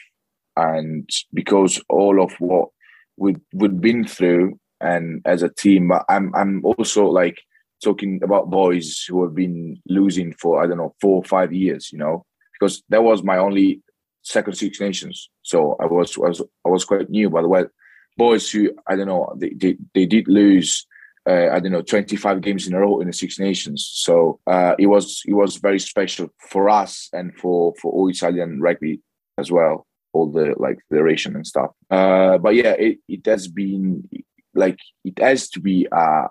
and 0.58 1.10
because 1.34 1.82
all 1.88 2.22
of 2.22 2.34
what 2.40 2.68
we 3.16 3.38
we'd 3.54 3.80
been 3.80 4.06
through, 4.06 4.60
and 4.82 5.22
as 5.24 5.42
a 5.42 5.48
team, 5.48 5.94
I'm 6.10 6.36
I'm 6.36 6.66
also 6.66 7.06
like 7.06 7.42
talking 7.84 8.22
about 8.24 8.50
boys 8.50 9.04
who 9.08 9.24
have 9.24 9.36
been 9.36 9.82
losing 9.88 10.34
for 10.34 10.64
I 10.64 10.68
don't 10.68 10.78
know 10.78 10.96
four 11.02 11.18
or 11.18 11.24
five 11.24 11.54
years. 11.54 11.92
You 11.92 12.00
know, 12.00 12.26
because 12.54 12.84
that 12.90 13.04
was 13.04 13.24
my 13.24 13.38
only 13.38 13.82
second 14.22 14.54
Six 14.54 14.80
Nations, 14.80 15.30
so 15.42 15.76
I 15.80 15.86
was 15.86 16.18
was 16.18 16.42
I 16.66 16.70
was 16.70 16.86
quite 16.86 17.10
new. 17.10 17.30
By 17.30 17.42
the 17.42 17.48
way, 17.48 17.66
boys 18.18 18.50
who 18.50 18.72
I 18.88 18.96
don't 18.96 19.08
know 19.08 19.34
they 19.38 19.50
they, 19.50 19.78
they 19.94 20.06
did 20.06 20.28
lose. 20.28 20.86
Uh, 21.26 21.48
I 21.54 21.62
don't 21.62 21.72
know, 21.72 21.82
25 21.82 22.42
games 22.42 22.68
in 22.68 22.74
a 22.74 22.80
row 22.82 23.00
in 23.00 23.08
the 23.08 23.14
Six 23.14 23.40
Nations. 23.40 23.90
So 23.94 24.42
uh, 24.46 24.76
it 24.78 24.88
was 24.88 25.22
it 25.26 25.34
was 25.34 25.56
very 25.56 25.80
special 25.80 26.28
for 26.50 26.70
us 26.70 27.08
and 27.14 27.34
for 27.38 27.74
for 27.82 27.94
all 27.94 28.10
Italian 28.10 28.60
rugby 28.60 29.00
as 29.38 29.50
well 29.50 29.88
all 30.14 30.32
the 30.32 30.54
like 30.58 30.80
federation 30.90 31.36
and 31.36 31.46
stuff. 31.46 31.72
Uh, 31.90 32.38
but 32.38 32.56
yeah, 32.56 32.72
it, 32.72 33.00
it 33.08 33.26
has 33.26 33.48
been 33.48 34.08
like 34.54 34.78
it 35.04 35.20
has 35.20 35.50
to 35.50 35.60
be 35.60 35.88
a 35.92 36.28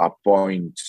a 0.00 0.10
point 0.24 0.80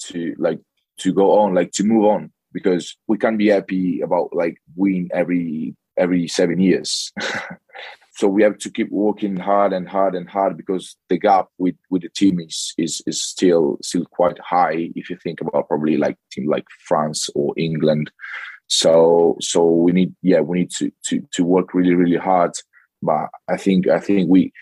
to 0.00 0.34
like 0.38 0.60
to 0.98 1.12
go 1.12 1.38
on, 1.38 1.54
like 1.54 1.72
to 1.72 1.84
move 1.84 2.04
on, 2.04 2.32
because 2.52 2.96
we 3.06 3.18
can't 3.18 3.38
be 3.38 3.48
happy 3.48 4.00
about 4.00 4.30
like 4.32 4.56
win 4.74 5.08
every 5.12 5.76
every 5.96 6.28
seven 6.28 6.58
years. 6.58 7.12
so 8.12 8.28
we 8.28 8.42
have 8.42 8.58
to 8.58 8.70
keep 8.70 8.90
working 8.90 9.36
hard 9.36 9.72
and 9.72 9.88
hard 9.88 10.14
and 10.14 10.28
hard 10.28 10.56
because 10.56 10.96
the 11.08 11.18
gap 11.18 11.48
with 11.58 11.76
with 11.90 12.02
the 12.02 12.08
team 12.10 12.40
is 12.40 12.74
is 12.78 13.02
is 13.06 13.22
still 13.22 13.78
still 13.82 14.04
quite 14.06 14.38
high 14.38 14.90
if 14.94 15.10
you 15.10 15.16
think 15.22 15.40
about 15.40 15.68
probably 15.68 15.96
like 15.96 16.16
team 16.32 16.48
like 16.48 16.64
France 16.86 17.28
or 17.34 17.52
England 17.56 18.10
so 18.68 19.36
so 19.40 19.64
we 19.64 19.92
need 19.92 20.14
yeah 20.22 20.40
we 20.40 20.60
need 20.60 20.70
to 20.70 20.90
to 21.04 21.26
to 21.32 21.44
work 21.44 21.74
really 21.74 21.94
really 21.94 22.16
hard. 22.16 22.52
But 23.02 23.28
I 23.48 23.56
think 23.56 23.88
I 23.88 24.00
think 24.00 24.28
we 24.28 24.52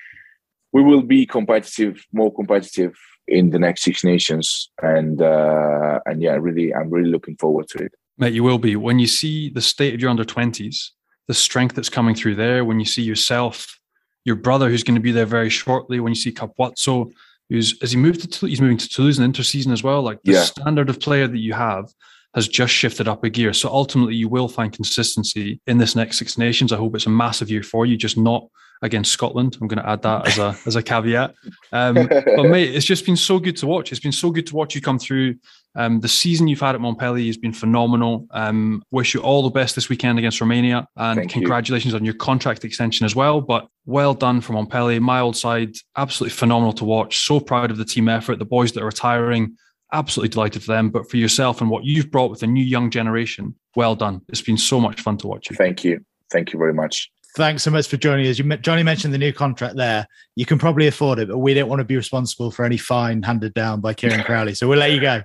we 0.73 0.83
will 0.83 1.03
be 1.03 1.25
competitive, 1.25 2.05
more 2.13 2.35
competitive 2.35 2.95
in 3.27 3.51
the 3.51 3.59
next 3.59 3.83
Six 3.83 4.05
Nations, 4.05 4.71
and 4.83 5.21
uh, 5.21 6.01
and 6.07 6.23
yeah, 6.23 6.35
really 6.35 6.75
I'm 6.75 6.91
really 6.91 7.11
looking 7.11 7.37
forward 7.37 7.69
to 7.69 7.79
it. 7.85 7.93
Mate, 8.19 8.35
you 8.35 8.45
will 8.45 8.59
be 8.59 8.77
when 8.77 8.99
you 8.99 9.07
see 9.07 9.51
the 9.51 9.61
state 9.61 9.95
of 9.95 10.01
your 10.01 10.11
under 10.11 10.25
twenties, 10.25 10.93
the 11.29 11.35
strength 11.35 11.75
that's 11.75 11.89
coming 11.89 12.15
through 12.15 12.37
there. 12.37 12.65
When 12.65 12.79
you 12.79 12.87
see 12.87 13.03
yourself, 13.03 13.79
your 14.25 14.37
brother 14.37 14.69
who's 14.69 14.85
going 14.85 14.97
to 14.97 15.01
be 15.01 15.13
there 15.13 15.27
very 15.27 15.51
shortly. 15.51 16.01
When 16.01 16.13
you 16.13 16.21
see 16.21 16.33
Capuozzo, 16.33 17.13
who's 17.49 17.81
as 17.83 17.93
he 17.93 17.99
moved 17.99 18.31
to 18.33 18.47
he's 18.47 18.61
moving 18.61 18.79
to 18.79 18.89
Toulouse 18.89 19.19
in 19.19 19.31
the 19.31 19.39
interseason 19.39 19.73
as 19.73 19.83
well. 19.83 20.03
Like 20.03 20.23
the 20.23 20.33
yeah. 20.33 20.43
standard 20.43 20.91
of 20.91 21.01
player 21.01 21.27
that 21.27 21.39
you 21.39 21.53
have 21.55 21.93
has 22.35 22.49
just 22.49 22.73
shifted 22.73 23.07
up 23.07 23.23
a 23.23 23.31
gear. 23.31 23.53
So 23.53 23.69
ultimately, 23.69 24.17
you 24.17 24.29
will 24.29 24.49
find 24.49 24.73
consistency 24.73 25.61
in 25.67 25.79
this 25.79 25.95
next 25.95 26.19
Six 26.19 26.37
Nations. 26.37 26.73
I 26.73 26.77
hope 26.77 26.95
it's 26.95 27.07
a 27.07 27.11
massive 27.11 27.51
year 27.51 27.63
for 27.63 27.87
you, 27.87 27.97
just 27.97 28.17
not 28.17 28.49
against 28.85 29.11
Scotland. 29.11 29.57
I'm 29.61 29.67
going 29.67 29.83
to 29.83 29.89
add 29.89 30.03
that 30.03 30.29
as 30.29 30.39
a 30.39 30.57
as 30.67 30.77
a 30.77 30.83
caveat. 30.83 31.35
Um, 31.73 31.95
but 32.07 32.45
mate, 32.45 32.75
it's 32.75 32.87
just 32.87 33.05
been 33.05 33.17
so 33.17 33.41
good 33.41 33.57
to 33.57 33.67
watch. 33.67 33.91
It's 33.91 34.01
been 34.01 34.13
so 34.13 34.31
good 34.31 34.47
to 34.49 34.55
watch 34.55 34.75
you 34.75 34.81
come 34.81 34.99
through. 34.99 35.37
Um, 35.75 35.99
the 35.99 36.09
season 36.09 36.47
you've 36.47 36.61
had 36.61 36.77
at 36.77 36.81
Montpellier 36.81 37.27
has 37.27 37.37
been 37.37 37.53
phenomenal. 37.53 38.29
Um, 38.31 38.85
wish 38.93 39.15
you 39.15 39.21
all 39.21 39.43
the 39.43 39.51
best 39.51 39.75
this 39.75 39.89
weekend 39.89 40.19
against 40.19 40.41
Romania, 40.41 40.87
and 40.97 41.19
Thank 41.19 41.33
congratulations 41.33 41.93
you. 41.95 41.99
on 41.99 42.05
your 42.05 42.15
contract 42.15 42.65
extension 42.65 43.05
as 43.05 43.17
well. 43.17 43.41
But 43.41 43.67
well 43.87 44.15
done 44.15 44.41
for 44.41 44.53
Montpellier, 44.53 45.01
my 45.01 45.19
old 45.19 45.37
side, 45.37 45.75
absolutely 45.97 46.35
phenomenal 46.35 46.75
to 46.75 46.85
watch. 46.85 47.19
So 47.27 47.41
proud 47.41 47.73
of 47.73 47.79
the 47.79 47.85
team 47.85 48.09
effort. 48.09 48.39
The 48.39 48.45
boys 48.45 48.73
that 48.73 48.83
are 48.83 48.87
retiring 48.87 49.57
absolutely 49.93 50.29
delighted 50.29 50.63
for 50.63 50.73
them. 50.73 50.91
But 50.91 51.11
for 51.11 51.17
yourself 51.17 51.61
and 51.61 51.71
what 51.71 51.85
you've 51.85 52.11
brought 52.11 52.31
with 52.31 52.41
the 52.41 52.47
new 52.47 52.65
young 52.65 52.91
generation, 52.91 53.55
well 53.77 53.95
done. 53.95 54.21
It's 54.29 54.43
been 54.43 54.59
so 54.59 54.81
much 54.81 55.01
fun 55.01 55.17
to 55.19 55.27
watch 55.27 55.51
you. 55.51 55.57
Thank 55.57 55.85
you. 55.85 56.05
Thank 56.31 56.53
you 56.53 56.59
very 56.59 56.75
much. 56.75 57.11
Thanks 57.35 57.65
so 57.65 57.71
much 57.73 57.89
for 57.89 57.97
joining 57.97 58.29
us. 58.29 58.39
You, 58.39 58.57
Johnny 58.59 58.85
mentioned 58.85 59.13
the 59.13 59.19
new 59.19 59.33
contract 59.33 59.75
there. 59.77 60.07
You 60.37 60.47
can 60.47 60.57
probably 60.57 60.87
afford 60.87 61.19
it, 61.19 61.29
but 61.29 61.39
we 61.39 61.53
don't 61.53 61.69
want 61.69 61.81
to 61.81 61.85
be 61.85 61.97
responsible 61.97 62.53
for 62.53 62.65
any 62.65 62.77
fine 62.77 63.25
handed 63.25 63.55
down 63.55 63.81
by 63.81 63.93
Kieran 63.93 64.23
Crowley. 64.25 64.55
So 64.55 64.69
we'll 64.69 64.79
let 64.79 64.93
you 64.93 65.01
go. 65.01 65.21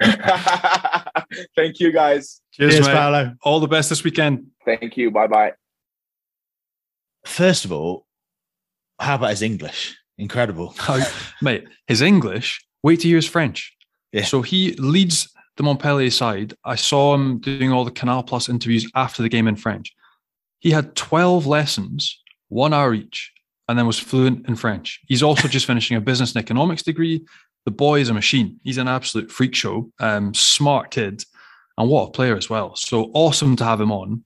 Thank 1.56 1.78
you, 1.78 1.92
guys. 1.92 2.40
Cheers, 2.52 2.74
Cheers 2.74 2.88
Paolo. 2.88 3.34
All 3.42 3.60
the 3.60 3.68
best 3.68 3.90
this 3.90 4.02
weekend. 4.02 4.46
Thank 4.64 4.96
you. 4.96 5.12
Bye 5.12 5.28
bye. 5.28 5.52
First 7.24 7.64
of 7.64 7.70
all, 7.70 8.06
how 8.98 9.14
about 9.14 9.30
his 9.30 9.42
English? 9.42 9.96
Incredible. 10.18 10.74
Oh, 10.88 11.32
mate, 11.42 11.64
his 11.86 12.02
English, 12.02 12.64
wait 12.82 13.00
to 13.00 13.08
hear 13.08 13.16
his 13.16 13.28
French. 13.28 13.72
Yeah. 14.10 14.24
So 14.24 14.42
he 14.42 14.72
leads 14.74 15.28
the 15.56 15.62
Montpellier 15.62 16.10
side. 16.10 16.54
I 16.64 16.74
saw 16.74 17.14
him 17.14 17.38
doing 17.38 17.72
all 17.72 17.84
the 17.84 17.90
Canal 17.90 18.22
Plus 18.22 18.48
interviews 18.48 18.90
after 18.94 19.22
the 19.22 19.28
game 19.28 19.46
in 19.46 19.56
French. 19.56 19.92
He 20.66 20.72
had 20.72 20.96
12 20.96 21.46
lessons, 21.46 22.20
one 22.48 22.74
hour 22.74 22.92
each, 22.92 23.32
and 23.68 23.78
then 23.78 23.86
was 23.86 24.00
fluent 24.00 24.48
in 24.48 24.56
French. 24.56 24.98
He's 25.06 25.22
also 25.22 25.46
just 25.46 25.64
finishing 25.64 25.96
a 25.96 26.00
business 26.00 26.34
and 26.34 26.42
economics 26.42 26.82
degree. 26.82 27.24
The 27.66 27.70
boy 27.70 28.00
is 28.00 28.08
a 28.08 28.14
machine. 28.14 28.58
He's 28.64 28.76
an 28.76 28.88
absolute 28.88 29.30
freak 29.30 29.54
show, 29.54 29.92
um, 30.00 30.34
smart 30.34 30.90
kid, 30.90 31.22
and 31.78 31.88
what 31.88 32.08
a 32.08 32.10
player 32.10 32.36
as 32.36 32.50
well. 32.50 32.74
So 32.74 33.12
awesome 33.14 33.54
to 33.54 33.64
have 33.64 33.80
him 33.80 33.92
on. 33.92 34.24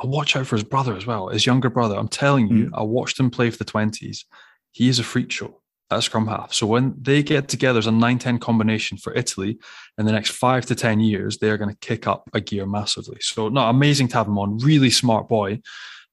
I 0.00 0.06
watch 0.06 0.36
out 0.36 0.46
for 0.46 0.54
his 0.54 0.62
brother 0.62 0.96
as 0.96 1.06
well, 1.06 1.26
his 1.26 1.44
younger 1.44 1.70
brother. 1.70 1.96
I'm 1.96 2.06
telling 2.06 2.46
you, 2.46 2.66
mm. 2.66 2.70
I 2.72 2.84
watched 2.84 3.18
him 3.18 3.28
play 3.28 3.50
for 3.50 3.58
the 3.58 3.64
20s. 3.64 4.26
He 4.70 4.88
is 4.88 5.00
a 5.00 5.02
freak 5.02 5.32
show 5.32 5.59
at 5.90 6.02
scrum 6.02 6.26
half. 6.26 6.52
So 6.52 6.66
when 6.66 6.94
they 7.00 7.22
get 7.22 7.48
together 7.48 7.78
as 7.78 7.86
a 7.86 7.90
9-10 7.90 8.40
combination 8.40 8.96
for 8.96 9.14
Italy 9.14 9.58
in 9.98 10.06
the 10.06 10.12
next 10.12 10.30
five 10.30 10.66
to 10.66 10.74
10 10.74 11.00
years, 11.00 11.38
they're 11.38 11.58
going 11.58 11.70
to 11.70 11.76
kick 11.76 12.06
up 12.06 12.28
a 12.32 12.40
gear 12.40 12.66
massively. 12.66 13.18
So 13.20 13.48
no, 13.48 13.62
amazing 13.68 14.08
to 14.08 14.16
have 14.18 14.28
him 14.28 14.38
on. 14.38 14.58
Really 14.58 14.90
smart 14.90 15.28
boy. 15.28 15.60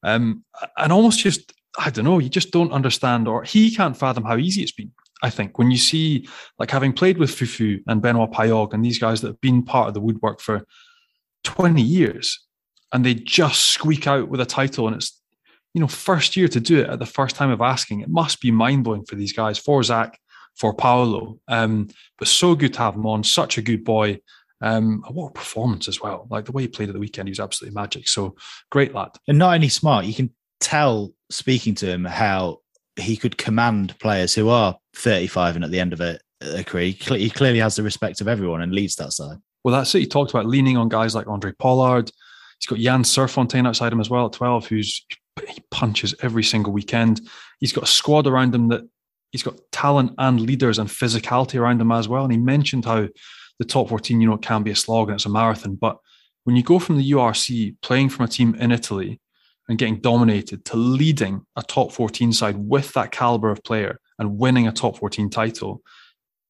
Um, 0.03 0.43
and 0.77 0.91
almost 0.91 1.19
just, 1.19 1.53
I 1.77 1.89
don't 1.89 2.05
know, 2.05 2.19
you 2.19 2.29
just 2.29 2.51
don't 2.51 2.71
understand 2.71 3.27
or 3.27 3.43
he 3.43 3.73
can't 3.73 3.97
fathom 3.97 4.23
how 4.23 4.37
easy 4.37 4.61
it's 4.61 4.71
been. 4.71 4.91
I 5.21 5.29
think 5.29 5.57
when 5.57 5.71
you 5.71 5.77
see 5.77 6.27
like 6.59 6.71
having 6.71 6.93
played 6.93 7.17
with 7.17 7.31
Fufu 7.31 7.81
and 7.87 8.01
Benoit 8.01 8.31
Paillaugue 8.31 8.73
and 8.73 8.85
these 8.85 8.99
guys 8.99 9.21
that 9.21 9.27
have 9.27 9.41
been 9.41 9.63
part 9.63 9.87
of 9.87 9.93
the 9.93 10.01
woodwork 10.01 10.39
for 10.39 10.65
20 11.43 11.81
years 11.81 12.45
and 12.93 13.03
they 13.03 13.15
just 13.15 13.65
squeak 13.65 14.07
out 14.07 14.29
with 14.29 14.39
a 14.39 14.45
title 14.45 14.87
and 14.87 14.95
it's 14.95 15.19
you 15.77 15.81
know, 15.81 15.87
first 15.87 16.35
year 16.35 16.47
to 16.47 16.59
do 16.59 16.79
it 16.79 16.89
at 16.89 16.97
the 16.97 17.05
first 17.05 17.35
time 17.35 17.51
of 17.51 17.61
asking, 17.61 17.99
it 17.99 18.09
must 18.09 18.41
be 18.41 18.49
mind 18.49 18.83
blowing 18.83 19.05
for 19.05 19.13
these 19.13 19.31
guys, 19.31 19.59
for 19.59 19.83
Zach, 19.83 20.19
for 20.55 20.73
Paolo. 20.73 21.39
Um, 21.47 21.89
but 22.17 22.27
so 22.27 22.55
good 22.55 22.73
to 22.73 22.79
have 22.79 22.95
him 22.95 23.05
on, 23.05 23.23
such 23.23 23.59
a 23.59 23.61
good 23.61 23.83
boy. 23.83 24.19
Um, 24.59 25.03
what 25.11 25.27
a 25.27 25.33
performance 25.33 25.87
as 25.87 26.01
well. 26.01 26.25
Like 26.31 26.45
the 26.45 26.51
way 26.51 26.63
he 26.63 26.67
played 26.67 26.89
at 26.89 26.93
the 26.93 26.99
weekend, 26.99 27.27
he 27.27 27.31
was 27.31 27.39
absolutely 27.39 27.75
magic. 27.75 28.07
So 28.07 28.35
great 28.71 28.95
lad. 28.95 29.11
And 29.27 29.37
not 29.37 29.53
only 29.53 29.69
smart, 29.69 30.05
you 30.05 30.15
can 30.15 30.31
tell 30.59 31.13
speaking 31.29 31.75
to 31.75 31.85
him 31.85 32.05
how 32.05 32.61
he 32.95 33.15
could 33.15 33.37
command 33.37 33.99
players 33.99 34.33
who 34.33 34.49
are 34.49 34.75
35 34.95 35.57
and 35.57 35.63
at 35.63 35.69
the 35.69 35.79
end 35.79 35.93
of 35.93 36.01
a, 36.01 36.17
a 36.41 36.63
career. 36.63 36.85
He 36.85 37.29
clearly 37.29 37.59
has 37.59 37.75
the 37.75 37.83
respect 37.83 38.19
of 38.19 38.27
everyone 38.27 38.63
and 38.63 38.73
leads 38.73 38.95
that 38.95 39.13
side. 39.13 39.37
Well, 39.63 39.75
that's 39.75 39.93
it. 39.93 39.99
He 39.99 40.07
talked 40.07 40.31
about 40.31 40.47
leaning 40.47 40.75
on 40.75 40.89
guys 40.89 41.13
like 41.13 41.27
Andre 41.27 41.51
Pollard. 41.51 42.09
He's 42.59 42.67
got 42.67 42.79
Jan 42.79 43.03
Serfontein 43.03 43.67
outside 43.67 43.93
him 43.93 43.99
as 43.99 44.09
well 44.09 44.25
at 44.25 44.33
12, 44.33 44.67
who's 44.67 45.05
he 45.47 45.61
punches 45.71 46.15
every 46.21 46.43
single 46.43 46.73
weekend. 46.73 47.21
He's 47.59 47.73
got 47.73 47.83
a 47.83 47.87
squad 47.87 48.27
around 48.27 48.55
him 48.55 48.69
that 48.69 48.81
he's 49.31 49.43
got 49.43 49.59
talent 49.71 50.13
and 50.17 50.39
leaders 50.39 50.79
and 50.79 50.89
physicality 50.89 51.59
around 51.59 51.81
him 51.81 51.91
as 51.91 52.07
well. 52.07 52.23
And 52.23 52.31
he 52.31 52.39
mentioned 52.39 52.85
how 52.85 53.07
the 53.59 53.65
top 53.65 53.89
14, 53.89 54.19
you 54.21 54.29
know, 54.29 54.37
can 54.37 54.63
be 54.63 54.71
a 54.71 54.75
slog 54.75 55.09
and 55.09 55.15
it's 55.15 55.25
a 55.25 55.29
marathon. 55.29 55.75
But 55.75 55.97
when 56.43 56.55
you 56.55 56.63
go 56.63 56.79
from 56.79 56.97
the 56.97 57.11
URC 57.11 57.75
playing 57.81 58.09
from 58.09 58.25
a 58.25 58.29
team 58.29 58.55
in 58.55 58.71
Italy 58.71 59.19
and 59.67 59.77
getting 59.77 59.99
dominated 59.99 60.63
to 60.65 60.77
leading 60.77 61.45
a 61.55 61.63
top 61.63 61.91
14 61.91 62.31
side 62.31 62.57
with 62.57 62.93
that 62.93 63.11
caliber 63.11 63.51
of 63.51 63.63
player 63.63 63.99
and 64.17 64.37
winning 64.37 64.67
a 64.67 64.71
top 64.71 64.97
14 64.97 65.29
title, 65.29 65.81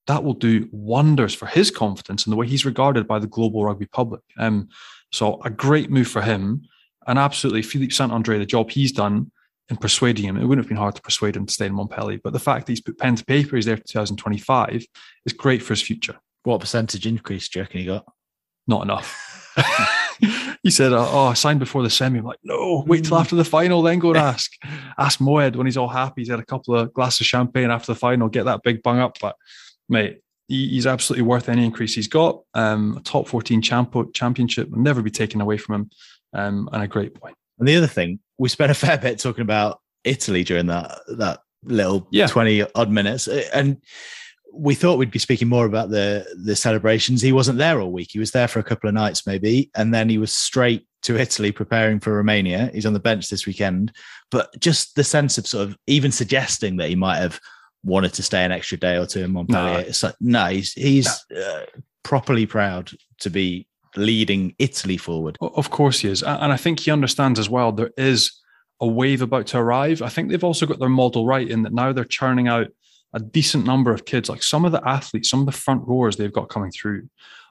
that 0.06 0.24
will 0.24 0.34
do 0.34 0.70
wonders 0.72 1.34
for 1.34 1.48
his 1.48 1.72
confidence 1.72 2.26
and 2.26 2.32
the 2.32 2.38
way 2.38 2.48
he's 2.48 2.66
regarded 2.66 3.08
by 3.08 3.20
the 3.20 3.28
global 3.28 3.66
rugby 3.66 3.88
public. 3.88 4.22
Um, 4.38 4.70
so 5.12 5.42
a 5.44 5.50
great 5.50 5.90
move 5.90 6.08
for 6.08 6.22
him. 6.22 6.64
And 7.08 7.18
absolutely, 7.18 7.62
Philippe 7.62 7.94
Saint 7.94 8.12
Andre, 8.12 8.38
the 8.38 8.46
job 8.46 8.70
he's 8.70 8.92
done 8.92 9.32
in 9.70 9.78
persuading 9.78 10.26
him, 10.26 10.38
it 10.38 10.46
wouldn't 10.46 10.66
have 10.66 10.70
been 10.70 10.78
hard 10.78 10.96
to 10.96 11.02
persuade 11.02 11.36
him 11.36 11.46
to 11.46 11.54
stay 11.54 11.68
in 11.68 11.74
Montpellier. 11.74 12.20
But 12.24 12.34
the 12.34 12.40
fact 12.40 12.66
that 12.66 12.72
he's 12.72 12.82
put 12.82 12.98
pen 12.98 13.16
to 13.16 13.26
paper, 13.26 13.56
he's 13.56 13.66
there 13.66 13.78
for 13.78 13.84
2025, 13.84 14.86
is 15.26 15.34
great 15.34 15.62
for 15.62 15.74
his 15.74 15.82
future. 15.82 16.18
What 16.44 16.62
percentage 16.62 17.06
increase 17.06 17.50
do 17.50 17.60
you 17.60 17.64
reckon 17.64 17.80
he 17.80 17.86
got? 17.86 18.06
Not 18.68 18.84
enough. 18.84 19.54
he 20.64 20.70
said, 20.70 20.94
oh, 20.94 21.10
oh, 21.12 21.26
I 21.28 21.34
signed 21.34 21.60
before 21.60 21.84
the 21.84 21.90
semi. 21.90 22.20
I'm 22.20 22.26
like, 22.26 22.40
no, 22.44 22.84
wait 22.88 23.06
till 23.06 23.18
hmm. 23.18 23.22
after 23.22 23.36
the 23.36 23.46
final, 23.46 23.82
then 23.82 24.00
go 24.00 24.10
and 24.10 24.18
ask. 24.18 24.52
ask 24.98 25.20
Mohed 25.20 25.56
when 25.56 25.68
he's 25.68 25.78
all 25.78 25.88
happy. 25.88 26.22
He's 26.22 26.30
had 26.30 26.40
a 26.40 26.46
couple 26.46 26.76
of 26.76 26.94
glasses 26.94 27.22
of 27.22 27.28
champagne 27.28 27.72
after 27.72 27.94
the 27.94 28.00
final, 28.00 28.30
get 28.30 28.46
that 28.46 28.64
big 28.64 28.84
bung 28.84 29.00
up. 29.00 29.18
But, 29.20 29.36
mate, 29.90 30.20
he's 30.48 30.88
absolutely 30.88 31.24
worth 31.24 31.50
any 31.50 31.66
increase 31.66 31.96
he's 31.96 32.08
got. 32.08 32.42
Um, 32.54 32.98
a 32.98 33.02
top 33.02 33.28
14 33.28 33.62
champ- 33.62 34.14
championship 34.14 34.70
will 34.70 34.80
never 34.80 35.02
be 35.02 35.12
taken 35.12 35.42
away 35.42 35.58
from 35.58 35.76
him 35.76 35.90
um, 36.34 36.70
and 36.72 36.84
a 36.84 36.88
great 36.88 37.20
boy. 37.20 37.34
And 37.60 37.68
the 37.68 37.76
other 37.76 37.88
thing, 37.88 38.20
we 38.38 38.50
spent 38.50 38.72
a 38.72 38.76
fair 38.76 38.98
bit 38.98 39.20
talking 39.20 39.42
about 39.42 39.80
Italy 40.04 40.44
during 40.44 40.68
that 40.68 41.00
that 41.18 41.42
little 41.64 42.08
yeah. 42.12 42.28
twenty 42.28 42.64
odd 42.76 42.90
minutes, 42.90 43.28
and 43.28 43.82
we 44.54 44.76
thought 44.76 44.98
we'd 44.98 45.12
be 45.12 45.20
speaking 45.20 45.50
more 45.50 45.66
about 45.66 45.90
the 45.90 46.26
the 46.44 46.56
celebrations. 46.56 47.22
He 47.22 47.32
wasn't 47.32 47.58
there 47.58 47.82
all 47.82 47.92
week. 47.92 48.10
He 48.12 48.20
was 48.20 48.32
there 48.32 48.48
for 48.48 48.60
a 48.60 48.64
couple 48.64 48.88
of 48.88 48.94
nights, 48.94 49.26
maybe, 49.26 49.72
and 49.76 49.94
then 49.94 50.08
he 50.08 50.18
was 50.18 50.34
straight 50.34 50.88
to 51.04 51.18
Italy 51.18 51.52
preparing 51.52 52.00
for 52.00 52.14
Romania. 52.14 52.70
He's 52.74 52.86
on 52.86 52.94
the 52.94 53.00
bench 53.00 53.30
this 53.30 53.46
weekend, 53.46 53.92
but 54.32 54.50
just 54.60 54.96
the 54.96 55.04
sense 55.04 55.38
of 55.38 55.48
sort 55.48 55.68
of 55.68 55.78
even 55.88 56.12
suggesting 56.12 56.78
that 56.78 56.90
he 56.90 56.96
might 56.96 57.18
have 57.18 57.40
wanted 57.84 58.14
to 58.14 58.24
stay 58.24 58.44
an 58.44 58.52
extra 58.52 58.78
day 58.78 58.98
or 58.98 59.06
two 59.06 59.24
in 59.24 59.32
Montpellier. 59.32 59.84
No, 59.84 59.94
like, 60.04 60.16
no 60.20 60.46
he's 60.48 60.74
he's 60.74 61.26
no. 61.32 61.42
Uh, 61.42 61.66
properly 62.04 62.46
proud 62.46 62.92
to 63.20 63.30
be 63.30 63.68
leading 63.96 64.56
Italy 64.60 64.98
forward. 64.98 65.38
Of 65.42 65.70
course 65.70 66.00
he 66.00 66.10
is, 66.10 66.24
and 66.24 66.52
I 66.52 66.58
think 66.58 66.80
he 66.80 66.92
understands 66.92 67.40
as 67.40 67.50
well. 67.50 67.72
There 67.72 67.92
is 67.98 68.32
a 68.80 68.88
wave 68.88 69.22
about 69.22 69.48
to 69.48 69.58
arrive. 69.58 70.02
I 70.02 70.10
think 70.10 70.30
they've 70.30 70.44
also 70.44 70.66
got 70.66 70.80
their 70.80 70.90
model 70.90 71.26
right 71.26 71.48
in 71.48 71.64
that 71.64 71.74
now 71.74 71.92
they're 71.92 72.04
churning 72.04 72.48
out 72.48 72.68
a 73.14 73.20
decent 73.20 73.66
number 73.66 73.92
of 73.92 74.06
kids. 74.06 74.30
Like 74.30 74.44
some 74.44 74.66
of 74.66 74.72
the 74.72 74.88
athletes, 74.88 75.30
some 75.30 75.40
of 75.40 75.46
the 75.46 75.52
front 75.52 75.88
rowers 75.88 76.16
they've 76.16 76.32
got 76.32 76.50
coming 76.50 76.72
through 76.72 77.10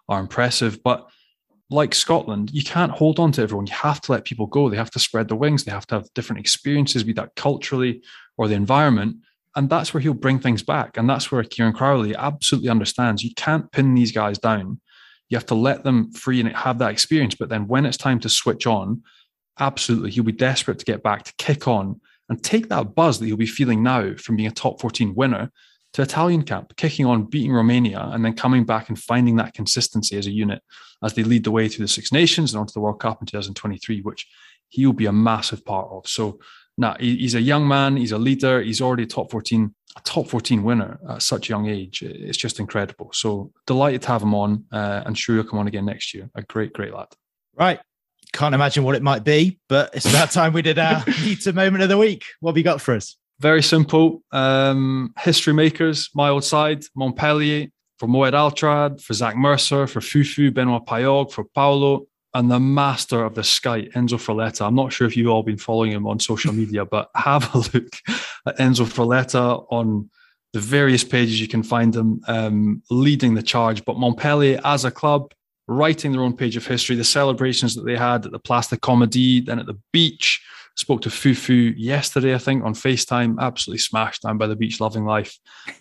are 0.09 0.21
impressive, 0.21 0.83
but 0.85 1.09
like 1.69 1.95
Scotland, 1.95 2.51
you 2.53 2.63
can't 2.63 2.93
hold 2.93 3.19
on 3.19 3.33
to 3.33 3.43
everyone. 3.43 3.67
You 3.67 3.73
have 3.73 4.01
to 4.03 4.13
let 4.13 4.25
people 4.25 4.47
go. 4.47 4.71
They 4.71 4.77
have 4.77 4.93
to 4.93 5.01
spread 5.01 5.29
their 5.29 5.37
wings. 5.37 5.65
They 5.65 5.73
have 5.73 5.87
to 5.89 5.97
have 5.97 6.15
different 6.15 6.41
experiences, 6.41 7.03
be 7.03 7.13
that 7.15 7.35
culturally 7.35 8.03
or 8.37 8.47
the 8.47 8.55
environment. 8.55 9.17
And 9.57 9.71
that's 9.71 9.93
where 9.93 10.01
he'll 10.01 10.15
bring 10.15 10.39
things 10.39 10.63
back. 10.63 10.97
And 10.97 11.09
that's 11.09 11.33
where 11.33 11.43
Kieran 11.43 11.73
Crowley 11.73 12.15
absolutely 12.15 12.69
understands. 12.69 13.25
You 13.25 13.35
can't 13.35 13.71
pin 13.73 13.95
these 13.95 14.13
guys 14.13 14.39
down. 14.39 14.81
You 15.29 15.37
have 15.37 15.47
to 15.47 15.55
let 15.55 15.83
them 15.83 16.13
free 16.13 16.41
and 16.41 16.51
have 16.51 16.79
that 16.79 16.93
experience. 16.93 17.35
But 17.35 17.49
then 17.49 17.67
when 17.67 17.87
it's 17.87 17.97
time 17.97 18.21
to 18.21 18.29
switch 18.29 18.67
on, 18.67 19.03
absolutely, 19.59 20.11
he'll 20.11 20.25
be 20.25 20.33
desperate 20.33 20.79
to 20.79 20.85
get 20.85 21.03
back, 21.03 21.25
to 21.25 21.35
kick 21.39 21.67
on 21.67 22.01
and 22.29 22.43
take 22.43 22.69
that 22.69 22.95
buzz 22.95 23.19
that 23.19 23.27
he'll 23.27 23.37
be 23.37 23.47
feeling 23.47 23.83
now 23.83 24.15
from 24.17 24.37
being 24.37 24.49
a 24.49 24.53
top 24.53 24.81
14 24.81 25.15
winner 25.15 25.51
to 25.95 26.03
Italian 26.03 26.43
camp, 26.43 26.77
kicking 26.77 27.07
on, 27.07 27.25
beating 27.25 27.53
Romania, 27.53 28.11
and 28.13 28.25
then 28.25 28.35
coming 28.35 28.65
back 28.65 28.89
and 28.89 28.99
finding 28.99 29.37
that 29.37 29.55
consistency 29.55 30.19
as 30.19 30.27
a 30.27 30.31
unit 30.31 30.63
as 31.03 31.15
they 31.15 31.23
lead 31.23 31.45
the 31.45 31.51
way 31.51 31.69
through 31.69 31.85
the 31.85 31.89
Six 31.89 32.13
Nations 32.13 32.53
and 32.53 32.61
onto 32.61 32.73
the 32.73 32.81
World 32.81 33.01
Cup 33.01 33.21
in 33.21 33.27
2023, 33.27 34.03
which 34.03 34.27
he'll 34.69 34.93
be 34.93 35.07
a 35.07 35.13
massive 35.13 35.65
part 35.65 35.89
of. 35.91 36.07
So, 36.07 36.39
now 36.79 36.97
he's 37.01 37.35
a 37.35 37.41
young 37.41 37.67
man, 37.67 37.97
he's 37.97 38.13
a 38.13 38.19
leader, 38.19 38.61
he's 38.61 38.81
already 38.81 39.05
a 39.05 39.07
top 39.07 39.31
14, 39.31 39.75
a 39.97 40.01
top 40.03 40.29
14 40.29 40.63
winner 40.63 40.99
at 41.09 41.23
such 41.23 41.49
a 41.49 41.51
young 41.51 41.67
age. 41.69 42.03
It's 42.03 42.37
just 42.37 42.61
incredible. 42.61 43.11
So, 43.13 43.53
delighted 43.67 44.03
to 44.03 44.09
have 44.09 44.23
him 44.23 44.35
on, 44.35 44.65
uh, 44.73 45.03
and 45.07 45.17
sure 45.17 45.37
he'll 45.37 45.45
come 45.45 45.59
on 45.59 45.67
again 45.67 45.87
next 45.87 46.15
year. 46.15 46.31
A 46.35 46.43
great, 46.43 46.73
great 46.73 46.95
lad. 46.95 47.09
Right. 47.55 47.81
Can't 48.33 48.55
imagine 48.55 48.85
what 48.85 48.95
it 48.95 49.03
might 49.03 49.25
be, 49.25 49.59
but 49.69 49.95
it's 49.95 50.09
about 50.09 50.31
time 50.31 50.53
we 50.53 50.61
did 50.61 50.79
our 50.79 51.03
pizza 51.07 51.53
moment 51.53 51.83
of 51.83 51.89
the 51.89 51.97
week. 51.97 52.25
What 52.41 52.53
have 52.53 52.59
you 52.59 52.65
got 52.65 52.81
for 52.81 52.95
us? 52.95 53.17
Very 53.41 53.63
simple. 53.63 54.23
Um, 54.33 55.15
history 55.19 55.55
makers, 55.55 56.11
my 56.15 56.29
old 56.29 56.45
side, 56.45 56.85
Montpellier, 56.95 57.69
for 57.99 58.09
Mohed 58.09 58.35
Altrad, 58.35 59.01
for 59.01 59.15
Zach 59.15 59.37
Mercer, 59.37 59.87
for 59.87 60.01
Fufu, 60.01 60.53
Benoit 60.53 60.85
Paillaugue, 60.85 61.33
for 61.33 61.45
Paolo, 61.45 62.07
and 62.37 62.51
the 62.51 62.61
master 62.61 63.25
of 63.25 63.35
the 63.35 63.43
sky, 63.43 63.83
Enzo 63.95 64.19
Forletta. 64.19 64.67
I'm 64.67 64.75
not 64.75 64.93
sure 64.93 65.07
if 65.07 65.17
you've 65.17 65.31
all 65.31 65.43
been 65.43 65.57
following 65.57 65.93
him 65.93 66.07
on 66.07 66.21
social 66.21 66.53
media, 66.53 66.85
but 66.85 67.11
have 67.15 67.55
a 67.55 67.59
look 67.59 67.97
at 68.47 68.59
Enzo 68.59 68.85
Forletta 68.85 69.67
on 69.71 70.11
the 70.53 70.61
various 70.61 71.03
pages 71.03 71.41
you 71.41 71.49
can 71.49 71.63
find 71.63 71.97
him 71.97 72.21
um, 72.29 72.83
leading 72.91 73.35
the 73.35 73.43
charge. 73.43 73.85
But 73.87 73.97
Montpellier 73.97 74.61
as 74.65 74.85
a 74.85 74.91
club, 74.91 75.33
writing 75.67 76.13
their 76.13 76.23
own 76.23 76.37
page 76.37 76.57
of 76.57 76.67
history, 76.67 76.95
the 76.95 77.05
celebrations 77.05 77.75
that 77.75 77.87
they 77.87 77.97
had 77.97 78.27
at 78.27 78.33
the 78.33 78.39
Place 78.39 78.69
de 78.69 78.77
Comedie, 78.77 79.45
then 79.45 79.59
at 79.59 79.67
the 79.67 79.79
beach, 79.93 80.43
Spoke 80.77 81.01
to 81.01 81.09
Fufu 81.09 81.73
yesterday, 81.75 82.35
I 82.35 82.39
think, 82.39 82.63
on 82.63 82.75
FaceTime. 82.75 83.41
Absolutely 83.41 83.79
smashed 83.79 84.21
down 84.21 84.37
by 84.37 84.47
the 84.47 84.55
beach, 84.55 84.79
loving 84.79 85.07
life. 85.07 85.39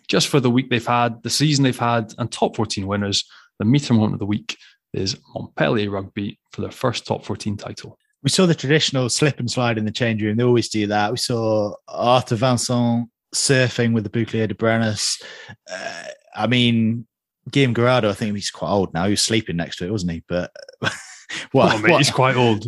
Just 0.07 0.29
for 0.29 0.39
the 0.39 0.49
week 0.49 0.69
they've 0.69 0.87
had, 0.87 1.21
the 1.21 1.29
season 1.29 1.65
they've 1.65 1.77
had, 1.77 2.13
and 2.17 2.31
top 2.31 2.55
14 2.55 2.87
winners. 2.87 3.25
The 3.59 3.65
MEATER 3.65 3.93
moment 3.93 4.13
of 4.13 4.19
the 4.19 4.25
week 4.25 4.57
is 4.95 5.17
Montpellier 5.33 5.89
Rugby 5.89 6.39
for 6.51 6.61
their 6.61 6.71
first 6.71 7.05
top 7.05 7.25
14 7.25 7.57
title. 7.57 7.97
We 8.23 8.29
saw 8.29 8.45
the 8.45 8.55
traditional 8.55 9.09
slip 9.09 9.39
and 9.39 9.49
slide 9.49 9.77
in 9.77 9.85
the 9.85 9.91
change 9.91 10.21
room. 10.23 10.37
They 10.37 10.43
always 10.43 10.69
do 10.69 10.87
that. 10.87 11.11
We 11.11 11.17
saw 11.17 11.75
Arthur 11.87 12.35
Vincent 12.35 13.09
surfing 13.35 13.93
with 13.93 14.03
the 14.03 14.09
Bouclier 14.09 14.47
de 14.47 14.55
Brennus. 14.55 15.21
Uh, 15.71 16.03
I 16.35 16.47
mean, 16.47 17.05
Guilhem 17.51 17.75
Guirado, 17.75 18.09
I 18.09 18.13
think 18.13 18.33
he's 18.35 18.49
quite 18.49 18.71
old 18.71 18.93
now. 18.93 19.05
He 19.05 19.11
was 19.11 19.21
sleeping 19.21 19.57
next 19.57 19.77
to 19.77 19.85
it, 19.85 19.91
wasn't 19.91 20.13
he? 20.13 20.23
But 20.27 20.51
what, 21.51 21.75
oh, 21.75 21.77
mate, 21.79 21.91
what? 21.91 21.97
he's 21.99 22.09
quite 22.09 22.35
old. 22.35 22.65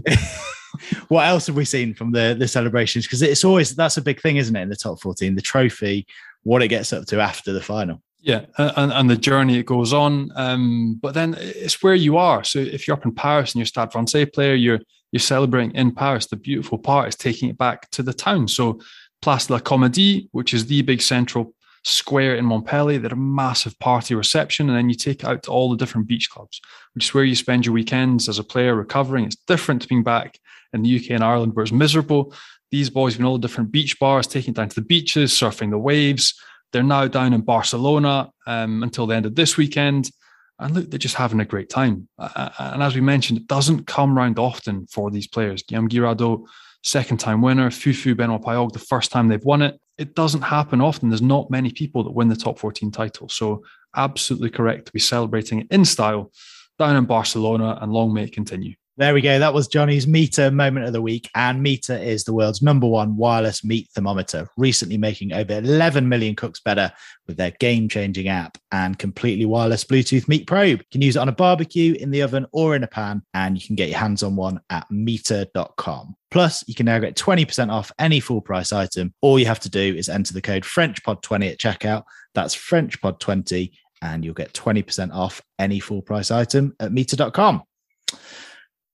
what 1.08 1.26
else 1.28 1.48
have 1.48 1.56
we 1.56 1.66
seen 1.66 1.94
from 1.94 2.12
the 2.12 2.36
the 2.38 2.48
celebrations? 2.48 3.06
Because 3.06 3.22
it's 3.22 3.44
always 3.44 3.76
that's 3.76 3.98
a 3.98 4.02
big 4.02 4.22
thing, 4.22 4.38
isn't 4.38 4.56
it? 4.56 4.62
In 4.62 4.70
the 4.70 4.76
top 4.76 5.02
fourteen, 5.02 5.36
the 5.36 5.42
trophy, 5.42 6.06
what 6.44 6.62
it 6.62 6.68
gets 6.68 6.94
up 6.94 7.06
to 7.08 7.20
after 7.20 7.52
the 7.52 7.62
final. 7.62 8.02
Yeah, 8.28 8.46
and, 8.58 8.92
and 8.92 9.10
the 9.10 9.16
journey 9.16 9.58
it 9.58 9.66
goes 9.66 9.94
on. 9.94 10.32
Um, 10.36 11.00
but 11.02 11.14
then 11.14 11.38
it's 11.40 11.82
where 11.82 11.96
you 11.96 12.18
are. 12.18 12.44
So 12.44 12.60
if 12.60 12.86
you're 12.86 12.98
up 12.98 13.06
in 13.06 13.16
Paris 13.16 13.54
and 13.54 13.60
you're 13.60 13.66
Stade 13.66 13.94
Francais 13.94 14.26
player, 14.26 14.54
you're 14.54 14.82
you're 15.14 15.22
celebrating 15.22 15.74
in 15.74 15.96
Paris. 15.96 16.28
The 16.28 16.36
beautiful 16.36 16.78
part 16.78 17.08
is 17.08 17.16
taking 17.16 17.48
it 17.48 17.58
back 17.58 17.90
to 17.92 18.04
the 18.04 18.14
town. 18.14 18.50
So 18.50 18.82
Place 19.22 19.48
de 19.48 19.54
la 19.54 19.60
Comédie, 19.60 20.28
which 20.34 20.54
is 20.54 20.66
the 20.66 20.82
big 20.82 21.02
central 21.02 21.56
square 21.86 22.36
in 22.36 22.44
Montpellier, 22.44 23.00
they 23.00 23.04
had 23.04 23.14
a 23.14 23.16
massive 23.16 23.80
party 23.80 24.14
reception, 24.14 24.68
and 24.68 24.78
then 24.78 24.90
you 24.90 24.96
take 24.96 25.24
out 25.24 25.44
to 25.44 25.52
all 25.52 25.70
the 25.70 25.78
different 25.78 26.08
beach 26.08 26.30
clubs, 26.30 26.60
which 26.96 27.06
is 27.06 27.14
where 27.14 27.24
you 27.24 27.34
spend 27.34 27.66
your 27.66 27.74
weekends 27.74 28.28
as 28.28 28.40
a 28.40 28.44
player 28.44 28.76
recovering. 28.76 29.24
It's 29.24 29.38
different 29.48 29.84
to 29.84 29.88
being 29.88 30.04
back 30.04 30.38
in 30.74 30.84
the 30.84 30.98
UK 30.98 31.12
and 31.12 31.24
Ireland 31.24 31.56
where 31.56 31.64
it's 31.64 31.72
miserable. 31.72 32.34
These 32.72 32.90
boys 32.90 33.16
been 33.16 33.26
all 33.26 33.38
the 33.38 33.48
different 33.48 33.72
beach 33.72 33.98
bars, 34.00 34.28
taking 34.28 34.52
it 34.52 34.58
down 34.58 34.68
to 34.68 34.76
the 34.76 34.86
beaches, 34.86 35.32
surfing 35.32 35.70
the 35.70 35.78
waves. 35.78 36.34
They're 36.74 36.84
now 36.84 37.08
down 37.08 37.34
in 37.34 37.42
Barcelona 37.42 38.30
um, 38.46 38.84
until 38.84 39.08
the 39.08 39.16
end 39.16 39.26
of 39.26 39.36
this 39.36 39.58
weekend. 39.58 40.12
And 40.60 40.74
look, 40.74 40.90
they're 40.90 40.98
just 40.98 41.16
having 41.16 41.40
a 41.40 41.46
great 41.46 41.70
time. 41.70 42.08
Uh, 42.18 42.50
and 42.60 42.82
as 42.82 42.96
we 42.96 43.02
mentioned, 43.02 43.40
it 43.40 43.48
doesn't 43.48 43.86
come 43.86 44.18
round 44.18 44.40
often 44.40 44.88
for 44.88 45.12
these 45.12 45.28
players. 45.28 45.64
Guilhem 45.64 45.88
Guirado, 45.88 46.46
second 46.84 47.18
time 47.18 47.42
winner. 47.42 47.70
Fufu 47.70 48.18
Benoit 48.18 48.42
Paillaugue, 48.42 48.74
the 48.74 48.80
first 48.80 49.12
time 49.12 49.28
they've 49.28 49.44
won 49.44 49.62
it. 49.62 49.80
It 49.98 50.16
doesn't 50.16 50.42
happen 50.42 50.82
often. 50.82 51.10
There's 51.10 51.22
not 51.22 51.52
many 51.52 51.72
people 51.72 52.04
that 52.04 52.12
win 52.12 52.28
the 52.28 52.36
top 52.36 52.60
14 52.60 52.92
title. 52.92 53.30
So, 53.30 53.64
absolutely 53.96 54.50
correct 54.50 54.88
to 54.88 54.92
be 54.92 55.00
celebrating 55.00 55.62
it 55.62 55.68
in 55.72 55.86
style 55.86 56.32
down 56.78 56.96
in 56.96 57.06
Barcelona, 57.06 57.78
and 57.82 57.92
long 57.92 58.14
may 58.14 58.26
it 58.26 58.34
continue. 58.34 58.76
There 59.00 59.14
we 59.14 59.22
go. 59.22 59.38
That 59.38 59.54
was 59.54 59.68
Johnny's 59.68 60.08
MEATER 60.08 60.50
moment 60.50 60.88
of 60.88 60.94
the 60.94 61.04
week. 61.04 61.30
And 61.36 61.62
MEATER 61.62 61.98
is 61.98 62.24
the 62.24 62.34
world's 62.34 62.64
number 62.64 62.88
one 62.88 63.16
wireless 63.16 63.64
meat 63.64 63.90
thermometer, 63.94 64.50
recently 64.58 64.98
making 64.98 65.34
over 65.34 65.54
11 65.54 66.10
million 66.10 66.36
cooks 66.36 66.60
better 66.60 66.92
with 67.28 67.38
their 67.38 67.52
game 67.60 67.90
changing 67.90 68.28
app 68.28 68.58
and 68.72 68.98
completely 68.98 69.46
wireless 69.46 69.84
Bluetooth 69.84 70.28
meat 70.28 70.48
probe. 70.48 70.80
You 70.80 70.86
can 70.92 71.04
use 71.04 71.16
it 71.16 71.20
on 71.20 71.30
a 71.30 71.32
barbecue, 71.32 71.94
in 71.94 72.10
the 72.10 72.24
oven, 72.24 72.48
or 72.52 72.76
in 72.76 72.82
a 72.82 72.88
pan, 72.88 73.22
and 73.36 73.56
you 73.56 73.68
can 73.68 73.76
get 73.76 73.90
your 73.90 74.00
hands 74.00 74.24
on 74.24 74.36
one 74.36 74.62
at 74.72 74.90
meater.com. 74.90 76.16
Plus, 76.32 76.68
you 76.68 76.74
can 76.74 76.88
now 76.88 76.98
get 76.98 77.16
20% 77.16 77.72
off 77.72 77.92
any 78.00 78.20
full 78.20 78.42
price 78.42 78.74
item. 78.74 79.14
All 79.22 79.38
you 79.38 79.46
have 79.46 79.60
to 79.60 79.70
do 79.70 79.94
is 79.96 80.10
enter 80.10 80.34
the 80.34 80.42
code 80.42 80.64
FrenchPod20 80.64 81.52
at 81.52 81.60
checkout. 81.60 82.02
That's 82.34 82.56
FrenchPod20, 82.56 83.74
and 84.02 84.26
you'll 84.26 84.34
get 84.34 84.54
20% 84.54 85.14
off 85.14 85.40
any 85.60 85.80
full 85.80 86.02
price 86.02 86.32
item 86.32 86.76
at 86.80 86.92
meater.com. 86.92 87.62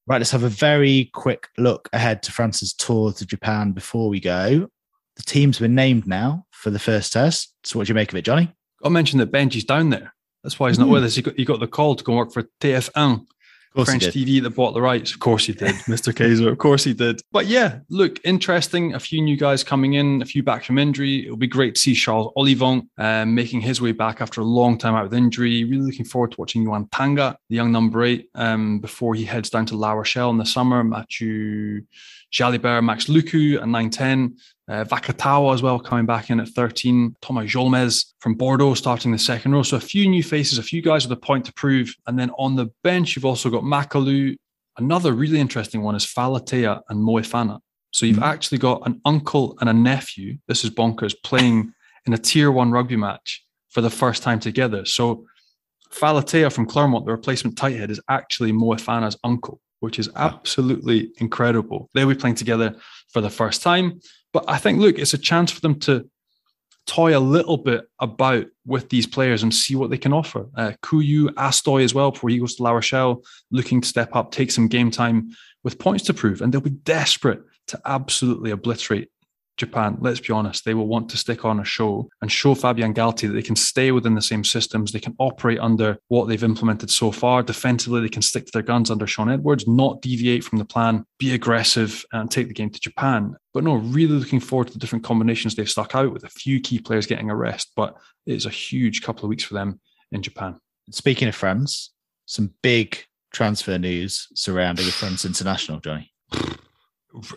Right, 0.05 0.17
let's 0.17 0.31
have 0.31 0.43
a 0.43 0.49
very 0.49 1.09
quick 1.13 1.47
look 1.57 1.89
ahead 1.93 2.23
to 2.23 2.31
France's 2.31 2.73
tour 2.73 3.13
to 3.13 3.25
Japan 3.25 3.71
before 3.71 4.09
we 4.09 4.19
go. 4.19 4.67
The 5.15 5.23
team's 5.23 5.59
been 5.59 5.75
named 5.75 6.07
now 6.07 6.45
for 6.51 6.71
the 6.71 6.79
first 6.79 7.13
test. 7.13 7.53
So, 7.63 7.79
what 7.79 7.87
do 7.87 7.91
you 7.91 7.95
make 7.95 8.11
of 8.11 8.17
it, 8.17 8.25
Johnny? 8.25 8.53
I 8.83 8.89
mentioned 8.89 9.21
that 9.21 9.31
Benji's 9.31 9.63
down 9.63 9.91
there. 9.91 10.13
That's 10.43 10.59
why 10.59 10.67
he's 10.67 10.79
not 10.79 10.89
mm. 10.89 10.91
with 10.91 11.05
us. 11.05 11.15
He 11.15 11.21
got, 11.21 11.35
he 11.35 11.45
got 11.45 11.61
the 11.61 11.67
call 11.67 11.95
to 11.95 12.03
go 12.03 12.15
work 12.15 12.33
for 12.33 12.43
TF1 12.59 13.25
French 13.73 14.03
TV 14.05 14.41
that 14.43 14.51
bought 14.51 14.73
the 14.73 14.81
rights. 14.81 15.13
Of 15.13 15.19
course 15.19 15.45
he 15.45 15.53
did, 15.53 15.75
Mr. 15.87 16.13
Kayser. 16.17 16.51
Of 16.51 16.57
course 16.57 16.83
he 16.83 16.93
did. 16.93 17.21
But 17.31 17.47
yeah, 17.47 17.79
look, 17.89 18.19
interesting. 18.23 18.93
A 18.93 18.99
few 18.99 19.21
new 19.21 19.37
guys 19.37 19.63
coming 19.63 19.93
in, 19.93 20.21
a 20.21 20.25
few 20.25 20.43
back 20.43 20.63
from 20.63 20.77
injury. 20.77 21.25
It'll 21.25 21.37
be 21.37 21.47
great 21.47 21.75
to 21.75 21.81
see 21.81 21.95
Charles 21.95 22.31
Ollivon 22.37 22.87
um, 22.97 23.35
making 23.35 23.61
his 23.61 23.81
way 23.81 23.91
back 23.91 24.21
after 24.21 24.41
a 24.41 24.45
long 24.45 24.77
time 24.77 24.95
out 24.95 25.03
with 25.03 25.13
injury. 25.13 25.63
Really 25.63 25.85
looking 25.85 26.05
forward 26.05 26.31
to 26.31 26.39
watching 26.39 26.65
Yoan 26.65 26.87
Tanga, 26.91 27.37
the 27.49 27.55
young 27.55 27.71
number 27.71 28.03
eight, 28.03 28.29
um, 28.35 28.79
before 28.79 29.15
he 29.15 29.25
heads 29.25 29.49
down 29.49 29.65
to 29.67 29.75
La 29.75 29.93
Rochelle 29.93 30.29
in 30.29 30.37
the 30.37 30.45
summer. 30.45 30.83
Matthieu 30.83 31.83
Jalibert, 32.33 32.83
Max 32.83 33.05
Lucu 33.05 33.57
at 33.57 33.63
9-10. 33.63 34.37
Uh, 34.67 34.83
Vakatawa 34.85 35.53
as 35.53 35.61
well 35.61 35.79
coming 35.79 36.05
back 36.05 36.29
in 36.29 36.39
at 36.39 36.49
13. 36.49 37.15
Thomas 37.21 37.51
Jolmes 37.51 38.13
from 38.19 38.33
Bordeaux 38.35 38.73
starting 38.73 39.11
the 39.11 39.19
second 39.19 39.51
row. 39.51 39.63
So 39.63 39.77
a 39.77 39.81
few 39.81 40.09
new 40.09 40.23
faces, 40.23 40.57
a 40.57 40.63
few 40.63 40.81
guys 40.81 41.07
with 41.07 41.17
a 41.17 41.21
point 41.21 41.45
to 41.45 41.53
prove. 41.53 41.93
And 42.07 42.17
then 42.17 42.31
on 42.37 42.55
the 42.55 42.67
bench, 42.83 43.15
you've 43.15 43.25
also 43.25 43.49
got 43.49 43.63
Macalou. 43.63 44.35
Another 44.77 45.13
really 45.13 45.39
interesting 45.39 45.83
one 45.83 45.95
is 45.95 46.05
Falatea 46.05 46.81
and 46.89 46.99
Moefana. 46.99 47.59
So 47.91 48.07
you've 48.07 48.15
mm-hmm. 48.15 48.23
actually 48.23 48.57
got 48.57 48.81
an 48.87 48.99
uncle 49.05 49.55
and 49.61 49.69
a 49.69 49.73
nephew. 49.73 50.37
This 50.47 50.63
is 50.63 50.71
bonkers 50.71 51.13
playing 51.23 51.73
in 52.05 52.13
a 52.13 52.17
tier 52.17 52.51
one 52.51 52.71
rugby 52.71 52.95
match 52.95 53.45
for 53.69 53.81
the 53.81 53.89
first 53.89 54.23
time 54.23 54.39
together. 54.39 54.85
So 54.85 55.25
Falatea 55.93 56.51
from 56.51 56.65
Clermont, 56.65 57.05
the 57.05 57.11
replacement 57.11 57.57
tight 57.57 57.75
head, 57.75 57.91
is 57.91 58.01
actually 58.09 58.51
Moefana's 58.51 59.17
uncle, 59.23 59.61
which 59.83 59.99
is 59.99 60.09
absolutely 60.15 61.11
incredible. 61.17 61.89
They'll 61.93 62.07
be 62.07 62.15
playing 62.15 62.35
together 62.35 62.77
for 63.09 63.19
the 63.19 63.29
first 63.29 63.61
time. 63.61 63.99
But 64.31 64.45
I 64.47 64.57
think, 64.57 64.79
look, 64.79 64.97
it's 64.97 65.13
a 65.13 65.17
chance 65.17 65.51
for 65.51 65.59
them 65.59 65.77
to 65.81 66.09
toy 66.87 67.17
a 67.17 67.19
little 67.19 67.57
bit 67.57 67.83
about 67.99 68.45
with 68.65 68.87
these 68.87 69.05
players 69.05 69.43
and 69.43 69.53
see 69.53 69.75
what 69.75 69.89
they 69.89 69.97
can 69.97 70.13
offer. 70.13 70.47
Uh, 70.55 70.71
Couilloud, 70.81 71.33
Hastoy 71.35 71.83
as 71.83 71.93
well, 71.93 72.11
before 72.11 72.29
he 72.29 72.39
goes 72.39 72.55
to 72.55 72.63
La 72.63 72.71
Rochelle, 72.71 73.23
looking 73.51 73.81
to 73.81 73.87
step 73.87 74.15
up, 74.15 74.31
take 74.31 74.51
some 74.51 74.69
game 74.69 74.89
time 74.89 75.31
with 75.65 75.79
points 75.79 76.05
to 76.05 76.13
prove. 76.13 76.41
And 76.41 76.53
they'll 76.53 76.61
be 76.61 76.69
desperate 76.69 77.41
to 77.67 77.81
absolutely 77.83 78.51
obliterate 78.51 79.09
Japan, 79.57 79.97
let's 79.99 80.19
be 80.19 80.33
honest, 80.33 80.65
they 80.65 80.73
will 80.73 80.87
want 80.87 81.09
to 81.09 81.17
stick 81.17 81.45
on 81.45 81.59
a 81.59 81.65
show 81.65 82.09
and 82.21 82.31
show 82.31 82.55
Fabien 82.55 82.93
Galthié 82.93 83.27
that 83.27 83.33
they 83.33 83.41
can 83.41 83.55
stay 83.55 83.91
within 83.91 84.15
the 84.15 84.21
same 84.21 84.43
systems. 84.43 84.91
They 84.91 84.99
can 84.99 85.15
operate 85.19 85.59
under 85.59 85.97
what 86.07 86.27
they've 86.27 86.43
implemented 86.43 86.89
so 86.89 87.11
far. 87.11 87.43
Defensively, 87.43 88.01
they 88.01 88.09
can 88.09 88.23
stick 88.23 88.45
to 88.45 88.51
their 88.51 88.63
guns 88.63 88.89
under 88.89 89.05
Shaun 89.05 89.29
Edwards, 89.29 89.67
not 89.67 90.01
deviate 90.01 90.43
from 90.43 90.57
the 90.57 90.65
plan, 90.65 91.05
be 91.19 91.33
aggressive, 91.33 92.03
and 92.13 92.31
take 92.31 92.47
the 92.47 92.53
game 92.53 92.71
to 92.71 92.79
Japan. 92.79 93.35
But 93.53 93.63
no, 93.63 93.75
really 93.75 94.13
looking 94.13 94.39
forward 94.39 94.67
to 94.67 94.73
the 94.73 94.79
different 94.79 95.05
combinations 95.05 95.55
they've 95.55 95.69
stuck 95.69 95.93
out 95.93 96.11
with 96.11 96.23
a 96.23 96.29
few 96.29 96.59
key 96.59 96.79
players 96.79 97.05
getting 97.05 97.29
a 97.29 97.35
rest. 97.35 97.71
But 97.75 97.95
it's 98.25 98.45
a 98.45 98.49
huge 98.49 99.03
couple 99.03 99.25
of 99.25 99.29
weeks 99.29 99.43
for 99.43 99.53
them 99.53 99.79
in 100.11 100.23
Japan. 100.23 100.59
Speaking 100.89 101.27
of 101.27 101.35
France, 101.35 101.91
some 102.25 102.53
big 102.63 102.97
transfer 103.31 103.77
news 103.77 104.27
surrounding 104.33 104.87
a 104.87 104.91
France 104.91 105.25
international, 105.25 105.79
Johnny. 105.79 106.11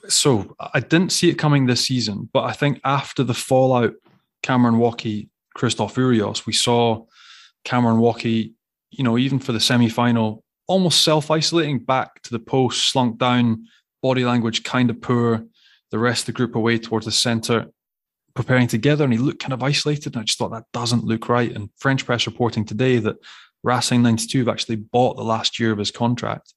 so 0.08 0.54
I 0.72 0.80
didn't 0.80 1.12
see 1.12 1.28
it 1.28 1.34
coming 1.34 1.66
this 1.66 1.84
season, 1.84 2.28
but 2.32 2.44
I 2.44 2.52
think 2.52 2.80
after 2.84 3.22
the 3.22 3.34
fallout, 3.34 3.94
Cameron 4.42 4.76
Woki, 4.76 5.28
Christophe 5.54 5.96
Urios, 5.96 6.46
we 6.46 6.52
saw 6.52 7.04
Cameron 7.64 7.98
Woki, 7.98 8.52
you 8.90 9.04
know, 9.04 9.18
even 9.18 9.38
for 9.38 9.52
the 9.52 9.60
semi 9.60 9.88
final, 9.88 10.44
almost 10.66 11.02
self 11.02 11.30
isolating 11.30 11.78
back 11.78 12.22
to 12.22 12.30
the 12.30 12.38
post, 12.38 12.90
slunk 12.90 13.18
down, 13.18 13.66
body 14.02 14.24
language 14.24 14.62
kind 14.62 14.90
of 14.90 15.00
poor, 15.00 15.44
the 15.90 15.98
rest 15.98 16.22
of 16.22 16.26
the 16.26 16.32
group 16.32 16.54
away 16.54 16.78
towards 16.78 17.06
the 17.06 17.12
centre, 17.12 17.66
preparing 18.34 18.68
together. 18.68 19.04
And 19.04 19.12
he 19.12 19.18
looked 19.18 19.40
kind 19.40 19.52
of 19.52 19.62
isolated. 19.62 20.14
And 20.14 20.22
I 20.22 20.24
just 20.24 20.38
thought 20.38 20.52
that 20.52 20.66
doesn't 20.72 21.04
look 21.04 21.28
right. 21.28 21.54
And 21.54 21.70
French 21.76 22.06
press 22.06 22.26
reporting 22.26 22.64
today 22.64 22.98
that 22.98 23.16
Racing 23.62 24.02
92 24.02 24.38
have 24.40 24.48
actually 24.48 24.76
bought 24.76 25.16
the 25.16 25.24
last 25.24 25.58
year 25.58 25.72
of 25.72 25.78
his 25.78 25.90
contract 25.90 26.54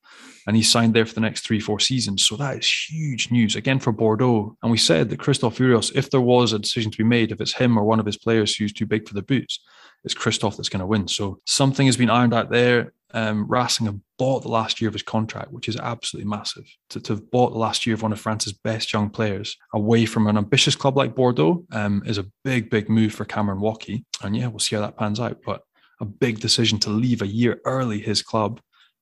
and 0.50 0.58
he 0.58 0.64
signed 0.64 0.96
there 0.96 1.06
for 1.06 1.14
the 1.14 1.22
next 1.22 1.46
three, 1.46 1.60
four 1.60 1.80
seasons. 1.80 2.26
So 2.26 2.36
that 2.38 2.58
is 2.58 2.86
huge 2.90 3.30
news 3.30 3.56
again 3.56 3.78
for 3.78 3.92
Bordeaux. 3.92 4.58
And 4.64 4.72
we 4.72 4.80
said 4.80 5.10
that 5.10 5.20
Christophe 5.20 5.60
Urios, 5.60 5.92
if 5.94 6.10
there 6.10 6.22
was 6.22 6.54
a 6.54 6.58
decision 6.58 6.90
to 6.90 6.98
be 6.98 7.04
made, 7.04 7.32
if 7.32 7.40
it's 7.40 7.54
him 7.54 7.78
or 7.78 7.84
one 7.84 8.00
of 8.00 8.06
his 8.08 8.18
players 8.18 8.56
who's 8.56 8.74
too 8.74 8.88
big 8.88 9.08
for 9.08 9.14
the 9.14 9.22
boots, 9.22 9.60
it's 10.04 10.16
Christophe 10.16 10.58
that's 10.58 10.68
going 10.68 10.80
to 10.80 10.88
win. 10.88 11.08
So 11.08 11.40
something 11.46 11.86
has 11.86 11.98
been 11.98 12.10
ironed 12.10 12.34
out 12.34 12.50
there. 12.50 12.94
Um, 13.14 13.48
Racing 13.48 14.02
bought 14.18 14.42
the 14.42 14.50
last 14.50 14.82
year 14.82 14.88
of 14.88 14.96
his 14.96 15.04
contract, 15.04 15.52
which 15.52 15.70
is 15.70 15.78
absolutely 15.78 16.28
massive. 16.28 16.66
To, 16.90 17.00
to 17.00 17.14
have 17.14 17.30
bought 17.30 17.52
the 17.52 17.60
last 17.60 17.86
year 17.86 17.94
of 17.94 18.02
one 18.02 18.12
of 18.12 18.20
France's 18.20 18.54
best 18.54 18.92
young 18.92 19.12
players 19.12 19.56
away 19.76 20.08
from 20.08 20.26
an 20.26 20.36
ambitious 20.36 20.76
club 20.76 20.98
like 20.98 21.14
Bordeaux 21.14 21.64
um, 21.74 22.02
is 22.08 22.18
a 22.18 22.26
big, 22.44 22.72
big 22.72 22.90
move 22.90 23.14
for 23.14 23.24
Cameron 23.24 23.60
Woki. 23.60 24.04
And 24.24 24.36
yeah, 24.36 24.48
we'll 24.48 24.58
see 24.58 24.76
how 24.76 24.82
that 24.82 24.98
pans 24.98 25.20
out. 25.20 25.42
But 25.46 25.62
a 26.02 26.06
big 26.06 26.40
decision 26.40 26.80
to 26.80 26.90
leave 26.90 27.22
a 27.22 27.28
year 27.28 27.62
early 27.66 28.00
his 28.00 28.24
club 28.24 28.60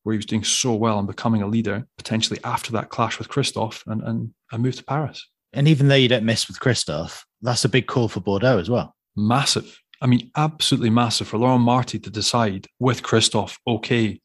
where 0.08 0.14
he 0.14 0.18
was 0.20 0.26
doing 0.26 0.46
so 0.46 0.74
well 0.74 1.00
and 1.00 1.06
becoming 1.06 1.42
a 1.42 1.48
leader, 1.48 1.86
potentially 1.98 2.40
after 2.46 2.72
that 2.72 2.88
clash 2.88 3.20
with 3.20 3.28
Christophe, 3.28 3.84
and, 3.88 4.02
and, 4.04 4.34
and 4.54 4.64
move 4.64 4.78
to 4.78 4.84
Paris. 4.86 5.28
And 5.52 5.68
even 5.68 5.90
though 5.90 5.96
you 5.96 6.08
don't 6.08 6.24
miss 6.24 6.48
with 6.48 6.62
Christophe, 6.62 7.26
that's 7.42 7.66
a 7.66 7.70
big 7.70 7.88
call 7.88 8.08
for 8.08 8.22
Bordeaux 8.22 8.58
as 8.58 8.70
well. 8.70 8.96
Massive. 9.18 9.82
I 10.02 10.08
mean, 10.08 10.32
absolutely 10.38 10.92
massive 10.92 11.28
for 11.28 11.38
Laurent 11.38 11.62
Marti 11.62 12.00
to 12.00 12.10
decide 12.10 12.68
with 12.80 13.04
Christophe, 13.04 13.60
okay, 13.68 14.22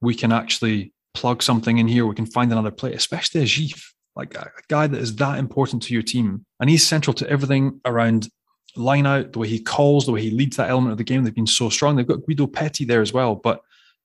we 0.00 0.14
can 0.14 0.30
actually 0.30 0.92
plug 1.14 1.42
something 1.42 1.78
in 1.78 1.88
here. 1.88 2.06
We 2.06 2.14
can 2.14 2.26
find 2.26 2.52
another 2.52 2.70
player, 2.70 2.94
especially 2.94 3.42
a 3.42 3.46
JIFF, 3.46 3.92
like 4.14 4.36
a 4.36 4.52
guy 4.68 4.86
that 4.86 5.00
is 5.00 5.16
that 5.16 5.40
important 5.40 5.82
to 5.82 5.94
your 5.94 6.04
team. 6.04 6.46
And 6.60 6.70
he's 6.70 6.86
central 6.86 7.14
to 7.14 7.28
everything 7.28 7.80
around 7.84 8.28
line 8.76 9.06
out, 9.06 9.32
the 9.32 9.40
way 9.40 9.48
he 9.48 9.58
calls, 9.58 10.06
the 10.06 10.12
way 10.12 10.22
he 10.22 10.30
leads 10.30 10.58
that 10.58 10.70
element 10.70 10.92
of 10.92 10.98
the 10.98 11.02
game. 11.02 11.24
They've 11.24 11.34
been 11.34 11.46
so 11.48 11.70
strong. 11.70 11.96
They've 11.96 12.06
got 12.06 12.24
Guido 12.24 12.46
Petti 12.46 12.86
there 12.86 13.02
as 13.02 13.12
well. 13.12 13.34
But 13.34 13.62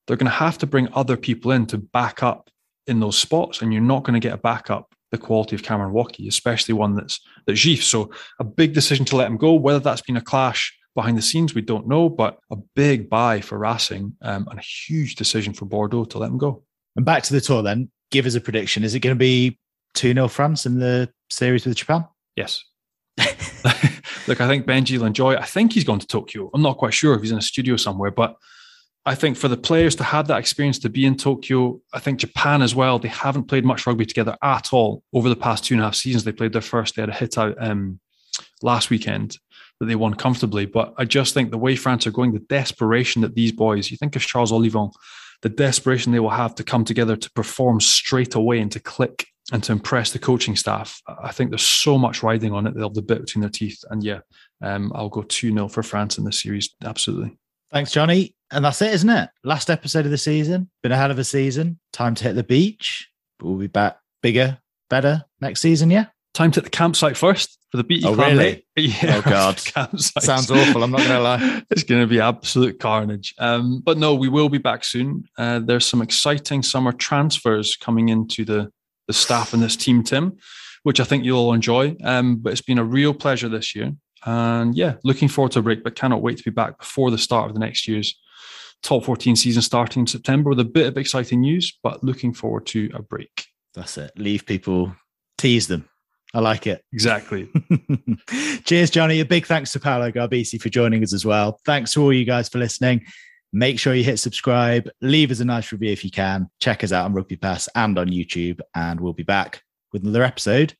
they're 0.09 0.17
going 0.17 0.25
to 0.25 0.31
have 0.31 0.57
to 0.57 0.67
bring 0.67 0.89
other 0.93 1.15
people 1.15 1.51
in 1.51 1.65
to 1.67 1.77
back 1.77 2.23
up 2.23 2.49
in 2.87 2.99
those 2.99 3.17
spots, 3.17 3.61
and 3.61 3.71
you're 3.71 3.81
not 3.81 4.03
going 4.03 4.19
to 4.19 4.27
get 4.27 4.33
a 4.33 4.37
backup 4.37 4.93
the 5.11 5.17
quality 5.17 5.55
of 5.55 5.63
Cameron 5.63 5.93
Woki, 5.93 6.27
especially 6.27 6.73
one 6.73 6.95
that's 6.95 7.19
that's 7.45 7.59
JIFF. 7.59 7.83
So 7.83 8.11
a 8.39 8.43
big 8.43 8.73
decision 8.73 9.05
to 9.05 9.15
let 9.15 9.27
him 9.27 9.37
go. 9.37 9.53
Whether 9.53 9.79
that's 9.79 10.01
been 10.01 10.17
a 10.17 10.21
clash 10.21 10.75
behind 10.95 11.17
the 11.17 11.21
scenes, 11.21 11.55
we 11.55 11.61
don't 11.61 11.87
know, 11.87 12.09
but 12.09 12.39
a 12.51 12.55
big 12.75 13.09
buy 13.09 13.41
for 13.41 13.57
Racing 13.57 14.15
um, 14.21 14.47
and 14.49 14.59
a 14.59 14.63
huge 14.63 15.15
decision 15.15 15.53
for 15.53 15.65
Bordeaux 15.65 16.05
to 16.05 16.17
let 16.17 16.29
him 16.29 16.37
go. 16.37 16.63
And 16.95 17.05
back 17.05 17.23
to 17.23 17.33
the 17.33 17.41
tour 17.41 17.63
then. 17.63 17.89
Give 18.11 18.25
us 18.25 18.35
a 18.35 18.41
prediction. 18.41 18.83
Is 18.83 18.95
it 18.95 19.01
going 19.01 19.15
to 19.15 19.19
be 19.19 19.59
2 19.93 20.13
0 20.13 20.27
France 20.27 20.65
in 20.65 20.79
the 20.79 21.11
series 21.29 21.65
with 21.65 21.75
Japan? 21.75 22.05
Yes. 22.35 22.63
Look, 24.27 24.41
I 24.41 24.47
think 24.47 24.65
Benji 24.65 24.97
will 24.97 25.05
enjoy 25.05 25.33
it. 25.33 25.39
I 25.39 25.45
think 25.45 25.73
he's 25.73 25.83
gone 25.83 25.99
to 25.99 26.07
Tokyo. 26.07 26.49
I'm 26.53 26.61
not 26.61 26.77
quite 26.77 26.93
sure 26.93 27.13
if 27.13 27.21
he's 27.21 27.31
in 27.31 27.37
a 27.37 27.41
studio 27.41 27.75
somewhere, 27.75 28.11
but 28.11 28.35
I 29.09 29.15
think 29.15 29.37
for 29.37 29.47
the 29.47 29.57
players 29.57 29.95
to 29.95 30.03
have 30.03 30.27
that 30.27 30.37
experience 30.37 30.77
to 30.79 30.89
be 30.89 31.03
in 31.03 31.15
Tokyo, 31.15 31.81
I 31.91 31.99
think 31.99 32.19
Japan 32.19 32.61
as 32.61 32.75
well, 32.75 32.99
they 32.99 33.07
haven't 33.07 33.45
played 33.45 33.65
much 33.65 33.87
rugby 33.87 34.05
together 34.05 34.37
at 34.43 34.71
all 34.71 35.01
over 35.13 35.29
the 35.29 35.35
past 35.35 35.65
two 35.65 35.73
and 35.73 35.81
a 35.81 35.85
half 35.85 35.95
seasons. 35.95 36.25
They 36.25 36.31
played 36.31 36.53
their 36.53 36.61
first, 36.61 36.95
they 36.95 37.01
had 37.01 37.09
a 37.09 37.13
hit 37.13 37.35
out 37.35 37.55
um, 37.59 37.99
last 38.61 38.91
weekend 38.91 39.39
that 39.79 39.87
they 39.87 39.95
won 39.95 40.13
comfortably. 40.13 40.67
But 40.67 40.93
I 40.99 41.05
just 41.05 41.33
think 41.33 41.49
the 41.49 41.57
way 41.57 41.75
France 41.75 42.05
are 42.05 42.11
going, 42.11 42.33
the 42.33 42.39
desperation 42.39 43.23
that 43.23 43.33
these 43.33 43.51
boys, 43.51 43.89
you 43.89 43.97
think 43.97 44.15
of 44.15 44.21
Charles 44.21 44.51
Ollivon, 44.51 44.91
the 45.41 45.49
desperation 45.49 46.11
they 46.11 46.19
will 46.19 46.29
have 46.29 46.53
to 46.53 46.63
come 46.63 46.85
together 46.85 47.15
to 47.15 47.31
perform 47.31 47.81
straight 47.81 48.35
away 48.35 48.59
and 48.59 48.71
to 48.73 48.79
click 48.79 49.25
and 49.51 49.63
to 49.63 49.71
impress 49.71 50.11
the 50.11 50.19
coaching 50.19 50.55
staff. 50.55 51.01
I 51.07 51.31
think 51.31 51.49
there's 51.49 51.63
so 51.63 51.97
much 51.97 52.21
riding 52.21 52.53
on 52.53 52.67
it. 52.67 52.75
They'll 52.75 52.89
have 52.89 52.93
the 52.93 53.01
bit 53.01 53.21
between 53.21 53.41
their 53.41 53.49
teeth. 53.49 53.83
And 53.89 54.03
yeah, 54.03 54.19
um, 54.61 54.91
I'll 54.93 55.09
go 55.09 55.23
2 55.23 55.51
0 55.51 55.67
for 55.67 55.81
France 55.81 56.19
in 56.19 56.25
this 56.25 56.39
series. 56.39 56.75
Absolutely. 56.83 57.35
Thanks, 57.71 57.91
Johnny. 57.91 58.35
And 58.51 58.65
that's 58.65 58.81
it, 58.81 58.93
isn't 58.93 59.09
it? 59.09 59.29
Last 59.43 59.69
episode 59.69 60.05
of 60.05 60.11
the 60.11 60.17
season. 60.17 60.69
Been 60.81 60.91
a 60.91 60.97
hell 60.97 61.11
of 61.11 61.19
a 61.19 61.23
season. 61.23 61.79
Time 61.93 62.15
to 62.15 62.23
hit 62.23 62.33
the 62.33 62.43
beach. 62.43 63.09
But 63.37 63.47
we'll 63.47 63.57
be 63.57 63.67
back 63.67 63.99
bigger, 64.21 64.57
better 64.89 65.25
next 65.39 65.61
season, 65.61 65.91
yeah? 65.91 66.07
Time 66.33 66.51
to 66.51 66.59
hit 66.59 66.63
the 66.63 66.69
campsite 66.69 67.15
first 67.15 67.59
for 67.69 67.77
the 67.77 67.83
BT 67.83 68.07
oh, 68.07 68.15
really? 68.15 68.65
Yeah. 68.75 69.17
Oh, 69.17 69.29
God. 69.29 69.57
campsite. 69.63 70.23
Sounds 70.23 70.49
awful. 70.49 70.83
I'm 70.83 70.91
not 70.91 70.97
going 70.97 71.09
to 71.09 71.19
lie. 71.19 71.63
it's 71.69 71.83
going 71.83 72.01
to 72.01 72.07
be 72.07 72.19
absolute 72.19 72.79
carnage. 72.79 73.35
Um, 73.37 73.81
but 73.85 73.97
no, 73.97 74.15
we 74.15 74.29
will 74.29 74.49
be 74.49 74.57
back 74.57 74.83
soon. 74.83 75.25
Uh, 75.37 75.59
there's 75.59 75.85
some 75.85 76.01
exciting 76.01 76.63
summer 76.63 76.91
transfers 76.91 77.75
coming 77.75 78.09
into 78.09 78.45
the, 78.45 78.71
the 79.07 79.13
staff 79.13 79.53
and 79.53 79.61
this 79.61 79.75
team, 79.75 80.01
Tim, 80.03 80.37
which 80.83 80.99
I 80.99 81.03
think 81.03 81.23
you'll 81.23 81.39
all 81.39 81.53
enjoy. 81.53 81.95
Um, 82.03 82.37
but 82.37 82.51
it's 82.51 82.61
been 82.61 82.79
a 82.79 82.83
real 82.83 83.13
pleasure 83.13 83.49
this 83.49 83.75
year. 83.75 83.93
And 84.25 84.75
yeah, 84.75 84.95
looking 85.03 85.27
forward 85.27 85.51
to 85.53 85.59
a 85.59 85.61
break, 85.61 85.83
but 85.83 85.95
cannot 85.95 86.21
wait 86.21 86.37
to 86.37 86.43
be 86.43 86.51
back 86.51 86.79
before 86.79 87.11
the 87.11 87.17
start 87.17 87.47
of 87.47 87.53
the 87.53 87.59
next 87.59 87.87
year's 87.87 88.17
top 88.83 89.03
14 89.05 89.35
season 89.35 89.61
starting 89.61 90.01
in 90.01 90.07
September 90.07 90.49
with 90.49 90.59
a 90.59 90.65
bit 90.65 90.87
of 90.87 90.97
exciting 90.97 91.41
news, 91.41 91.77
but 91.83 92.03
looking 92.03 92.33
forward 92.33 92.65
to 92.67 92.89
a 92.93 93.01
break. 93.01 93.45
That's 93.73 93.97
it. 93.97 94.11
Leave 94.17 94.45
people, 94.45 94.95
tease 95.37 95.67
them. 95.67 95.87
I 96.33 96.39
like 96.39 96.67
it. 96.67 96.83
Exactly. 96.93 97.49
Cheers, 98.65 98.91
Johnny. 98.91 99.19
A 99.19 99.25
big 99.25 99.47
thanks 99.47 99.71
to 99.73 99.79
Paolo 99.79 100.11
Garbisi 100.11 100.61
for 100.61 100.69
joining 100.69 101.03
us 101.03 101.13
as 101.13 101.25
well. 101.25 101.59
Thanks 101.65 101.93
to 101.93 102.03
all 102.03 102.13
you 102.13 102.25
guys 102.25 102.49
for 102.49 102.59
listening. 102.59 103.05
Make 103.51 103.79
sure 103.79 103.95
you 103.95 104.03
hit 104.03 104.17
subscribe, 104.17 104.87
leave 105.01 105.31
us 105.31 105.39
a 105.39 105.45
nice 105.45 105.71
review 105.71 105.91
if 105.91 106.03
you 106.05 106.11
can. 106.11 106.49
Check 106.59 106.83
us 106.83 106.91
out 106.91 107.05
on 107.05 107.13
Rugby 107.13 107.35
Pass 107.35 107.67
and 107.73 107.97
on 107.97 108.09
YouTube, 108.09 108.59
and 108.75 108.99
we'll 108.99 109.13
be 109.13 109.23
back 109.23 109.63
with 109.91 110.03
another 110.03 110.23
episode 110.23 110.75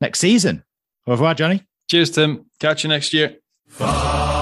next 0.00 0.20
season. 0.20 0.64
Au 1.06 1.12
revoir, 1.12 1.34
Johnny. 1.34 1.62
Cheers, 1.90 2.10
Tim. 2.10 2.46
Catch 2.60 2.84
you 2.84 2.88
next 2.88 3.12
year. 3.12 3.36
Bye. 3.78 4.33